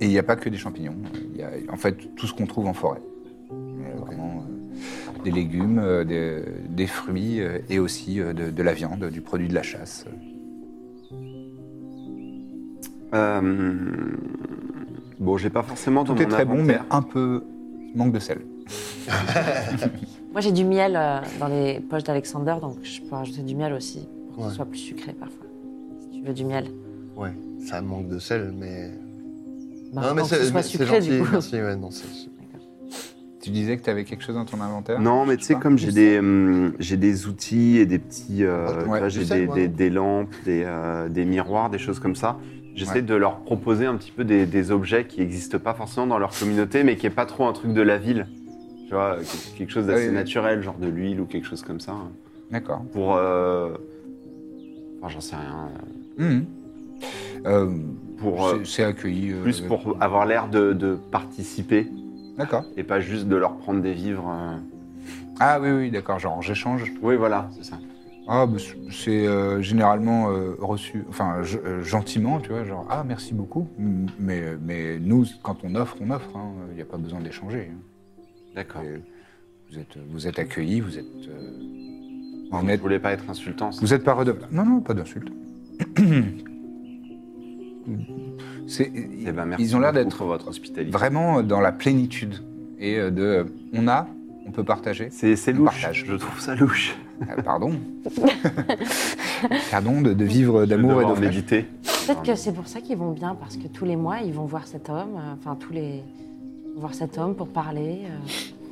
et 0.00 0.06
il 0.06 0.08
n'y 0.08 0.18
a 0.18 0.22
pas 0.22 0.36
que 0.36 0.48
des 0.48 0.56
champignons. 0.56 0.96
Il 1.34 1.38
y 1.38 1.42
a 1.42 1.50
en 1.70 1.76
fait 1.76 2.14
tout 2.16 2.26
ce 2.26 2.32
qu'on 2.34 2.46
trouve 2.46 2.66
en 2.66 2.72
forêt. 2.72 3.02
Euh, 3.52 4.00
vraiment, 4.00 4.42
euh, 4.48 5.22
des 5.22 5.30
légumes, 5.30 6.04
des, 6.08 6.42
des 6.70 6.86
fruits 6.86 7.40
et 7.68 7.78
aussi 7.78 8.16
de, 8.16 8.32
de 8.50 8.62
la 8.62 8.72
viande, 8.72 9.04
du 9.10 9.20
produit 9.20 9.48
de 9.48 9.54
la 9.54 9.62
chasse. 9.62 10.06
Bon, 15.20 15.36
j'ai 15.36 15.50
pas 15.50 15.62
forcément 15.62 16.04
Tout 16.04 16.20
est 16.20 16.26
très 16.26 16.44
bon, 16.44 16.62
mais 16.64 16.78
un 16.90 17.02
peu 17.02 17.44
manque 17.94 18.12
de 18.12 18.18
sel. 18.18 18.40
Moi, 20.32 20.40
j'ai 20.40 20.52
du 20.52 20.64
miel 20.64 20.94
euh, 20.96 21.18
dans 21.38 21.48
les 21.48 21.80
poches 21.80 22.04
d'Alexander, 22.04 22.54
donc 22.60 22.76
je 22.82 23.00
peux 23.02 23.14
rajouter 23.14 23.42
du 23.42 23.54
miel 23.54 23.72
aussi, 23.74 24.08
pour 24.28 24.36
que 24.36 24.42
Ouais. 24.42 24.48
ce 24.48 24.56
soit 24.56 24.64
plus 24.64 24.78
sucré 24.78 25.12
parfois. 25.12 25.46
Si 26.00 26.18
tu 26.20 26.26
veux 26.26 26.32
du 26.32 26.44
miel. 26.44 26.66
Ouais, 27.16 27.32
ça 27.66 27.82
manque 27.82 28.08
de 28.08 28.18
sel, 28.18 28.52
mais. 28.58 28.90
Bah, 29.92 30.02
non, 30.08 30.14
mais 30.14 30.22
que 30.22 30.28
ce 30.28 30.36
c'est 30.36 30.44
soit 30.46 30.62
c'est 30.62 30.68
sucré, 30.78 31.00
gentil, 31.02 31.10
du 31.10 31.22
coup. 31.22 31.28
merci. 31.32 31.54
Ouais, 31.56 31.76
non, 31.76 31.90
c'est- 31.90 32.06
Tu 33.42 33.50
disais 33.50 33.76
que 33.76 33.82
tu 33.82 33.90
avais 33.90 34.04
quelque 34.04 34.22
chose 34.22 34.36
dans 34.36 34.44
ton 34.44 34.60
inventaire 34.60 35.00
Non, 35.00 35.26
mais 35.26 35.36
tu 35.36 35.42
sais, 35.42 35.56
comme 35.56 35.76
j'ai 35.76 35.90
des, 35.92 36.18
hum, 36.20 36.74
j'ai 36.78 36.96
des 36.96 37.26
outils 37.26 37.76
et 37.78 37.86
des 37.86 37.98
petits. 37.98 38.44
euh, 38.44 38.68
Ouais, 38.68 38.82
tu 38.82 38.86
vois, 38.86 39.00
du 39.08 39.10
j'ai 39.10 39.24
des, 39.24 39.46
moi, 39.46 39.54
des- 39.56 39.68
non 39.68 39.74
des 39.74 39.90
lampes, 39.90 40.34
des, 40.44 40.62
euh, 40.64 41.08
des 41.08 41.24
miroirs, 41.24 41.68
des 41.68 41.78
choses 41.78 41.98
comme 41.98 42.14
ça. 42.14 42.38
J'essaie 42.74 42.94
Ouais. 42.94 43.02
de 43.02 43.14
leur 43.16 43.40
proposer 43.40 43.84
un 43.84 43.96
petit 43.96 44.12
peu 44.12 44.24
des, 44.24 44.46
des 44.46 44.70
objets 44.70 45.06
qui 45.06 45.20
n'existent 45.20 45.58
pas 45.58 45.74
forcément 45.74 46.06
dans 46.06 46.18
leur 46.18 46.30
communauté, 46.38 46.84
mais 46.84 46.96
qui 46.96 47.04
n'est 47.04 47.10
pas 47.14 47.26
trop 47.26 47.44
un 47.46 47.52
truc 47.52 47.74
de 47.74 47.82
la 47.82 47.98
ville. 47.98 48.28
Tu 48.92 48.96
vois, 48.96 49.16
quelque- 49.56 49.72
chose 49.72 49.86
d'assez 49.86 50.08
oui, 50.08 50.14
naturel, 50.14 50.60
genre 50.62 50.76
de 50.76 50.86
l'huile 50.86 51.18
ou 51.18 51.24
quelque 51.24 51.46
chose 51.46 51.62
comme 51.62 51.80
ça. 51.80 51.94
D'accord. 52.50 52.82
Pour. 52.92 53.16
euh, 53.16 53.70
Enfin, 55.00 55.08
j'en 55.08 55.20
sais 55.22 55.34
rien. 55.34 55.70
euh, 56.20 56.22
Mhm. 56.24 56.46
Euh, 57.46 57.70
Pour, 58.18 58.46
euh, 58.46 58.58
c'est- 58.64 58.70
c'est 58.70 58.84
accueilli. 58.84 59.32
euh, 59.32 59.42
plus 59.42 59.62
pour 59.62 59.96
avoir 60.00 60.26
l'air 60.26 60.46
de, 60.48 60.74
de 60.74 60.94
participer 61.10 61.88
D'accord. 62.36 62.64
et 62.76 62.82
pas 62.84 63.00
juste 63.00 63.28
de 63.28 63.34
leur 63.36 63.56
prendre 63.56 63.80
des 63.80 63.94
vivres. 63.94 64.28
euh. 64.30 64.58
Ah 65.40 65.58
oui, 65.58 65.70
oui, 65.70 65.90
d'accord, 65.90 66.18
genre 66.18 66.42
j'échange. 66.42 66.92
Oui, 67.02 67.16
voilà, 67.16 67.48
c'est 67.56 67.64
ça. 67.64 67.78
Ah, 68.28 68.44
bah, 68.46 68.58
c'est- 68.90 69.26
euh, 69.26 69.62
généralement 69.62 70.28
euh, 70.30 70.54
reçu, 70.60 71.02
enfin 71.08 71.42
je- 71.42 71.58
euh, 71.58 71.82
gentiment, 71.82 72.40
tu 72.40 72.50
vois, 72.50 72.62
genre 72.64 72.86
ah 72.90 73.04
merci 73.08 73.32
beaucoup. 73.32 73.66
Mais, 74.20 74.42
mais 74.62 74.98
nous, 75.00 75.24
quand 75.42 75.56
on 75.64 75.74
offre, 75.76 75.96
on 76.02 76.10
offre. 76.10 76.28
Il 76.70 76.76
n'y 76.76 76.82
a 76.82 76.84
pas 76.84 76.98
besoin 76.98 77.20
d'échanger. 77.20 77.70
D'accord. 78.54 78.82
Vous 79.70 79.78
êtes, 79.78 79.96
vous 80.10 80.26
êtes 80.26 80.38
accueillis, 80.38 80.80
vous 80.80 80.98
êtes, 80.98 81.04
euh, 81.28 81.50
vous 82.50 82.62
n'êtes, 82.66 82.80
voulais 82.80 82.98
pas 82.98 83.12
être 83.12 83.28
insultant. 83.30 83.72
c'est- 83.72 83.80
vous 83.80 83.94
êtes 83.94 84.04
pas 84.04 84.12
redevable. 84.14 84.48
Non, 84.52 84.64
non, 84.66 84.80
pas 84.80 84.92
d'insulte. 84.94 85.28
C'est- 88.66 88.92
Eh 88.94 89.32
ben, 89.32 89.44
merci 89.44 89.64
ils 89.64 89.76
ont 89.76 89.80
l'air 89.80 89.92
d'être 89.92 90.16
pour 90.16 90.26
votre 90.28 90.48
hospitalité. 90.48 90.90
vraiment 90.90 91.42
dans 91.42 91.60
la 91.60 91.72
plénitude 91.72 92.36
et 92.78 92.96
euh, 92.98 93.10
de, 93.10 93.46
on 93.72 93.88
a, 93.88 94.06
on 94.46 94.50
peut 94.52 94.64
partager. 94.64 95.08
C'est 95.10 95.34
louche. 95.52 95.80
partage. 95.80 96.04
Je 96.06 96.14
trouve 96.14 96.40
ça 96.40 96.54
louche. 96.54 96.96
Euh, 97.22 97.42
pardon. 97.44 97.72
pardon 99.70 100.00
de, 100.00 100.12
de 100.12 100.24
vivre 100.24 100.64
d'amour 100.66 101.02
et 101.02 101.14
de 101.14 101.20
méditer. 101.20 101.66
Peut-être 102.06 102.22
que 102.22 102.34
c'est 102.34 102.52
pour 102.52 102.66
ça 102.68 102.80
qu'ils 102.80 102.96
vont 102.96 103.12
bien, 103.12 103.34
parce 103.34 103.56
que 103.56 103.66
tous 103.68 103.84
les 103.84 103.96
mois, 103.96 104.20
ils 104.24 104.32
vont 104.32 104.44
voir 104.44 104.66
cet 104.66 104.88
homme, 104.88 105.16
euh, 105.16 105.34
enfin 105.38 105.56
tous 105.56 105.72
les... 105.72 106.02
voir 106.76 106.94
cet 106.94 107.18
homme 107.18 107.34
pour 107.34 107.48
parler. 107.48 108.00
euh, 108.04 108.18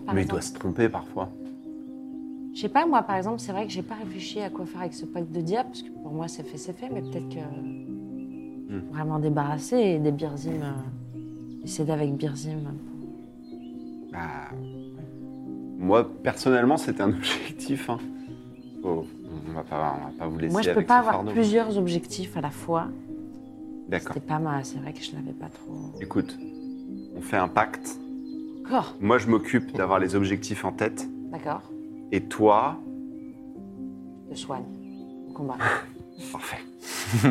par 0.07 0.15
Mais 0.15 0.23
il 0.23 0.25
exemple. 0.25 0.31
doit 0.31 0.41
se 0.43 0.53
tromper 0.55 0.89
parfois. 0.89 1.29
Je 2.55 2.61
sais 2.63 2.69
pas, 2.69 2.85
moi 2.87 3.03
par 3.03 3.17
exemple, 3.17 3.39
c'est 3.39 3.53
vrai 3.53 3.67
que 3.67 3.73
j'ai 3.73 3.83
pas 3.83 3.95
réfléchi 3.95 4.41
à 4.41 4.51
quoi 4.51 4.67
faire 4.67 4.81
avec 4.81 4.95
ce 4.95 5.07
pacte 5.07 5.31
de 5.31 5.41
diable, 5.41 5.69
parce 5.69 5.83
que 5.83 5.91
pour 6.03 6.13
moi 6.13 6.27
c'est 6.29 6.43
fait, 6.43 6.59
c'est 6.59 6.73
fait, 6.77 6.89
mais 6.93 7.01
peut-être 7.03 7.29
que 7.29 7.41
Hmm. 8.73 8.83
vraiment 8.93 9.19
débarrasser 9.19 9.77
et 9.79 9.99
des 9.99 10.13
Birzim, 10.13 10.63
euh, 10.63 11.65
essayer 11.65 11.93
avec 11.93 12.15
Birzim. 12.15 12.73
Bah, 14.13 14.19
Moi, 15.79 16.09
personnellement, 16.23 16.77
c'était 16.77 17.03
un 17.03 17.09
objectif. 17.17 17.91
hein. 17.91 17.99
Faut- 18.83 19.07
on, 19.49 19.53
va 19.55 19.63
pas, 19.65 19.97
on 20.01 20.05
va 20.07 20.13
pas 20.19 20.27
vous 20.29 20.39
laisser 20.39 20.53
Moi 20.53 20.63
je 20.63 20.69
peux 20.71 20.77
avec 20.77 20.87
pas 20.87 20.95
ce 20.95 20.99
avoir 21.01 21.15
fardeau. 21.17 21.33
plusieurs 21.33 21.79
objectifs 21.79 22.37
à 22.37 22.41
la 22.41 22.51
fois. 22.51 22.89
D'accord. 23.89 24.15
C'était 24.15 24.27
pas 24.27 24.39
mal, 24.39 24.65
c'est 24.65 24.79
vrai 24.79 24.93
que 24.93 25.03
je 25.03 25.13
l'avais 25.17 25.33
pas 25.33 25.49
trop. 25.49 25.75
Écoute, 26.01 26.39
on 27.21 27.23
fait 27.23 27.37
un 27.37 27.49
pacte. 27.49 27.99
Moi, 29.01 29.19
je 29.19 29.27
m'occupe 29.27 29.77
d'avoir 29.77 29.99
les 29.99 30.15
objectifs 30.15 30.65
en 30.65 30.73
tête. 30.73 31.07
d'accord. 31.31 31.63
Et 32.13 32.23
toi, 32.23 32.81
Je 34.31 34.37
soigne 34.37 34.65
au 35.29 35.33
combat. 35.33 35.57
parfait. 36.33 36.61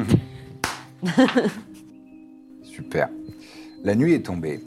Super. 2.63 3.09
La 3.83 3.95
nuit 3.95 4.13
est 4.13 4.25
tombée. 4.25 4.59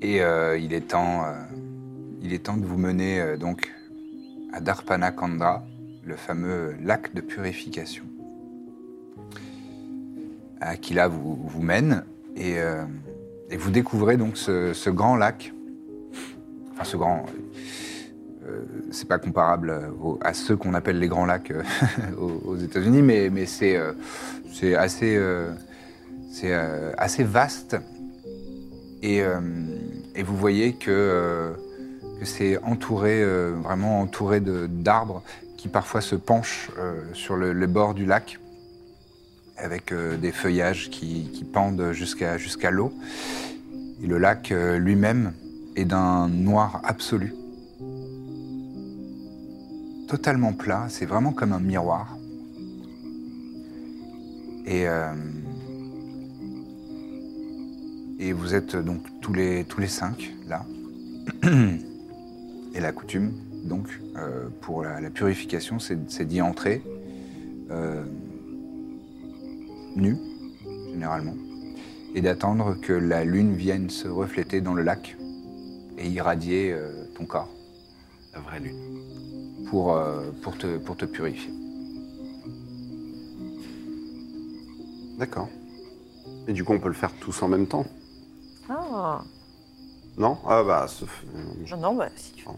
Et 0.00 0.22
euh, 0.22 0.56
il, 0.56 0.72
est 0.72 0.88
temps, 0.88 1.24
euh, 1.24 1.34
il 2.22 2.32
est 2.32 2.44
temps 2.44 2.56
de 2.56 2.64
vous 2.64 2.78
mener 2.78 3.20
euh, 3.20 3.36
donc 3.36 3.72
à 4.52 4.60
Darpana 4.60 5.12
Kandra, 5.12 5.62
le 6.04 6.16
fameux 6.16 6.74
lac 6.82 7.14
de 7.14 7.20
purification. 7.20 8.04
À 10.60 10.76
qui 10.76 10.94
là 10.94 11.06
vous, 11.08 11.36
vous 11.36 11.62
mène. 11.62 12.04
Et, 12.34 12.58
euh, 12.58 12.84
et 13.52 13.56
vous 13.58 13.70
découvrez 13.70 14.16
donc 14.16 14.36
ce, 14.38 14.90
grand 14.90 15.16
lac. 15.16 15.52
Enfin, 16.72 16.84
ce 16.84 16.96
grand. 16.96 17.26
euh, 18.48 18.62
c'est 18.90 19.06
pas 19.06 19.18
comparable 19.18 19.78
à 20.22 20.32
ceux 20.32 20.56
qu'on 20.56 20.72
appelle 20.72 20.98
les 20.98 21.08
grands 21.08 21.26
lacs 21.26 21.50
euh, 21.50 21.62
aux, 22.18 22.56
États-Unis, 22.56 23.02
mais, 23.02 23.30
euh, 23.30 23.92
c'est 24.52 24.74
assez, 24.74 25.16
euh, 25.16 25.52
assez 26.96 27.24
vaste. 27.24 27.76
Et, 29.02 29.22
vous 30.22 30.36
voyez 30.36 30.74
que, 30.74 31.52
c'est 32.22 32.56
entouré, 32.62 33.24
vraiment 33.64 34.00
entouré 34.00 34.40
d'arbres 34.40 35.22
qui 35.56 35.68
parfois 35.68 36.00
se 36.00 36.14
penchent 36.14 36.70
sur 37.12 37.36
le 37.36 37.66
bord 37.66 37.94
du 37.94 38.06
lac, 38.06 38.38
avec 39.56 39.92
euh, 39.92 40.16
des 40.16 40.32
feuillages 40.32 40.90
qui, 40.90 41.44
pendent 41.52 41.92
jusqu'à 41.92 42.70
l'eau. 42.70 42.92
Et 44.02 44.06
le 44.06 44.18
lac 44.18 44.52
euh, 44.52 44.78
lui-même 44.78 45.32
est 45.76 45.84
d'un 45.84 46.28
noir 46.28 46.80
absolu. 46.84 47.34
Totalement 50.08 50.52
plat, 50.52 50.86
c'est 50.88 51.06
vraiment 51.06 51.32
comme 51.32 51.52
un 51.52 51.60
miroir. 51.60 52.16
Et, 54.66 54.88
euh, 54.88 55.12
et 58.18 58.32
vous 58.32 58.54
êtes 58.54 58.76
donc 58.76 59.02
tous 59.20 59.32
les, 59.32 59.64
tous 59.64 59.80
les 59.80 59.88
cinq 59.88 60.32
là. 60.48 60.64
Et 62.74 62.80
la 62.80 62.90
coutume, 62.92 63.32
donc, 63.64 64.00
pour 64.62 64.82
la, 64.82 65.10
purification, 65.10 65.78
c'est 65.78 66.24
d'y 66.24 66.40
entrer 66.40 66.82
nu, 69.96 70.16
généralement, 70.90 71.34
et 72.14 72.20
d'attendre 72.20 72.74
que 72.80 72.92
la 72.92 73.24
lune 73.24 73.54
vienne 73.54 73.90
se 73.90 74.08
refléter 74.08 74.60
dans 74.60 74.74
le 74.74 74.82
lac 74.82 75.16
et 75.98 76.08
irradier 76.08 76.72
euh, 76.72 77.04
ton 77.16 77.24
corps 77.26 77.48
La 78.34 78.40
vraie 78.40 78.60
lune. 78.60 78.78
pour, 79.70 79.92
euh, 79.94 80.30
pour, 80.42 80.56
te, 80.58 80.78
pour 80.78 80.96
te 80.96 81.04
purifier. 81.04 81.52
D'accord. 85.18 85.48
Et 86.48 86.52
du 86.52 86.64
coup, 86.64 86.72
on 86.72 86.80
peut 86.80 86.88
le 86.88 86.94
faire 86.94 87.12
tous 87.20 87.42
en 87.42 87.48
même 87.48 87.66
temps? 87.66 87.86
Ah, 88.68 89.22
Non? 90.18 90.38
Ah 90.46 90.62
bah, 90.64 90.86
non, 91.70 91.76
non, 91.76 91.94
bah, 91.94 92.08
si 92.16 92.32
tu 92.32 92.44
veux. 92.44 92.50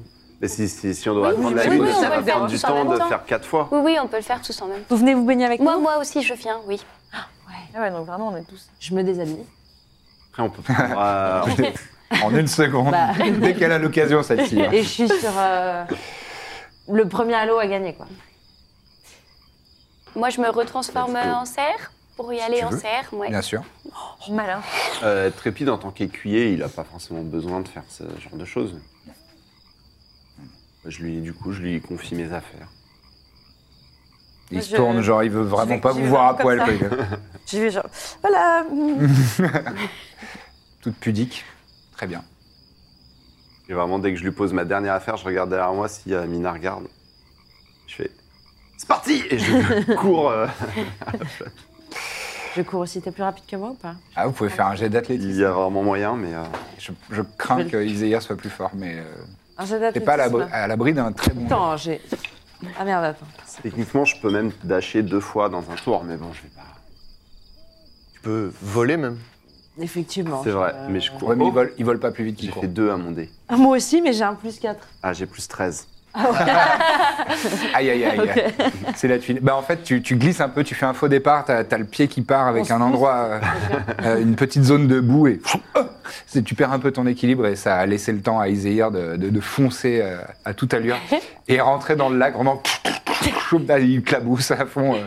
Mais 0.44 0.48
si, 0.48 0.68
si, 0.68 0.94
si 0.94 1.08
on 1.08 1.14
doit 1.14 1.28
Oui, 1.28 1.32
attendre 1.32 1.48
oui, 1.48 1.54
la 1.54 1.62
oui, 1.62 1.70
lune, 1.70 1.82
oui, 1.84 1.88
on 1.96 2.00
ça 2.02 2.10
peut 2.10 2.20
va 2.20 2.32
prendre 2.32 2.46
du 2.48 2.58
temps 2.58 2.74
même 2.84 2.88
de 2.92 3.02
faire 3.02 3.24
quatre 3.24 3.46
fois. 3.46 3.66
Oui, 3.72 3.80
oui, 3.82 3.96
on 3.98 4.06
peut 4.08 4.18
le 4.18 4.22
faire 4.22 4.42
tous 4.42 4.60
en 4.60 4.66
même 4.66 4.80
temps. 4.80 4.86
Vous 4.90 4.98
venez 4.98 5.14
vous 5.14 5.24
baigner 5.24 5.46
avec 5.46 5.58
Moi, 5.62 5.72
nous 5.76 5.80
moi 5.80 5.96
aussi, 5.96 6.20
je 6.22 6.34
viens, 6.34 6.60
oui. 6.66 6.84
Ah 7.14 7.80
ouais, 7.80 7.90
donc 7.90 8.06
vraiment, 8.06 8.28
on 8.28 8.36
est 8.36 8.44
tous. 8.46 8.68
Je 8.78 8.94
me 8.94 9.02
déshabille. 9.02 9.38
Après, 10.32 10.42
on 10.42 10.50
peut 10.50 10.60
prendre. 10.60 10.98
euh, 10.98 11.42
En 12.22 12.36
une 12.36 12.46
seconde, 12.46 12.90
Bah. 12.90 13.12
dès 13.40 13.54
qu'elle 13.54 13.72
a 13.72 13.78
l'occasion, 13.78 14.22
celle-ci. 14.22 14.60
hein. 14.60 14.68
Et 14.70 14.82
je 14.82 14.88
suis 14.88 15.08
sur 15.08 15.32
euh, 15.38 15.84
le 16.90 17.08
premier 17.08 17.36
halo 17.36 17.58
à 17.58 17.66
gagner, 17.66 17.94
quoi. 17.94 18.06
Moi, 20.14 20.28
je 20.28 20.42
me 20.42 20.50
retransforme 20.50 21.16
en 21.16 21.46
cerf 21.46 21.90
pour 22.18 22.30
y 22.34 22.40
aller 22.40 22.62
en 22.64 22.68
veux. 22.68 22.78
cerf. 22.78 23.14
Ouais. 23.14 23.30
Bien 23.30 23.40
sûr. 23.40 23.62
Malin. 24.28 24.60
euh, 25.04 25.30
Trépide, 25.30 25.70
en 25.70 25.78
tant 25.78 25.90
qu'écuyer, 25.90 26.52
il 26.52 26.58
n'a 26.58 26.68
pas 26.68 26.84
forcément 26.84 27.22
besoin 27.22 27.60
de 27.60 27.68
faire 27.68 27.84
ce 27.88 28.02
genre 28.20 28.34
de 28.38 28.44
choses. 28.44 28.78
Je 30.86 31.02
lui, 31.02 31.20
du 31.20 31.32
coup, 31.32 31.52
je 31.52 31.60
lui 31.62 31.80
confie 31.80 32.14
mes 32.14 32.32
affaires. 32.32 32.68
Il 34.50 34.62
se 34.62 34.70
Je- 34.70 34.76
tourne, 34.76 35.00
genre, 35.00 35.22
il 35.22 35.30
veut 35.30 35.42
vraiment 35.42 35.74
vais- 35.76 35.80
pas 35.80 35.92
vous 35.92 36.02
vais 36.02 36.08
voir 36.08 36.26
à 36.28 36.32
vraiment 36.34 36.64
poil. 36.64 36.78
comme 36.80 36.88
quoi. 36.90 37.06
J'y 37.46 37.60
vais 37.60 37.70
genre. 37.72 37.86
Voilà 38.22 38.64
Toute 40.82 40.96
pudique. 40.96 41.44
Très 41.96 42.06
bien. 42.06 42.22
Et 43.68 43.72
vraiment, 43.72 43.98
dès 43.98 44.12
que 44.12 44.18
je 44.18 44.24
lui 44.24 44.32
pose 44.32 44.52
ma 44.52 44.64
dernière 44.66 44.92
affaire, 44.92 45.16
je 45.16 45.24
regarde 45.24 45.48
derrière 45.48 45.72
moi 45.72 45.88
si 45.88 46.12
euh, 46.12 46.26
Mina 46.26 46.52
regarde. 46.52 46.84
Je 47.86 47.94
fais 47.94 48.10
C'est 48.76 48.86
parti 48.88 49.22
Et 49.30 49.38
je 49.38 49.94
cours. 49.96 50.28
euh, 50.30 50.46
Je 52.54 52.60
cours 52.62 52.80
aussi, 52.80 53.00
t'es 53.00 53.10
plus 53.10 53.22
rapide 53.22 53.44
que 53.48 53.56
moi 53.56 53.70
ou 53.70 53.74
pas? 53.74 53.94
Ah, 54.14 54.26
vous 54.26 54.32
pouvez 54.32 54.50
faire 54.50 54.66
un 54.66 54.74
jet 54.76 54.86
il 54.86 54.90
d'athlétisme. 54.92 55.40
y 55.40 55.44
a 55.44 55.50
vraiment 55.50 55.82
moyen, 55.82 56.14
mais. 56.16 56.34
euh, 56.34 56.42
Je, 56.78 56.92
je 57.10 57.22
crains 57.38 57.64
que 57.64 57.76
soit 58.20 58.36
plus 58.36 58.50
fort, 58.50 58.72
mais 58.74 58.98
euh, 58.98 59.04
t'es 59.92 60.00
pas 60.00 60.14
à 60.14 60.16
l'abri- 60.16 60.44
à 60.52 60.66
l'abri 60.66 60.92
d'un 60.92 61.12
très 61.12 61.32
bon. 61.32 61.46
Attends, 61.46 61.76
j'ai... 61.76 62.00
Ah 62.78 62.84
merde, 62.84 63.04
attends. 63.04 63.26
techniquement, 63.62 64.04
je 64.04 64.18
peux 64.20 64.30
même 64.30 64.50
dasher 64.62 65.02
deux 65.02 65.20
fois 65.20 65.48
dans 65.48 65.70
un 65.70 65.74
tour, 65.76 66.02
mais 66.04 66.16
bon, 66.16 66.32
je 66.32 66.42
vais 66.42 66.48
pas. 66.54 66.62
Tu 68.14 68.20
peux 68.20 68.52
voler 68.62 68.96
même. 68.96 69.18
Effectivement. 69.78 70.42
C'est 70.44 70.50
vrai, 70.50 70.72
euh, 70.74 70.86
mais 70.88 71.00
je 71.00 71.10
cours. 71.12 71.28
Ouais, 71.28 71.36
mais 71.36 71.44
Oh, 71.44 71.48
il 71.48 71.52
vole, 71.52 71.74
il 71.78 71.84
vole 71.84 71.98
pas 71.98 72.10
plus 72.12 72.24
vite 72.24 72.36
qu'il 72.36 72.52
J'ai 72.52 72.60
fait 72.60 72.68
deux 72.68 72.90
à 72.90 72.96
mon 72.96 73.10
dé. 73.10 73.28
Ah, 73.48 73.56
Moi 73.56 73.76
aussi, 73.76 74.00
mais 74.00 74.12
j'ai 74.12 74.22
un 74.22 74.34
plus 74.34 74.58
4. 74.58 74.86
Ah, 75.02 75.12
j'ai 75.12 75.26
plus 75.26 75.46
13. 75.48 75.86
Aïe, 77.74 77.90
aïe, 77.90 78.04
aïe. 78.04 78.20
C'est 78.94 79.08
la 79.08 79.18
tuile. 79.18 79.40
Bah, 79.42 79.56
en 79.56 79.62
fait, 79.62 79.82
tu, 79.82 80.00
tu 80.02 80.16
glisses 80.16 80.40
un 80.40 80.48
peu, 80.48 80.62
tu 80.62 80.74
fais 80.74 80.86
un 80.86 80.92
faux 80.94 81.08
départ, 81.08 81.44
t'as 81.44 81.62
as 81.68 81.78
le 81.78 81.84
pied 81.84 82.06
qui 82.08 82.22
part 82.22 82.46
avec 82.46 82.70
un 82.70 82.80
endroit, 82.80 83.14
euh, 83.16 83.40
euh, 84.04 84.22
une 84.22 84.36
petite 84.36 84.62
zone 84.62 84.86
de 84.86 85.00
boue 85.00 85.26
et 85.26 85.40
c'est- 86.26 86.42
tu 86.42 86.54
perds 86.54 86.72
un 86.72 86.78
peu 86.78 86.92
ton 86.92 87.06
équilibre 87.06 87.46
et 87.46 87.56
ça 87.56 87.76
a 87.76 87.86
laissé 87.86 88.12
le 88.12 88.20
temps 88.20 88.38
à 88.38 88.48
Iséir 88.48 88.90
de, 88.92 89.16
de- 89.16 89.30
de 89.30 89.40
foncer 89.40 90.00
euh, 90.02 90.18
à 90.44 90.54
toute 90.54 90.72
allure 90.74 90.96
et 91.48 91.60
rentrer 91.60 91.96
dans 91.96 92.08
le 92.10 92.18
lac 92.18 92.34
vraiment. 92.34 92.62
Il 93.80 94.02
clabousse 94.02 94.50
à 94.50 94.66
fond 94.66 94.94
euh, 94.94 94.98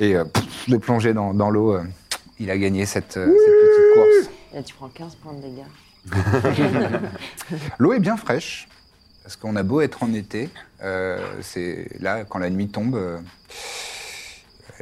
et 0.00 0.14
euh, 0.16 0.24
de 0.68 0.76
plonger 0.76 1.12
dans, 1.14 1.34
dans 1.34 1.50
l'eau. 1.50 1.74
euh, 1.74 1.82
il 2.38 2.50
a 2.50 2.56
gagné 2.58 2.86
cette, 2.86 3.16
euh, 3.16 3.26
cette 3.26 3.34
petite 3.34 3.94
course. 3.94 4.30
Là, 4.54 4.62
tu 4.62 4.74
prends 4.74 4.88
15 4.88 5.14
points 5.16 5.32
de 5.34 5.42
dégâts. 5.42 5.64
L'eau 7.78 7.92
est 7.92 7.98
bien 8.00 8.16
fraîche. 8.16 8.68
Parce 9.22 9.36
qu'on 9.36 9.56
a 9.56 9.62
beau 9.62 9.80
être 9.80 10.02
en 10.02 10.12
été, 10.14 10.48
euh, 10.82 11.18
c'est 11.42 11.88
là, 12.00 12.24
quand 12.24 12.38
la 12.38 12.50
nuit 12.50 12.68
tombe, 12.68 12.96
euh, 12.96 13.18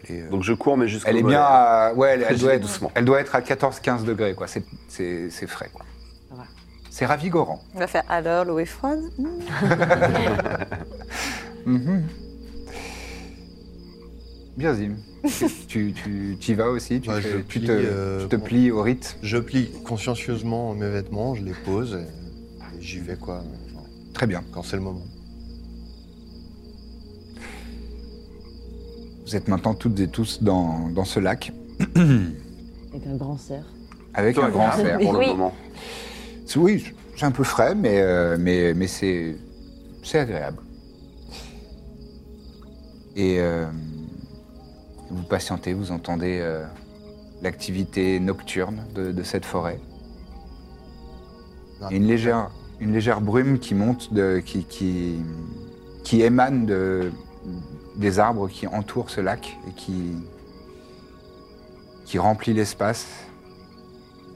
elle 0.09 0.17
est, 0.17 0.23
euh, 0.23 0.29
Donc 0.31 0.43
je 0.43 0.53
cours, 0.53 0.77
mais 0.77 0.89
jusqu'au 0.89 1.09
elle 1.11 1.17
est 1.19 1.23
bien 1.23 1.43
à, 1.43 1.93
ouais, 1.95 2.21
elle, 2.27 2.39
doit 2.39 2.55
être, 2.55 2.63
doucement. 2.63 2.91
elle 2.95 3.05
doit 3.05 3.21
être 3.21 3.35
à 3.35 3.41
14-15 3.41 4.05
degrés, 4.05 4.35
quoi. 4.35 4.47
C'est, 4.47 4.63
c'est, 4.89 5.31
c'est 5.31 5.47
frais, 5.47 5.71
quoi. 5.73 5.85
C'est 6.91 7.07
ravigorant. 7.07 7.63
On 7.75 7.79
va 7.79 7.87
faire 7.87 8.03
alors 8.09 8.45
l'eau 8.45 8.59
est 8.59 8.65
froide. 8.65 9.01
Mhm. 11.67 12.03
Bien, 14.57 14.75
Zim. 14.75 14.97
tu, 15.69 15.93
tu, 15.93 16.37
tu 16.41 16.53
y 16.53 16.55
vas 16.55 16.69
aussi 16.71 17.01
tu, 17.01 17.11
Ouais, 17.11 17.21
fais- 17.21 17.31
je 17.31 17.37
tu 17.39 17.59
plie, 17.61 17.67
te, 17.67 17.73
euh, 17.73 18.23
tu 18.23 18.29
te 18.29 18.37
bon. 18.37 18.45
plies 18.45 18.71
au 18.71 18.83
rite. 18.83 19.17
Je 19.23 19.37
plie 19.39 19.71
consciencieusement 19.85 20.75
mes 20.75 20.89
vêtements, 20.89 21.35
je 21.35 21.45
les 21.45 21.53
pose 21.53 21.95
et, 22.01 22.79
et 22.79 22.81
j'y 22.81 23.01
vais 23.01 23.17
quoi, 23.17 23.43
Très 24.19 24.27
bien. 24.27 24.43
quand 24.53 24.65
c'est 24.65 24.75
le 24.75 24.83
moment. 24.83 25.05
Vous 29.25 29.37
êtes 29.37 29.47
maintenant 29.47 29.75
toutes 29.75 30.01
et 30.01 30.09
tous 30.09 30.43
dans, 30.43 30.89
dans 30.89 31.05
ce 31.05 31.21
lac 31.21 31.53
Avec 31.95 33.07
un 33.07 33.15
grand 33.17 33.37
cerf. 33.39 33.65
avec 34.15 34.37
un 34.39 34.49
grand 34.49 34.73
cerf. 34.73 34.99
Pour 34.99 35.13
le 35.13 35.19
Oui. 35.21 35.29
moment. 35.29 35.55
C'est- 36.47 36.59
Oui, 36.59 36.85
c'est 37.17 37.27
un 37.27 37.31
peu 37.31 37.45
frais, 37.45 37.77
mais, 37.77 38.01
euh, 38.01 38.37
mais, 38.41 38.75
mais 38.75 38.89
c'est, 38.89 39.37
c'est 40.03 40.19
agréable. 40.19 40.63
Et 43.15 43.39
euh, 43.39 43.67
vous 45.11 45.23
patientez, 45.23 45.75
vous 45.75 45.93
entendez 45.93 46.39
euh, 46.41 46.65
l'activité 47.41 48.19
nocturne 48.19 48.85
de, 48.97 49.13
de 49.13 49.23
cette 49.23 49.45
forêt. 49.45 49.79
Et 51.93 51.97
une 51.99 52.07
légère, 52.09 52.51
une 52.81 52.93
légère 52.93 53.21
brume 53.21 53.59
qui 53.59 53.75
monte, 53.75 54.11
qui, 54.45 56.23
émane 56.23 56.67
de, 56.67 57.11
des 57.97 58.19
arbres 58.19 58.49
qui 58.49 58.67
entourent 58.67 59.11
ce 59.11 59.21
lac 59.21 59.57
et 59.69 59.73
qui, 59.73 60.15
remplit 62.19 62.55
l'espace, 62.55 63.07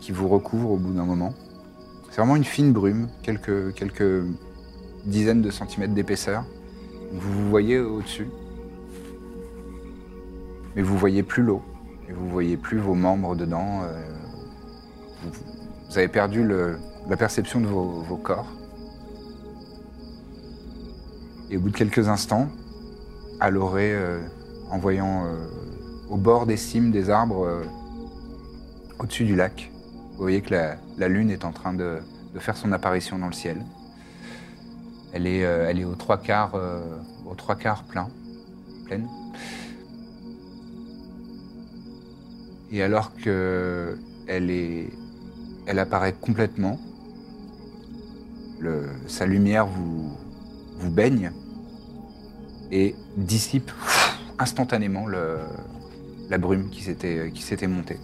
qui 0.01 0.13
vous 0.13 0.29
recouvre 0.29 0.73
au 0.73 0.77
bout 0.77 0.93
d'un 0.93 1.05
moment. 1.05 1.33
C'est 2.11 2.17
vraiment 2.21 2.37
une 2.37 2.45
fine 2.45 2.73
brume, 2.73 3.09
quelques, 3.23 4.25
dizaines 5.07 5.43
de 5.43 5.51
centimètres 5.51 5.95
d'épaisseur. 5.95 6.45
Vous 7.13 7.33
vous 7.33 7.49
voyez 7.51 7.79
au-dessus. 7.81 8.29
Mais 10.77 10.83
vous 10.83 10.97
voyez 10.97 11.23
plus 11.23 11.43
l'eau. 11.43 11.63
Et 12.09 12.13
vous 12.13 12.29
voyez 12.29 12.57
plus 12.57 12.79
vos 12.79 12.95
membres 12.95 13.35
dedans. 13.37 13.83
euh, 13.85 14.03
vous 15.89 15.99
avez 15.99 16.09
perdu 16.09 16.43
le- 16.45 16.79
la 17.09 17.17
perception 17.17 17.61
de 17.61 17.67
vos, 17.67 18.17
corps. 18.17 18.47
Et 21.51 21.57
au 21.57 21.61
bout 21.61 21.71
de 21.71 21.77
quelques 21.77 22.09
instants, 22.09 22.49
à 23.41 23.51
l'orée, 23.51 23.93
euh, 23.93 24.21
en 24.71 24.79
voyant 24.79 25.27
euh, 25.27 25.47
au 26.09 26.17
bord 26.17 26.47
des 26.47 26.57
cimes 26.57 26.91
des 26.91 27.11
arbres, 27.11 27.45
euh, 27.45 27.65
au-dessus 28.99 29.25
du 29.25 29.37
lac, 29.37 29.71
vous 30.13 30.23
voyez 30.23 30.41
que 30.41 30.55
la, 30.55 31.09
lune 31.09 31.31
est 31.31 31.45
en 31.45 31.53
train 31.53 31.75
de, 31.75 31.99
faire 32.39 32.57
son 32.57 32.73
apparition 32.73 33.19
dans 33.19 33.27
le 33.27 33.33
ciel. 33.33 33.61
Elle 35.13 35.27
est, 35.27 35.41
elle 35.41 35.85
aux 35.85 35.95
trois 35.95 36.17
quarts, 36.17 36.55
aux 37.27 37.35
plein, 37.35 38.09
pleine. 38.87 39.07
Et 42.71 42.83
alors 42.83 43.15
que 43.15 43.99
elle 44.27 44.51
est, 44.51 44.89
elle 45.67 45.79
apparaît 45.79 46.15
complètement, 46.15 46.79
sa 49.07 49.27
lumière 49.27 49.67
vous, 49.67 50.13
vous 50.79 50.91
baigne 50.91 51.33
et 52.71 52.95
dissipe 53.17 53.71
instantanément 54.39 55.07
la 55.07 56.39
brume 56.39 56.71
qui 56.71 56.83
s'était, 56.83 57.67
montée. 57.67 57.99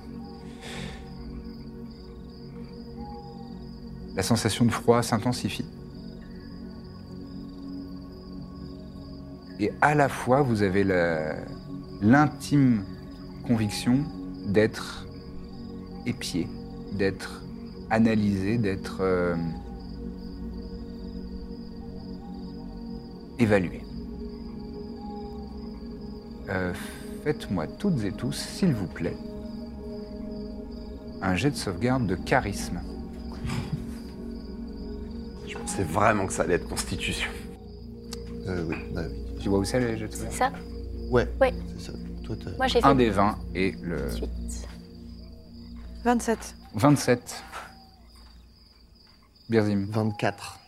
La 4.15 4.23
sensation 4.23 4.65
de 4.65 4.71
froid 4.71 5.03
s'intensifie. 5.03 5.65
Et 9.61 9.73
à 9.81 9.95
la 9.95 10.09
fois, 10.09 10.43
vous 10.43 10.63
avez 10.63 10.85
l'intime 12.01 12.85
conviction 13.47 14.05
d'être 14.47 15.07
épié, 16.07 16.47
d'être 16.93 17.43
analysé, 17.91 18.59
d'être 18.59 18.99
euh, 19.01 19.35
évalué. 23.39 23.83
Euh, 26.51 26.73
Faites-moi 27.25 27.67
toutes 27.67 28.03
et 28.05 28.13
tous, 28.13 28.33
s'il 28.33 28.73
vous 28.73 28.87
plaît, 28.87 29.17
un 31.21 31.35
jet 31.35 31.51
de 31.51 31.57
sauvegarde 31.57 32.07
de 32.07 32.15
charisme. 32.15 32.81
Je 35.47 35.57
pensais 35.59 35.83
vraiment 35.83 36.27
que 36.27 36.33
ça 36.33 36.45
allait 36.45 36.55
être 36.55 36.69
constitution. 36.69 37.29
Euh, 38.47 38.65
oui, 38.69 38.77
bah 38.95 39.03
oui. 39.11 39.17
Tu 39.41 39.49
vois 39.49 39.59
où 39.59 39.65
c'est 39.65 39.81
les 39.81 39.99
jets 39.99 40.09
de 40.09 40.13
C'est 40.15 40.31
sauvegarde 40.31 40.55
ça? 40.57 41.11
Ouais, 41.11 41.29
Ouais. 41.41 41.53
c'est 41.77 41.91
ça. 41.91 41.99
Toi, 42.25 42.37
Moi, 42.57 42.67
j'ai 42.69 42.81
fait 42.81 42.87
Un 42.87 42.95
des 42.95 43.11
20 43.11 43.37
et 43.55 43.73
le 43.83 44.07
18. 44.11 44.29
27. 46.05 46.55
27. 46.75 47.43
Birzim, 49.51 49.87
24. 49.91 50.61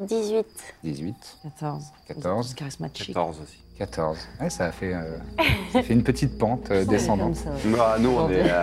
18. 0.00 0.44
18. 0.82 1.14
14. 1.42 1.84
14. 2.08 2.54
Charismatique. 2.54 3.06
14 3.08 3.40
aussi. 3.42 3.58
14. 3.78 4.18
Ouais, 4.40 4.50
ça 4.50 4.66
a 4.66 4.72
fait, 4.72 4.94
euh, 4.94 5.16
ça 5.72 5.82
fait 5.82 5.92
une 5.94 6.02
petite 6.02 6.36
pente 6.38 6.70
euh, 6.70 6.84
descendante. 6.88 7.38
Ah, 7.78 7.96
nous, 8.00 8.10
on 8.10 8.28
est 8.30 8.50
euh, 8.50 8.62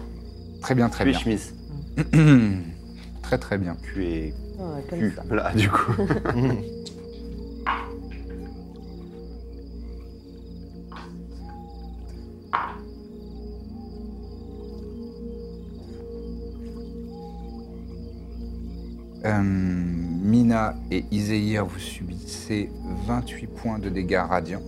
Très 0.60 0.74
bien, 0.74 0.88
très 0.88 1.04
et 1.04 1.10
bien. 1.10 1.18
chemise. 1.18 1.54
très 3.22 3.38
très 3.38 3.58
bien. 3.58 3.76
Cul 3.82 4.04
et 4.04 4.34
Ouais, 4.58 4.82
comme 4.88 4.98
cul. 4.98 5.14
ça. 5.16 5.34
Là, 5.34 5.52
du 5.54 5.68
coup. 5.70 5.92
Euh, 19.24 19.95
Et 20.90 21.04
Iséir, 21.10 21.66
vous 21.66 21.78
subissez 21.78 22.70
28 23.06 23.46
points 23.48 23.78
de 23.78 23.88
dégâts 23.88 24.20
radiants. 24.28 24.62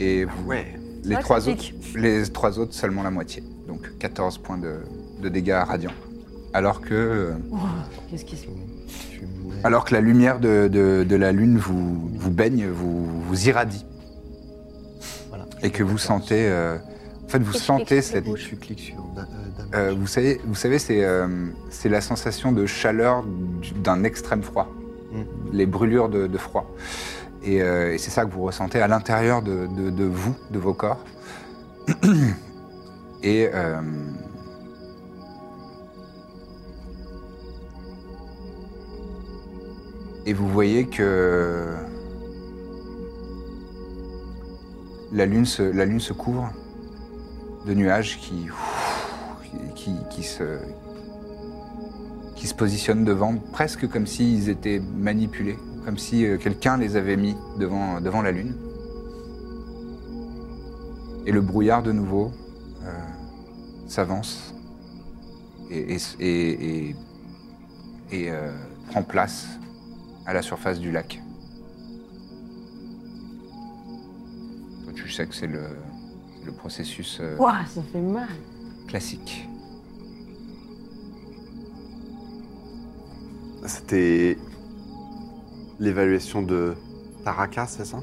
Et 0.00 0.24
vous, 0.24 0.48
Ouais. 0.48 0.66
les, 1.04 1.12
vrai 1.14 1.22
que 1.22 1.24
trois 1.24 1.40
ça 1.40 1.50
autres, 1.50 1.64
les 1.96 2.22
trois 2.30 2.58
autres, 2.58 2.74
seulement 2.74 3.02
la 3.02 3.10
moitié. 3.10 3.42
Donc 3.68 3.90
14 3.98 4.38
points 4.38 4.58
de, 4.58 4.76
de 5.22 5.28
dégâts 5.28 5.62
radiants. 5.66 5.92
Alors 6.54 6.80
que, 6.80 6.94
euh, 6.94 7.32
Qu'est-ce 8.10 8.24
qui 8.24 8.36
se 8.36 8.46
alors 9.64 9.84
que 9.84 9.94
la 9.94 10.00
lumière 10.00 10.38
de, 10.38 10.68
de- 10.68 11.04
de 11.08 11.16
la 11.16 11.32
lune 11.32 11.58
vous, 11.58 12.08
vous 12.14 12.30
baigne, 12.30 12.66
vous, 12.68 13.04
vous 13.22 13.48
irradie. 13.48 13.84
Voilà. 15.28 15.46
Et 15.62 15.70
que 15.70 15.82
vous 15.82 15.98
sentez. 15.98 16.46
euh, 16.48 16.76
en 17.26 17.28
fait, 17.28 17.38
vous 17.40 17.54
Et 17.56 17.58
sentez 17.58 18.02
cette. 18.02 18.24
sur 18.24 18.56
euh, 18.56 19.14
damage. 19.16 19.26
Euh, 19.74 19.94
vous 19.98 20.06
savez, 20.06 20.40
vous 20.46 20.54
savez 20.54 20.78
c'est 20.78 21.04
euh, 21.04 21.26
c'est 21.70 21.88
la 21.88 22.00
sensation 22.00 22.52
de 22.52 22.66
chaleur 22.66 23.24
du- 23.24 23.72
d'un 23.72 24.04
extrême 24.04 24.42
froid, 24.42 24.68
Mm. 25.12 25.22
les 25.52 25.66
brûlures 25.66 26.08
de, 26.08 26.26
de 26.26 26.38
froid. 26.38 26.66
Et, 27.42 27.62
euh, 27.62 27.92
et 27.94 27.98
c'est 27.98 28.10
ça 28.10 28.24
que 28.24 28.30
vous 28.32 28.42
ressentez 28.42 28.80
à 28.80 28.88
l'intérieur 28.88 29.42
de, 29.42 29.66
de- 29.76 29.90
de 29.90 30.04
vous, 30.04 30.34
de 30.50 30.58
vos 30.58 30.74
corps. 30.74 30.98
Et 33.22 33.48
euh, 33.52 33.80
et 40.26 40.32
vous 40.32 40.48
voyez 40.48 40.86
que 40.86 41.64
la 45.12 45.24
lune 45.26 45.44
se, 45.44 45.62
la 45.62 45.84
lune 45.84 46.00
se 46.00 46.12
couvre 46.12 46.50
de 47.66 47.74
nuages 47.74 48.18
qui, 48.18 48.48
se, 50.22 50.58
positionnent 52.56 53.04
devant, 53.04 53.36
presque 53.52 53.88
comme 53.88 54.06
s'ils 54.06 54.48
étaient 54.48 54.80
manipulés, 54.80 55.58
comme 55.84 55.98
si 55.98 56.24
euh, 56.24 56.38
quelqu'un 56.38 56.78
les 56.78 56.96
avait 56.96 57.16
mis 57.16 57.34
devant, 57.58 58.22
la 58.22 58.30
Lune. 58.30 58.54
Et 61.26 61.32
le 61.32 61.40
brouillard 61.40 61.82
de 61.82 61.90
nouveau 61.90 62.30
euh, 62.84 62.92
s'avance 63.88 64.54
et, 65.70 66.94
euh, 68.12 68.56
prend 68.90 69.02
place 69.02 69.48
à 70.24 70.32
la 70.32 70.42
surface 70.42 70.78
du 70.78 70.92
lac. 70.92 71.20
Tu 74.94 75.10
sais 75.10 75.26
que 75.26 75.34
c'est 75.34 75.46
le, 75.46 75.60
le 76.46 76.52
processus 76.52 77.18
euh, 77.20 77.36
Ouah, 77.38 77.64
ça 77.66 77.82
fait 77.92 78.00
mal. 78.00 78.28
classique. 78.88 79.46
C'était 83.66 84.38
l'évaluation 85.80 86.42
de 86.42 86.74
Taraka, 87.24 87.66
c'est 87.66 87.84
ça? 87.84 87.98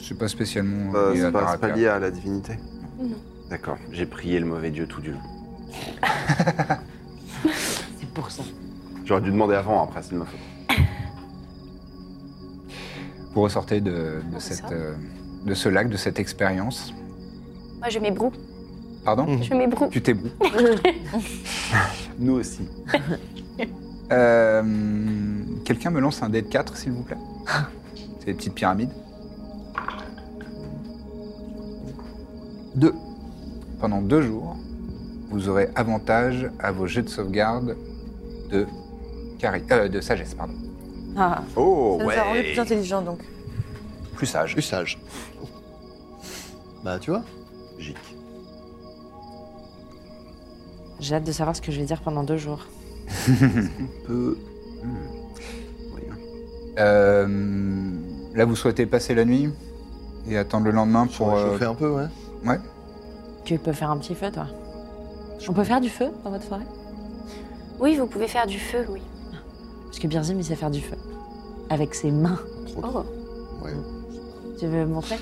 C'est 0.00 0.16
pas 0.16 0.28
spécialement 0.28 0.94
Euh, 0.94 1.12
lié 1.14 1.22
à 1.22 1.26
C'est 1.26 1.32
pas, 1.32 1.38
c'est 1.40 1.44
Taraka. 1.46 1.68
pas 1.68 1.74
lié 1.76 1.86
à 1.88 1.98
la 1.98 2.10
divinité? 2.12 2.56
Non. 3.00 3.16
D'accord, 3.50 3.78
j'ai 3.90 4.06
prié 4.06 4.38
le 4.38 4.46
mauvais 4.46 4.70
dieu 4.70 4.86
tout 4.86 5.00
du 5.00 5.10
long. 5.12 5.20
C'est 8.00 8.08
pour 8.14 8.30
ça. 8.30 8.42
J'aurais 9.04 9.20
dû 9.20 9.30
demander 9.30 9.54
avant, 9.54 9.82
après 9.84 10.02
c'est 10.02 10.12
de 10.12 10.18
ma 10.18 10.24
faute. 10.24 10.40
Vous 13.34 13.42
ressortez 13.42 13.80
de, 13.80 13.90
de, 14.32 14.38
c'est 14.38 14.54
cette, 14.54 14.72
euh, 14.72 14.94
de 15.46 15.54
ce 15.54 15.68
lac, 15.68 15.88
de 15.88 15.96
cette 15.96 16.18
expérience. 16.18 16.92
Moi, 17.78 17.88
je 17.88 17.98
m'ébroue. 17.98 18.32
Pardon 19.04 19.40
Je 19.42 19.54
m'ébroue. 19.54 19.88
Tu 19.88 20.02
t'ébroues. 20.02 20.30
Nous 22.18 22.34
aussi. 22.34 22.68
Euh, 24.12 24.62
Quelqu'un 25.64 25.90
me 25.90 25.98
lance 25.98 26.22
un 26.22 26.28
dé 26.28 26.40
de 26.40 26.46
4, 26.46 26.76
s'il 26.76 26.92
vous 26.92 27.02
plaît 27.02 27.16
C'est 28.20 28.26
des 28.26 28.34
petites 28.34 28.54
pyramides. 28.54 28.92
Deux. 32.76 32.94
Pendant 33.80 34.00
deux 34.00 34.22
jours, 34.22 34.54
vous 35.30 35.48
aurez 35.48 35.70
avantage 35.74 36.48
à 36.60 36.70
vos 36.70 36.86
jets 36.86 37.02
de 37.02 37.08
sauvegarde 37.08 37.76
de, 38.50 38.66
cari- 39.40 39.64
euh, 39.72 39.88
de 39.88 40.00
sagesse. 40.00 40.34
Pardon. 40.34 40.54
Ah, 41.16 41.42
Oh, 41.56 41.96
Ça 41.98 42.04
nous 42.04 42.10
a 42.10 42.22
rendu 42.22 42.42
plus 42.44 42.60
intelligents 42.60 43.02
donc. 43.02 43.18
Plus 44.16 44.26
sage. 44.26 44.52
Plus 44.54 44.62
sage. 44.62 44.98
Bah, 46.82 46.98
tu 46.98 47.10
vois 47.10 47.22
Logique. 47.76 47.96
j'ai 51.00 51.14
hâte 51.14 51.24
de 51.24 51.32
savoir 51.32 51.54
ce 51.54 51.60
que 51.60 51.70
je 51.70 51.78
vais 51.78 51.84
dire 51.86 52.00
pendant 52.00 52.22
deux 52.22 52.36
jours. 52.36 52.66
Peu. 54.06 54.38
Hmm. 54.82 54.96
Oui, 55.94 56.02
hein. 56.10 56.16
Euh, 56.78 57.26
là, 58.34 58.44
vous 58.44 58.56
souhaitez 58.56 58.86
passer 58.86 59.14
la 59.14 59.24
nuit 59.24 59.50
et 60.28 60.38
attendre 60.38 60.64
le 60.64 60.70
lendemain 60.72 61.06
Pour 61.06 61.34
euh, 61.34 61.52
chauffer 61.52 61.64
un 61.66 61.74
peu, 61.74 61.90
ouais. 61.90 62.06
Ouais. 62.44 62.58
Tu 63.44 63.58
peux 63.58 63.72
faire 63.72 63.90
un 63.90 63.98
petit 63.98 64.14
feu, 64.14 64.30
toi 64.32 64.46
On 65.48 65.52
peut 65.52 65.64
faire 65.64 65.80
du 65.80 65.90
feu 65.90 66.06
dans 66.24 66.30
votre 66.30 66.44
forêt? 66.44 66.66
Oui, 67.78 67.96
vous 67.96 68.06
pouvez 68.06 68.26
faire 68.26 68.46
du 68.46 68.58
feu, 68.58 68.86
oui. 68.88 69.02
Parce 69.84 69.98
que 69.98 70.06
Birzim, 70.06 70.36
il 70.38 70.44
sait 70.44 70.56
faire 70.56 70.70
du 70.70 70.80
feu. 70.80 70.96
Avec 71.68 71.94
ses 71.94 72.10
mains. 72.10 72.40
Oh. 72.76 73.04
Ouais. 73.62 73.72
Tu 74.58 74.66
veux 74.66 74.84
me 74.86 74.86
montrer? 74.86 75.16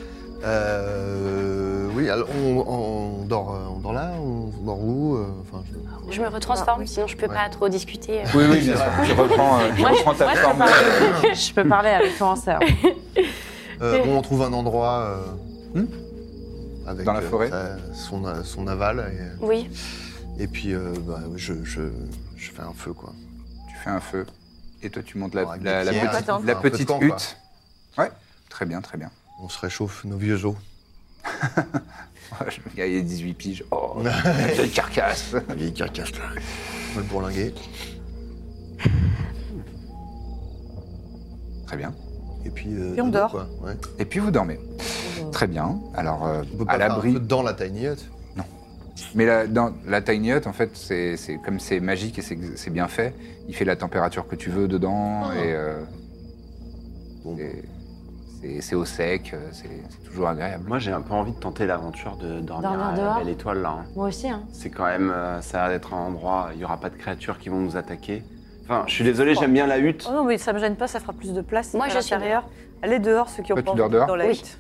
Euh, 0.45 1.89
oui, 1.95 2.11
alors 2.11 2.29
on, 2.37 2.65
on 2.67 3.25
dort, 3.25 3.55
euh, 3.55 3.75
on 3.75 3.79
dort 3.79 3.93
là, 3.95 4.13
on 4.19 4.49
dort 4.65 4.79
où 4.81 5.17
euh, 5.17 5.27
Enfin, 5.41 5.65
je- 6.09 6.13
Je 6.15 6.21
me 6.21 6.29
retransforme, 6.29 6.81
oui. 6.83 6.89
sinon 6.89 7.07
je 7.07 7.17
peux 7.17 7.27
Ouais. 7.27 7.35
pas 7.35 7.49
trop 7.49 7.69
discuter. 7.69 8.23
Oui, 8.35 8.45
oui, 8.51 8.61
bien 8.61 8.77
sûr. 8.77 8.85
Tu 9.07 9.13
reprends, 9.13 9.57
Moi, 9.59 9.63
je- 9.77 9.83
reprends 9.85 10.15
ta 10.15 10.25
moi, 10.25 10.35
je 10.35 10.41
forme. 10.41 10.53
peux 10.59 10.59
parler- 10.59 11.35
Je 11.35 11.55
peux 11.55 11.69
parler 11.69 11.89
avec. 11.91 12.13
Euh, 13.81 14.05
bon, 14.05 14.19
on 14.19 14.23
trouve 14.23 14.43
un 14.43 14.53
endroit 14.53 15.01
euh, 15.75 15.81
Hmm? 15.81 15.87
avec 16.87 17.05
Dans 17.07 17.13
la 17.15 17.23
forêt? 17.23 17.51
son, 17.95 18.23
son 18.45 18.67
aval 18.69 19.13
et, 19.41 19.45
Oui. 19.45 19.69
et 20.39 20.47
puis 20.47 20.75
euh, 20.75 20.93
bah, 21.07 21.21
je, 21.37 21.55
je, 21.65 21.81
je 22.37 22.51
fais 22.53 22.63
un 22.63 22.73
feu 22.77 22.93
quoi. 22.93 23.13
Tu 23.69 23.77
fais 23.83 23.91
un 23.91 24.01
feu. 24.01 24.27
Et 24.83 24.91
toi, 24.91 25.03
tu 25.03 25.17
montes 25.19 25.35
la, 25.35 25.43
la- 25.43 25.83
petite, 25.83 26.29
la 26.45 26.55
petite 26.57 26.87
camp, 26.89 26.99
quoi. 26.99 27.07
hutte. 27.09 27.37
Ouais, 27.99 28.11
très 28.51 28.67
bien, 28.67 28.81
très 28.83 28.99
bien. 28.99 29.11
On 29.41 29.49
se 29.49 29.59
réchauffe 29.59 30.05
nos 30.05 30.17
vieux 30.17 30.45
os. 30.45 30.55
Il 32.77 32.79
y 32.95 32.99
a 32.99 33.01
18 33.01 33.35
piges. 33.35 33.65
Oh, 33.71 33.97
quelle 34.57 34.71
carcasse. 34.71 35.35
La 35.49 35.55
vieille 35.55 35.73
carcasse 35.73 36.13
là. 36.13 36.25
On 36.93 36.95
va 36.97 37.01
le 37.01 37.07
bourlinguer. 37.09 37.55
Très 41.67 41.77
bien. 41.77 41.95
Et 42.45 42.51
puis, 42.51 42.75
euh, 42.75 42.93
Puis 42.93 43.01
on 43.01 43.09
dort. 43.09 43.31
quoi. 43.31 43.49
Ouais. 43.63 43.75
Et 43.99 44.05
puis 44.05 44.21
vous 44.21 44.31
dormez. 44.31 44.59
Très 45.33 45.47
bien. 45.47 45.81
Alors, 45.95 46.27
euh, 46.27 46.43
On 46.55 46.65
peut 46.65 46.65
à 46.69 46.77
l'abri. 46.77 47.19
dans 47.21 47.43
la 47.43 47.55
tiny 47.55 47.87
hut. 47.87 47.97
Mais 49.17 49.27
la, 49.27 49.47
dans 49.49 49.73
la 49.87 50.03
tiny 50.03 50.31
hut, 50.31 50.47
en 50.47 50.53
fait, 50.53 50.71
c'est 50.77 51.17
c'est- 51.17 51.39
comme 51.39 51.59
c'est 51.59 51.81
magique 51.81 52.19
et 52.19 52.23
c'est 52.23 52.39
c'est 52.57 52.71
bien 52.71 52.87
fait, 52.87 53.13
il 53.49 53.55
fait 53.55 53.65
la 53.65 53.75
température 53.77 54.29
que 54.29 54.37
tu 54.37 54.51
veux 54.51 54.69
dedans 54.69 55.23
Ah. 55.31 55.35
et 55.37 55.53
euh, 55.53 55.83
Bon. 57.25 57.37
C'est 58.61 58.75
au 58.75 58.85
sec, 58.85 59.33
euh, 59.35 59.39
c'est 59.53 60.05
toujours 60.05 60.29
agréable. 60.29 60.65
Moi 60.67 60.79
j'ai 60.79 60.93
un 60.93 61.01
peu 61.01 61.15
envie 61.15 61.33
de 61.33 61.39
tenter 61.39 61.67
l'aventure 61.67 62.17
de 62.17 62.41
dormir, 62.41 62.71
Dormir 62.71 62.87
à 62.89 62.93
dehors 62.93 63.15
la 63.19 63.25
belle 63.25 63.29
étoile 63.33 63.63
là. 63.63 63.77
hein. 63.81 63.85
Moi 63.97 64.09
aussi, 64.09 64.29
hein. 64.29 64.43
C'est 64.53 64.71
quand 64.71 64.85
même, 64.87 65.11
euh, 65.11 65.41
ça 65.41 65.63
a 65.65 65.69
l'air 65.69 65.79
d'être 65.79 65.95
un 65.95 65.99
endroit, 66.07 66.49
il 66.53 66.59
n'y 66.59 66.65
aura 66.65 66.77
pas 66.79 66.91
de 66.91 66.97
créatures 66.97 67.39
qui 67.39 67.49
vont 67.49 67.59
nous 67.61 67.77
attaquer. 67.77 68.23
Enfin, 68.65 68.85
je 68.87 68.93
suis 68.95 69.05
désolé, 69.05 69.35
j'aime 69.35 69.53
bien 69.53 69.67
la 69.67 69.79
hutte. 69.79 70.07
Oh 70.09 70.15
non, 70.15 70.25
mais 70.25 70.39
ça 70.39 70.53
me 70.53 70.59
gêne 70.59 70.77
pas, 70.77 70.87
ça 70.89 70.99
fera 71.01 71.13
plus 71.13 71.33
de 71.35 71.43
place. 71.43 71.75
Moi, 71.75 71.85
à 71.85 71.89
l'intérieur. 71.95 72.45
Allez 72.83 72.99
dehors, 72.99 73.29
ceux 73.29 73.43
qui 73.43 73.53
ont 73.53 73.57
Toi, 73.57 73.65
pas 73.65 73.71
tu 73.73 73.77
dors 73.77 73.87
envie 73.87 73.95
dehors 73.95 74.07
dans 74.07 74.17
la 74.17 74.25
Oui. 74.27 74.33
hutte. 74.33 74.59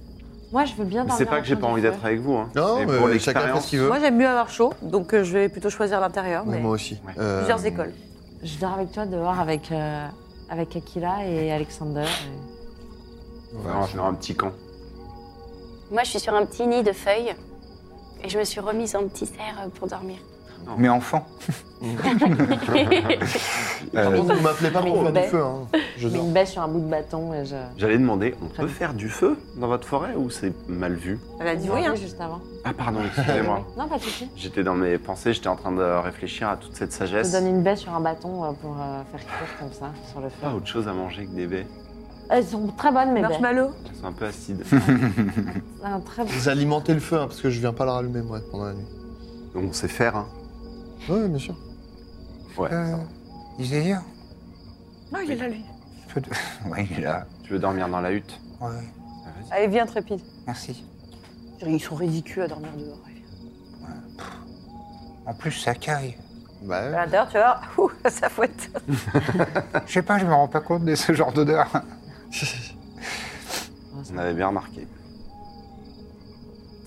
Moi, 0.52 0.64
je 0.66 0.74
veux 0.74 0.84
bien 0.84 1.02
Mais 1.02 1.08
dormir. 1.08 1.14
c'est 1.16 1.24
pas 1.30 1.40
que 1.40 1.46
j'ai 1.46 1.56
pas 1.56 1.66
envie 1.66 1.80
d'être 1.82 2.04
avec 2.04 2.20
vous. 2.20 2.34
Hein. 2.36 2.48
Non, 2.54 2.78
mais 2.80 2.84
pour 2.86 2.94
chacun 2.94 3.06
fait 3.06 3.08
ce 3.08 3.14
l'expérience. 3.30 3.66
qu'il 3.66 3.78
veut. 3.80 3.88
Moi, 3.88 3.98
j'aime 4.00 4.16
mieux 4.18 4.28
avoir 4.28 4.50
chaud, 4.50 4.72
donc 4.82 5.12
euh, 5.14 5.24
je 5.24 5.32
vais 5.32 5.48
plutôt 5.48 5.70
choisir 5.70 6.00
l'intérieur. 6.00 6.44
Mais 6.46 6.58
moi 6.60 6.70
aussi. 6.72 6.98
Ouais. 7.06 7.12
Euh, 7.18 7.38
Plusieurs 7.38 7.64
écoles. 7.66 7.92
Je 8.42 8.58
dors 8.58 8.74
avec 8.74 8.92
toi 8.92 9.06
dehors 9.06 9.40
avec, 9.40 9.72
euh, 9.72 10.06
avec 10.50 10.76
Akila 10.76 11.26
et 11.26 11.50
Alexander. 11.50 12.02
et- 12.04 12.53
On 13.56 13.60
va 13.80 13.86
faire 13.86 14.04
un 14.04 14.14
petit 14.14 14.34
camp. 14.34 14.52
Moi, 15.90 16.02
je 16.04 16.10
suis 16.10 16.20
sur 16.20 16.34
un 16.34 16.44
petit 16.46 16.66
nid 16.66 16.82
de 16.82 16.92
feuilles 16.92 17.34
et 18.22 18.28
je 18.28 18.38
me 18.38 18.44
suis 18.44 18.60
remise 18.60 18.96
en 18.96 19.06
petit 19.06 19.26
cerf 19.26 19.68
pour 19.78 19.88
dormir. 19.88 20.16
Mais 20.78 20.88
enfant. 20.88 21.26
Euh, 23.94 24.08
Vous 24.16 24.40
m'appelez 24.40 24.70
pas 24.70 24.80
pour 24.82 25.02
faire 25.02 25.12
du 25.12 25.20
feu. 25.28 25.42
Hein. 25.44 25.66
Je 25.98 26.08
Je 26.08 26.08
mets 26.08 26.18
une 26.18 26.32
baie 26.32 26.46
sur 26.46 26.62
un 26.62 26.68
bout 26.68 26.80
de 26.80 26.88
bâton 26.88 27.34
et 27.34 27.44
je. 27.44 27.54
J'allais 27.76 27.98
demander, 27.98 28.34
on 28.42 28.46
peut 28.46 28.66
faire 28.66 28.94
du 28.94 29.08
feu 29.10 29.36
dans 29.56 29.68
votre 29.68 29.86
forêt 29.86 30.14
ou 30.16 30.30
c'est 30.30 30.52
mal 30.68 30.94
vu? 30.94 31.20
Elle 31.38 31.48
a 31.48 31.54
dit 31.56 31.68
On 31.70 31.74
oui. 31.74 31.84
Hein. 31.86 31.94
juste 31.94 32.18
avant. 32.20 32.40
Ah 32.64 32.72
pardon, 32.72 33.00
excusez-moi. 33.06 33.66
Non, 33.78 33.86
pas 33.86 33.98
de 33.98 34.02
souci. 34.02 34.28
J'étais 34.34 34.64
dans 34.64 34.74
mes 34.74 34.96
pensées, 34.98 35.34
j'étais 35.34 35.48
en 35.48 35.56
train 35.56 35.72
de 35.72 35.82
réfléchir 36.02 36.48
à 36.48 36.56
toute 36.56 36.74
cette 36.74 36.92
Je 36.92 36.96
sagesse. 36.96 37.30
te 37.30 37.36
donne 37.36 37.46
une 37.48 37.62
baie 37.62 37.76
sur 37.76 37.92
un 37.94 38.00
bâton 38.00 38.44
euh, 38.44 38.52
pour 38.52 38.72
euh, 38.80 39.02
faire 39.12 39.20
cuire 39.20 39.58
comme 39.60 39.72
ça 39.72 39.90
sur 40.10 40.20
le 40.20 40.28
feu. 40.30 40.36
Pas 40.40 40.54
autre 40.54 40.66
chose 40.66 40.88
à 40.88 40.92
manger 40.94 41.26
que 41.26 41.32
des 41.36 41.46
baies. 41.46 41.66
Elles 42.30 42.46
sont 42.46 42.66
très 42.68 42.90
bonnes, 42.90 43.08
mes 43.12 43.20
baies. 43.20 43.28
Marshmallow. 43.28 43.70
Elles 43.88 43.96
sont 43.96 44.06
un 44.06 44.12
peu 44.12 44.24
acides. 44.26 44.64
Un 45.84 46.00
très 46.00 46.24
bon. 46.24 46.30
Vous 46.30 46.48
alimentez 46.48 46.94
le 46.94 47.00
feu 47.00 47.16
hein, 47.20 47.26
parce 47.26 47.40
que 47.40 47.50
je 47.50 47.60
viens 47.60 47.72
pas 47.72 47.84
le 47.84 47.90
rallumer 47.90 48.22
moi 48.22 48.40
pendant 48.50 48.64
la 48.66 48.72
nuit. 48.74 48.86
Donc 49.54 49.64
on 49.68 49.72
sait 49.72 49.88
faire, 49.88 50.16
hein. 50.16 50.26
Oui, 51.08 51.28
bien 51.28 51.38
sûr. 51.38 51.54
Ouais. 52.56 52.70
ça 52.70 52.74
euh, 52.76 52.96
va. 52.96 53.02
Iséir 53.58 54.00
Non, 55.12 55.18
il 55.24 55.30
est 55.32 55.36
là, 55.36 55.48
lui. 55.48 55.64
je 56.08 56.14
peux 56.14 56.20
te- 56.22 56.30
Ouais, 56.70 56.88
il 56.90 56.98
est 56.98 57.02
là. 57.02 57.26
Tu 57.42 57.52
veux 57.52 57.58
dormir 57.58 57.88
dans 57.88 58.00
la 58.00 58.12
hutte 58.12 58.40
Ouais, 58.60 58.68
Ah, 58.70 59.28
vas-y. 59.50 59.52
Allez, 59.58 59.68
viens, 59.68 59.86
Trépide. 59.86 60.20
merci. 60.46 60.84
Ils 61.66 61.80
sont 61.80 61.94
ridicules 61.94 62.42
à 62.42 62.48
dormir 62.48 62.70
dehors. 62.76 62.98
En 65.26 65.32
plus, 65.34 65.52
ça 65.52 65.74
caille. 65.74 66.16
Bah, 66.62 66.78
À 66.78 66.90
l'intérieur, 67.06 67.28
tu 67.28 67.34
vas 67.34 67.40
voir, 67.40 67.62
ouh, 67.78 67.90
ça 68.10 68.28
fouette. 68.28 68.70
Je 69.86 69.92
sais 69.92 70.02
pas, 70.02 70.18
je 70.18 70.26
me 70.26 70.32
rends 70.32 70.48
pas 70.48 70.60
compte 70.60 70.84
de 70.84 70.94
ce 70.94 71.12
genre 71.12 71.32
d'odeur. 71.32 71.68
On 74.12 74.18
avait 74.18 74.34
bien 74.34 74.48
remarqué. 74.48 74.86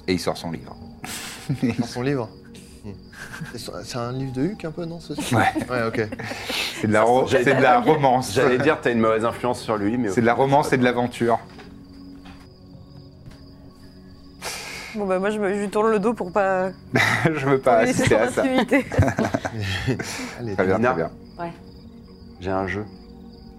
Et 0.08 0.14
il 0.14 0.20
sort 0.20 0.38
son 0.38 0.52
livre. 0.52 0.76
dans 1.80 1.86
son 1.88 2.02
livre. 2.02 2.30
C'est 3.56 3.98
un 3.98 4.12
livre 4.14 4.32
de 4.34 4.44
Huck 4.48 4.66
un 4.66 4.72
peu, 4.72 4.86
non 4.86 5.00
ce- 5.00 5.14
Ouais, 5.36 5.46
Ouais, 5.70 5.84
ok. 5.88 6.08
c'est 6.82 6.88
de 6.88 6.94
la, 6.94 7.04
ro- 7.04 7.28
c'est 7.28 7.44
de 7.44 7.62
la 7.62 7.80
romance. 7.80 8.34
J'allais 8.34 8.58
dire, 8.58 8.80
t'as 8.82 8.92
une 8.92 9.00
mauvaise 9.00 9.26
influence 9.26 9.62
sur 9.62 9.78
lui, 9.78 9.98
mais. 9.98 10.10
au 10.10 10.14
C'est 10.14 10.22
de 10.22 10.26
la 10.26 10.34
final, 10.34 10.50
romance 10.50 10.74
et 10.74 10.78
de 10.78 10.84
l'aventure. 10.84 11.40
Bon, 14.96 15.06
bah, 15.06 15.20
moi, 15.20 15.30
je, 15.30 15.40
me, 15.40 15.54
je 15.54 15.60
lui 15.60 15.70
tourne 15.70 15.92
le 15.92 16.00
dos 16.00 16.14
pour 16.14 16.32
pas. 16.32 16.72
je 17.26 17.46
veux 17.46 17.60
pas 17.60 17.78
pour 17.78 17.82
lui 17.82 17.88
laisser 17.94 18.14
assister 18.16 18.16
son 18.16 18.22
à 18.24 18.32
ça. 18.32 18.42
intimité. 18.44 18.86
Allez, 20.40 20.54
Très 20.56 20.66
bien, 20.66 20.78
Nina. 20.78 20.90
très 20.94 20.96
bien. 21.04 21.12
Ouais, 21.40 21.52
J'ai 22.40 22.50
un 22.52 22.68
jeu. 22.68 22.86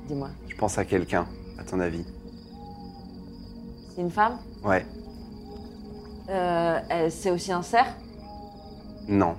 dis-moi. 0.09 0.31
Je 0.48 0.56
pense 0.56 0.78
à 0.78 0.85
quelqu'un, 0.85 1.27
ton 1.69 1.81
avis. 1.81 2.05
C'est 3.95 4.01
une 4.01 4.11
femme? 4.11 4.39
Ouais. 4.65 4.85
euh, 6.31 6.78
elle- 6.89 7.12
C'est 7.12 7.31
aussi 7.31 7.53
un 7.53 7.62
cerf? 7.62 7.95
Non. 9.09 9.35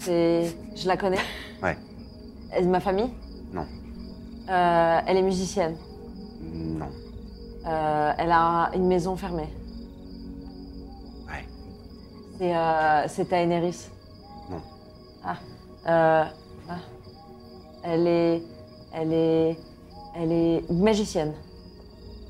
C'est. 0.00 0.54
Je 0.76 0.86
la 0.86 0.96
connais? 0.96 1.18
Ouais. 1.62 1.76
Elle 2.52 2.62
est 2.62 2.66
de 2.66 2.70
ma 2.70 2.80
famille? 2.80 3.10
Non. 3.52 3.66
Euh, 4.48 5.00
elle 5.06 5.16
est 5.16 5.22
musicienne? 5.22 5.76
Non. 6.40 6.88
Euh, 7.66 8.12
elle 8.16 8.30
a 8.32 8.70
une 8.74 8.86
maison 8.86 9.16
fermée? 9.16 9.48
Ouais. 11.26 11.44
C'est 12.38 12.56
euh, 12.56 13.08
c'est 13.08 13.28
Taenerys. 13.28 13.88
Non. 14.50 14.60
Ah. 15.24 15.36
Euh, 15.86 16.24
ah. 16.70 16.78
Elle 17.82 18.06
est. 18.06 18.42
Elle 18.92 19.12
est. 19.12 19.58
Elle 20.16 20.32
est 20.32 20.70
magicienne. 20.70 21.32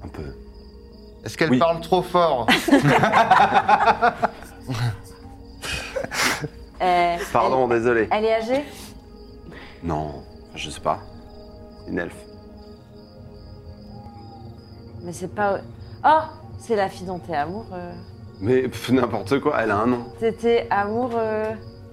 Un 0.04 0.08
peu. 0.08 0.22
Est-ce 1.24 1.36
qu'elle 1.36 1.50
Oui. 1.50 1.58
parle 1.58 1.80
trop 1.80 2.02
fort 2.02 2.46
Euh, 6.80 7.16
Pardon, 7.32 7.66
désolé. 7.66 8.06
Elle, 8.12 8.18
elle 8.18 8.24
est 8.26 8.34
âgée? 8.34 8.64
Non, 9.82 10.22
je 10.54 10.70
sais 10.70 10.80
pas. 10.80 11.00
Une 11.88 11.98
elfe. 11.98 12.14
Mais 15.02 15.12
c'est 15.12 15.34
pas. 15.34 15.58
Oh 16.04 16.20
C'est 16.60 16.76
la 16.76 16.88
fille 16.88 17.06
dont 17.06 17.18
t'es 17.18 17.34
amoureux. 17.34 17.90
Mais 18.40 18.62
pff, 18.68 18.90
n'importe 18.90 19.40
quoi, 19.40 19.56
elle 19.60 19.72
a 19.72 19.78
un 19.78 19.86
nom. 19.86 20.04
T'étais 20.20 20.68
amoureux. 20.70 21.46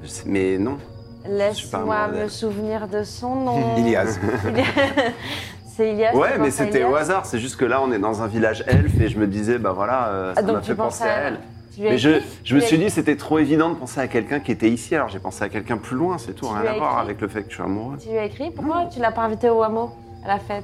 Je 0.03 0.07
sais- 0.07 0.23
mais 0.27 0.59
non. 0.59 0.77
suis 0.77 1.31
pas 1.31 1.37
Laisse-moi 1.37 1.95
amoureux 1.95 2.11
me 2.11 2.17
d'elle. 2.21 2.29
souvenir 2.29 2.87
de 2.87 3.03
son 3.03 3.35
nom. 3.35 3.77
Ilias. 3.77 4.19
c'est 5.75 5.91
Ilias. 5.91 6.15
Ouais, 6.15 6.37
mais 6.39 6.51
c'était 6.51 6.83
au 6.83 6.95
hasard. 6.95 7.25
C'est 7.25 7.39
juste 7.39 7.57
que 7.57 7.65
là, 7.65 7.81
on 7.81 7.91
est 7.91 7.99
dans 7.99 8.21
un 8.21 8.27
village 8.27 8.63
elfe 8.67 8.99
et 8.99 9.09
je 9.09 9.17
me 9.19 9.27
disais, 9.27 9.57
bah 9.57 9.71
voilà, 9.71 10.07
euh, 10.09 10.33
ça 10.35 10.41
Ah, 10.47 10.51
m'a 10.51 10.59
tu 10.61 10.67
fait 10.67 10.75
penser 10.75 11.03
à 11.03 11.17
elle. 11.27 11.39
Mais 11.77 11.97
je, 11.97 12.21
je 12.45 12.55
me 12.55 12.61
suis 12.61 12.77
dit, 12.77 12.89
c'était 12.89 13.17
trop 13.17 13.37
évident 13.37 13.69
de 13.69 13.75
penser 13.75 13.99
à 13.99 14.07
quelqu'un 14.07 14.39
qui 14.39 14.51
était 14.53 14.69
ici, 14.69 14.95
alors 14.95 15.09
j'ai 15.09 15.19
pensé 15.19 15.43
à 15.43 15.49
quelqu'un 15.49 15.77
plus 15.77 15.97
loin, 15.97 16.17
c'est 16.17 16.33
tout, 16.33 16.47
Tu 16.47 16.53
rien 16.53 16.71
à 16.71 16.77
voir 16.77 16.99
avec 16.99 17.19
le 17.19 17.27
fait 17.27 17.43
que 17.43 17.49
je 17.49 17.55
suis 17.55 17.63
amoureux. 17.63 17.97
Tu 17.97 18.09
lui 18.09 18.17
as 18.17 18.23
écrit 18.25 18.49
Pourquoi 18.51 18.85
tu 18.85 18.99
l'as 19.01 19.11
pas 19.11 19.23
invité 19.23 19.49
au 19.49 19.61
hameau 19.61 19.91
à 20.23 20.29
la 20.29 20.39
fête? 20.39 20.63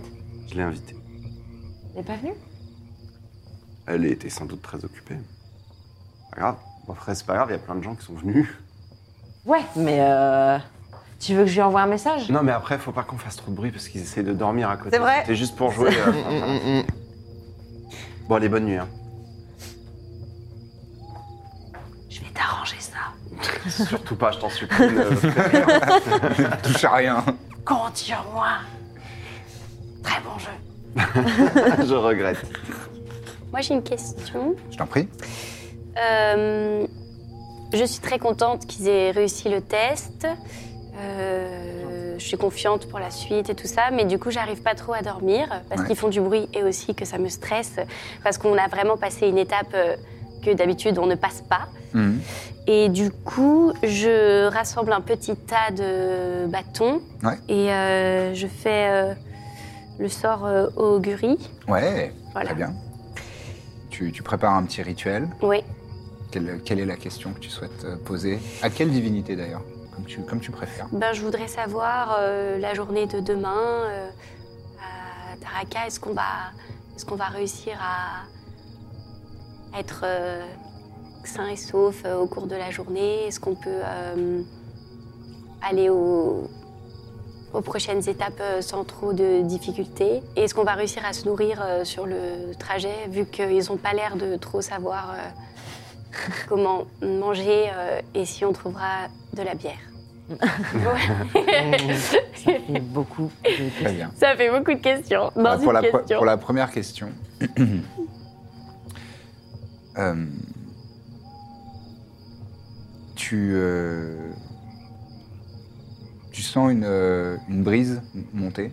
Je 0.49 0.55
l'ai 0.55 0.61
invitée. 0.63 0.95
Elle 1.93 1.97
n'est 2.01 2.07
pas 2.07 2.15
venue? 2.15 2.33
Elle 3.87 4.05
était 4.05 4.29
sans 4.29 4.45
doute 4.45 4.61
très 4.61 4.83
occupée. 4.85 5.15
Pas 6.33 6.39
grave. 6.39 6.55
Bon, 6.87 6.93
après, 6.93 7.13
c'est 7.13 7.25
pas 7.25 7.35
grave, 7.35 7.49
il 7.49 7.53
y 7.53 7.55
a 7.55 7.59
plein 7.59 7.75
de 7.75 7.83
gens 7.83 7.95
qui 7.95 8.05
sont 8.05 8.13
venus. 8.13 8.47
Ouais, 9.45 9.61
mais 9.75 9.97
euh, 9.99 10.57
tu 11.21 11.35
veux 11.35 11.43
que 11.43 11.49
je 11.49 11.55
lui 11.55 11.61
envoie 11.61 11.81
un 11.81 11.87
message? 11.87 12.29
Non, 12.29 12.41
mais 12.43 12.51
après, 12.51 12.77
faut 12.79 12.91
pas 12.91 13.03
qu'on 13.03 13.17
fasse 13.17 13.35
trop 13.35 13.51
de 13.51 13.55
bruit 13.55 13.71
parce 13.71 13.87
qu'ils 13.87 14.01
essayent 14.01 14.23
de 14.23 14.33
dormir 14.33 14.69
à 14.69 14.77
côté. 14.77 14.89
C'est 14.93 14.97
vrai. 14.99 15.19
C'était 15.21 15.35
juste 15.35 15.55
pour 15.55 15.71
jouer. 15.71 15.91
euh, 16.07 16.11
Mm, 16.11 16.77
mm, 16.77 16.79
mm. 16.79 16.83
Bon, 18.27 18.35
allez, 18.35 18.49
bonne 18.49 18.65
nuit. 18.65 18.77
Hein. 18.77 18.87
Je 22.09 22.19
vais 22.21 22.29
t'arranger 22.33 22.77
ça. 22.79 22.97
Surtout 23.85 24.15
pas, 24.15 24.31
je 24.31 24.39
t'en 24.39 24.49
supplie. 24.49 24.87
ne 24.87 25.15
fais 25.15 25.41
rien. 25.41 25.65
Touche 26.63 26.83
à 26.83 26.91
rien. 26.95 27.23
Compte 27.65 27.97
sur 27.97 28.25
moi. 28.33 28.49
Très 30.03 30.21
bon 30.21 30.37
jeu. 30.39 31.85
je 31.87 31.93
regrette. 31.93 32.43
Moi, 33.51 33.61
j'ai 33.61 33.73
une 33.75 33.83
question. 33.83 34.55
Je 34.71 34.77
t'en 34.77 34.87
prie. 34.87 35.07
Euh, 36.01 36.85
je 37.73 37.83
suis 37.85 37.99
très 38.01 38.17
contente 38.17 38.65
qu'ils 38.65 38.87
aient 38.87 39.11
réussi 39.11 39.49
le 39.49 39.61
test. 39.61 40.25
Euh, 40.97 42.15
je 42.17 42.23
suis 42.25 42.37
confiante 42.37 42.87
pour 42.87 42.99
la 42.99 43.09
suite 43.11 43.49
et 43.49 43.55
tout 43.55 43.67
ça, 43.67 43.89
mais 43.91 44.05
du 44.05 44.19
coup, 44.19 44.29
j'arrive 44.31 44.61
pas 44.61 44.75
trop 44.75 44.93
à 44.93 45.01
dormir 45.01 45.47
parce 45.69 45.81
Ouais. 45.81 45.87
qu'ils 45.87 45.95
font 45.95 46.09
du 46.09 46.21
bruit 46.21 46.47
et 46.53 46.63
aussi 46.63 46.93
que 46.93 47.05
ça 47.05 47.17
me 47.17 47.29
stresse 47.29 47.75
parce 48.23 48.37
qu'on 48.37 48.57
a 48.57 48.67
vraiment 48.67 48.97
passé 48.97 49.27
une 49.27 49.37
étape 49.37 49.73
euh, 49.73 49.95
que 50.43 50.51
d'habitude 50.51 50.97
on 50.99 51.05
ne 51.07 51.15
passe 51.15 51.41
pas. 51.49 51.67
Mhm. 51.93 52.19
Et 52.67 52.89
du 52.89 53.09
coup, 53.11 53.73
je 53.83 54.47
rassemble 54.47 54.93
un 54.93 55.01
petit 55.01 55.35
tas 55.35 55.71
de 55.71 56.45
bâtons 56.47 57.01
Ouais. 57.23 57.37
et 57.49 57.71
euh, 57.71 58.33
je 58.33 58.47
fais 58.47 58.87
euh, 58.89 59.13
le 59.99 60.07
sort 60.09 60.45
euh, 60.45 60.67
augurie. 60.75 61.37
Ouais, 61.67 62.13
Voilà. 62.33 62.47
très 62.49 62.55
bien. 62.55 62.73
Tu, 63.89 64.11
tu 64.11 64.23
prépares 64.23 64.53
un 64.53 64.63
petit 64.63 64.81
rituel. 64.83 65.27
Oui. 65.41 65.63
Quelle, 66.31 66.61
quelle 66.63 66.79
est 66.79 66.85
la 66.85 66.95
question 66.95 67.33
que 67.33 67.39
tu 67.39 67.49
souhaites 67.49 67.85
poser? 68.05 68.39
À 68.61 68.69
quelle 68.69 68.89
divinité 68.91 69.35
d'ailleurs? 69.35 69.63
Comme 70.27 70.39
tu, 70.39 70.51
préfères. 70.51 70.87
Ben, 70.91 71.13
je 71.13 71.21
voudrais 71.21 71.47
savoir 71.47 72.17
euh, 72.19 72.57
la 72.59 72.73
journée 72.73 73.05
de 73.07 73.19
demain 73.19 73.57
euh, 73.57 74.09
à 74.79 75.37
Taraka. 75.37 75.87
Est-ce 75.87 75.99
qu'on 75.99 76.13
va, 76.13 76.51
qu'on 77.07 77.15
va 77.15 77.25
réussir 77.25 77.77
à 77.81 78.25
être 79.79 80.01
euh, 80.03 80.45
sain 81.23 81.47
et 81.47 81.55
sauf 81.55 82.03
au 82.05 82.27
cours 82.27 82.47
de 82.47 82.55
la 82.55 82.71
journée? 82.71 83.27
Est-ce 83.27 83.39
qu'on 83.39 83.55
peut 83.55 83.81
aller 85.61 85.89
au- 85.89 86.49
aux 87.53 87.61
prochaines 87.61 88.07
étapes 88.09 88.41
sans 88.61 88.83
trop 88.83 89.13
de 89.13 89.41
difficultés? 89.41 90.21
Et 90.35 90.43
est-ce 90.43 90.53
qu'on 90.55 90.63
va 90.63 90.73
réussir 90.73 91.03
à 91.05 91.13
se 91.13 91.27
nourrir 91.27 91.63
sur 91.83 92.05
le 92.05 92.53
trajet, 92.57 93.07
vu 93.09 93.25
qu'ils 93.25 93.65
n'ont 93.69 93.77
pas 93.77 93.93
l'air 93.93 94.15
de 94.15 94.35
trop 94.37 94.61
savoir 94.61 95.15
comment 96.49 96.85
manger 97.01 97.69
et 98.15 98.25
si 98.25 98.43
on 98.45 98.53
trouvera 98.53 99.07
de 99.33 99.43
la 99.43 99.53
bière? 99.55 99.90
Ça 100.39 102.17
fait 102.45 102.79
beaucoup 102.79 103.31
de 103.43 103.81
Très 103.83 103.93
bien. 103.93 104.11
Ça 104.15 104.35
fait 104.35 104.49
beaucoup 104.49 104.73
de 104.73 104.79
questions 104.81 105.31
dans 105.35 105.57
une 105.57 105.63
pour, 105.63 105.73
la, 105.73 105.81
pre- 105.81 105.97
question. 105.99 106.17
pour 106.17 106.25
la 106.25 106.37
première 106.37 106.71
question. 106.71 107.09
Euh, 109.97 110.25
tu, 113.15 113.51
euh, 113.55 114.29
tu 116.31 116.41
sens 116.41 116.71
une, 116.71 116.85
euh, 116.85 117.35
une 117.49 117.61
brise 117.61 118.01
monter 118.33 118.71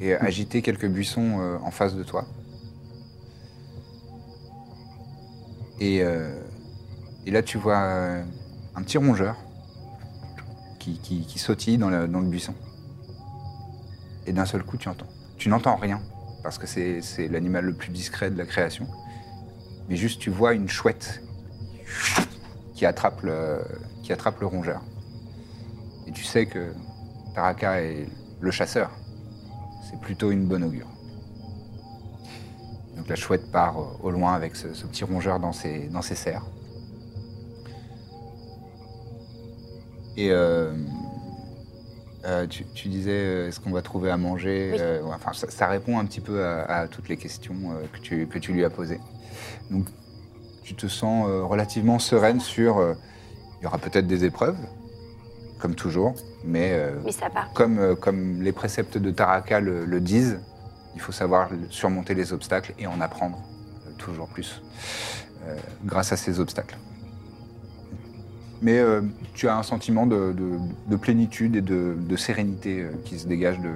et 0.00 0.14
agiter 0.14 0.60
quelques 0.60 0.88
buissons 0.88 1.38
euh, 1.40 1.56
en 1.62 1.70
face 1.70 1.94
de 1.94 2.02
toi. 2.02 2.24
Et, 5.78 6.02
euh, 6.02 6.34
et 7.26 7.30
là, 7.30 7.44
tu 7.44 7.56
vois 7.58 7.78
un 7.78 8.82
petit 8.82 8.98
rongeur 8.98 9.36
qui, 10.94 11.38
sautille 11.38 11.78
dans 11.78 11.90
le, 11.90 12.06
buisson. 12.22 12.54
Et 14.26 14.32
d'un 14.32 14.46
seul 14.46 14.62
coup, 14.62 14.76
tu 14.76 14.88
entends. 14.88 15.06
Tu 15.36 15.48
n'entends 15.48 15.76
rien, 15.76 16.00
parce 16.42 16.58
que 16.58 16.66
c'est 16.66 17.28
l'animal 17.28 17.64
le 17.64 17.74
plus 17.74 17.90
discret 17.90 18.30
de 18.30 18.38
la 18.38 18.44
création. 18.44 18.86
Mais 19.88 19.96
juste, 19.96 20.20
tu 20.20 20.30
vois 20.30 20.54
une 20.54 20.68
chouette 20.68 21.22
qui 22.74 22.86
attrape 22.86 23.22
le, 23.22 23.60
qui 24.02 24.12
attrape 24.12 24.40
le 24.40 24.46
rongeur. 24.46 24.82
Et 26.06 26.12
tu 26.12 26.24
sais 26.24 26.46
que 26.46 26.72
Taraka 27.34 27.82
est 27.82 28.06
le 28.40 28.50
chasseur. 28.50 28.90
C'est 29.88 30.00
plutôt 30.00 30.30
une 30.30 30.46
bonne 30.46 30.64
augure. 30.64 30.88
Donc 32.96 33.08
la 33.08 33.16
chouette 33.16 33.52
part 33.52 34.02
au 34.02 34.10
loin 34.10 34.34
avec 34.34 34.56
ce, 34.56 34.68
petit 34.86 35.04
rongeur 35.04 35.38
dans 35.38 35.52
ses 35.52 36.14
serres. 36.14 36.44
Et 40.16 40.30
euh, 40.30 40.72
euh, 42.24 42.46
tu, 42.46 42.64
tu 42.74 42.88
disais, 42.88 43.10
euh, 43.12 43.48
est-ce 43.48 43.60
qu'on 43.60 43.70
va 43.70 43.82
trouver 43.82 44.10
à 44.10 44.16
manger 44.16 44.72
Oui. 45.04 45.10
Enfin, 45.14 45.32
ça, 45.32 45.50
ça 45.50 45.66
répond 45.66 45.98
un 45.98 46.04
petit 46.06 46.20
peu 46.20 46.44
à, 46.44 46.62
à 46.64 46.88
toutes 46.88 47.08
les 47.08 47.16
questions 47.16 47.54
que, 47.92 47.98
tu, 47.98 48.26
que 48.26 48.38
tu 48.38 48.52
lui 48.52 48.64
as 48.64 48.70
posées. 48.70 49.00
Donc, 49.70 49.86
tu 50.62 50.74
te 50.74 50.86
sens 50.88 51.26
relativement 51.26 51.98
sereine 51.98 52.40
sur. 52.40 52.82
il 53.60 53.64
y 53.64 53.66
aura 53.66 53.78
peut-être 53.78 54.06
des 54.06 54.24
épreuves, 54.24 54.56
comme 55.60 55.74
toujours, 55.74 56.14
mais 56.44 56.70
euh, 56.72 57.00
Mais 57.04 57.12
ça 57.12 57.30
part. 57.30 57.52
comme, 57.52 57.78
euh, 57.78 57.94
comme 57.94 58.42
les 58.42 58.52
préceptes 58.52 58.98
de 58.98 59.10
Taraka 59.10 59.60
le, 59.60 59.84
le 59.84 60.00
disent, 60.00 60.40
il 60.94 61.00
faut 61.00 61.12
savoir 61.12 61.50
surmonter 61.70 62.14
les 62.14 62.32
obstacles 62.32 62.72
et 62.78 62.86
en 62.86 63.00
apprendre 63.00 63.38
euh, 63.86 63.90
toujours 63.98 64.28
plus 64.28 64.62
grâce 65.84 66.12
à 66.12 66.16
ces 66.16 66.40
obstacles. 66.40 66.76
Mais 68.62 68.78
euh, 68.78 69.02
tu 69.34 69.48
as 69.48 69.56
un 69.56 69.62
sentiment 69.62 70.06
de, 70.06 70.32
de- 70.32 70.58
de 70.88 70.96
plénitude 70.96 71.56
et 71.56 71.60
de, 71.60 71.94
de 71.98 72.16
sérénité 72.16 72.82
euh, 72.82 72.90
qui 73.04 73.18
se 73.18 73.26
dégage 73.28 73.58
de, 73.60 73.70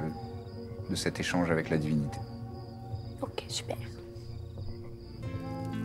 de 0.91 0.95
cet 0.97 1.21
échange 1.21 1.51
avec 1.51 1.69
la 1.71 1.77
divinité. 1.77 2.19
Ok, 3.21 3.45
super. 3.49 3.77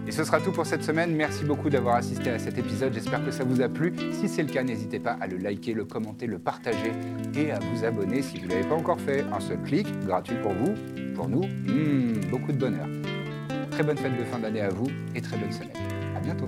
Et 0.07 0.11
ce 0.11 0.23
sera 0.23 0.39
tout 0.39 0.51
pour 0.51 0.67
cette 0.67 0.84
semaine. 0.84 1.15
Merci 1.15 1.43
beaucoup 1.43 1.69
d'avoir 1.69 1.95
assisté 1.95 2.30
à 2.30 2.38
cet 2.38 2.57
épisode. 2.59 2.93
J'espère 2.93 3.26
que 3.26 3.31
ça 3.31 3.43
vous 3.43 3.61
a 3.61 3.67
plu. 3.67 3.91
Si 4.13 4.30
c'est 4.30 4.43
le 4.43 4.49
cas, 4.49 4.63
n'hésitez 4.63 4.99
pas 4.99 5.17
à 5.19 5.26
le 5.26 5.38
liker, 5.38 5.73
le 5.73 5.84
commenter, 5.84 6.27
le 6.27 6.38
partager 6.38 6.91
et 7.35 7.51
à 7.51 7.57
vous 7.59 7.84
abonner 7.84 8.22
si 8.22 8.38
vous 8.39 8.45
ne 8.45 8.51
l'avez 8.51 8.67
pas 8.69 8.76
encore 8.76 9.01
fait. 9.01 9.26
Un 9.34 9.39
seul 9.39 9.59
clic, 9.63 9.88
gratuit 10.05 10.38
pour 10.43 10.53
vous, 10.53 10.73
pour 11.15 11.27
nous. 11.27 11.43
Hmm, 11.45 12.22
beaucoup 12.30 12.51
de 12.51 12.57
bonheur. 12.57 12.88
Très 13.72 13.84
bonne 13.84 13.97
fête 13.97 14.17
de 14.17 14.23
fin 14.26 14.38
d'année 14.38 14.61
à 14.61 14.69
vous 14.69 14.88
et 15.15 15.22
très 15.22 15.38
bonne 15.38 15.51
semaine. 15.51 15.72
À 16.15 16.19
bientôt. 16.19 16.47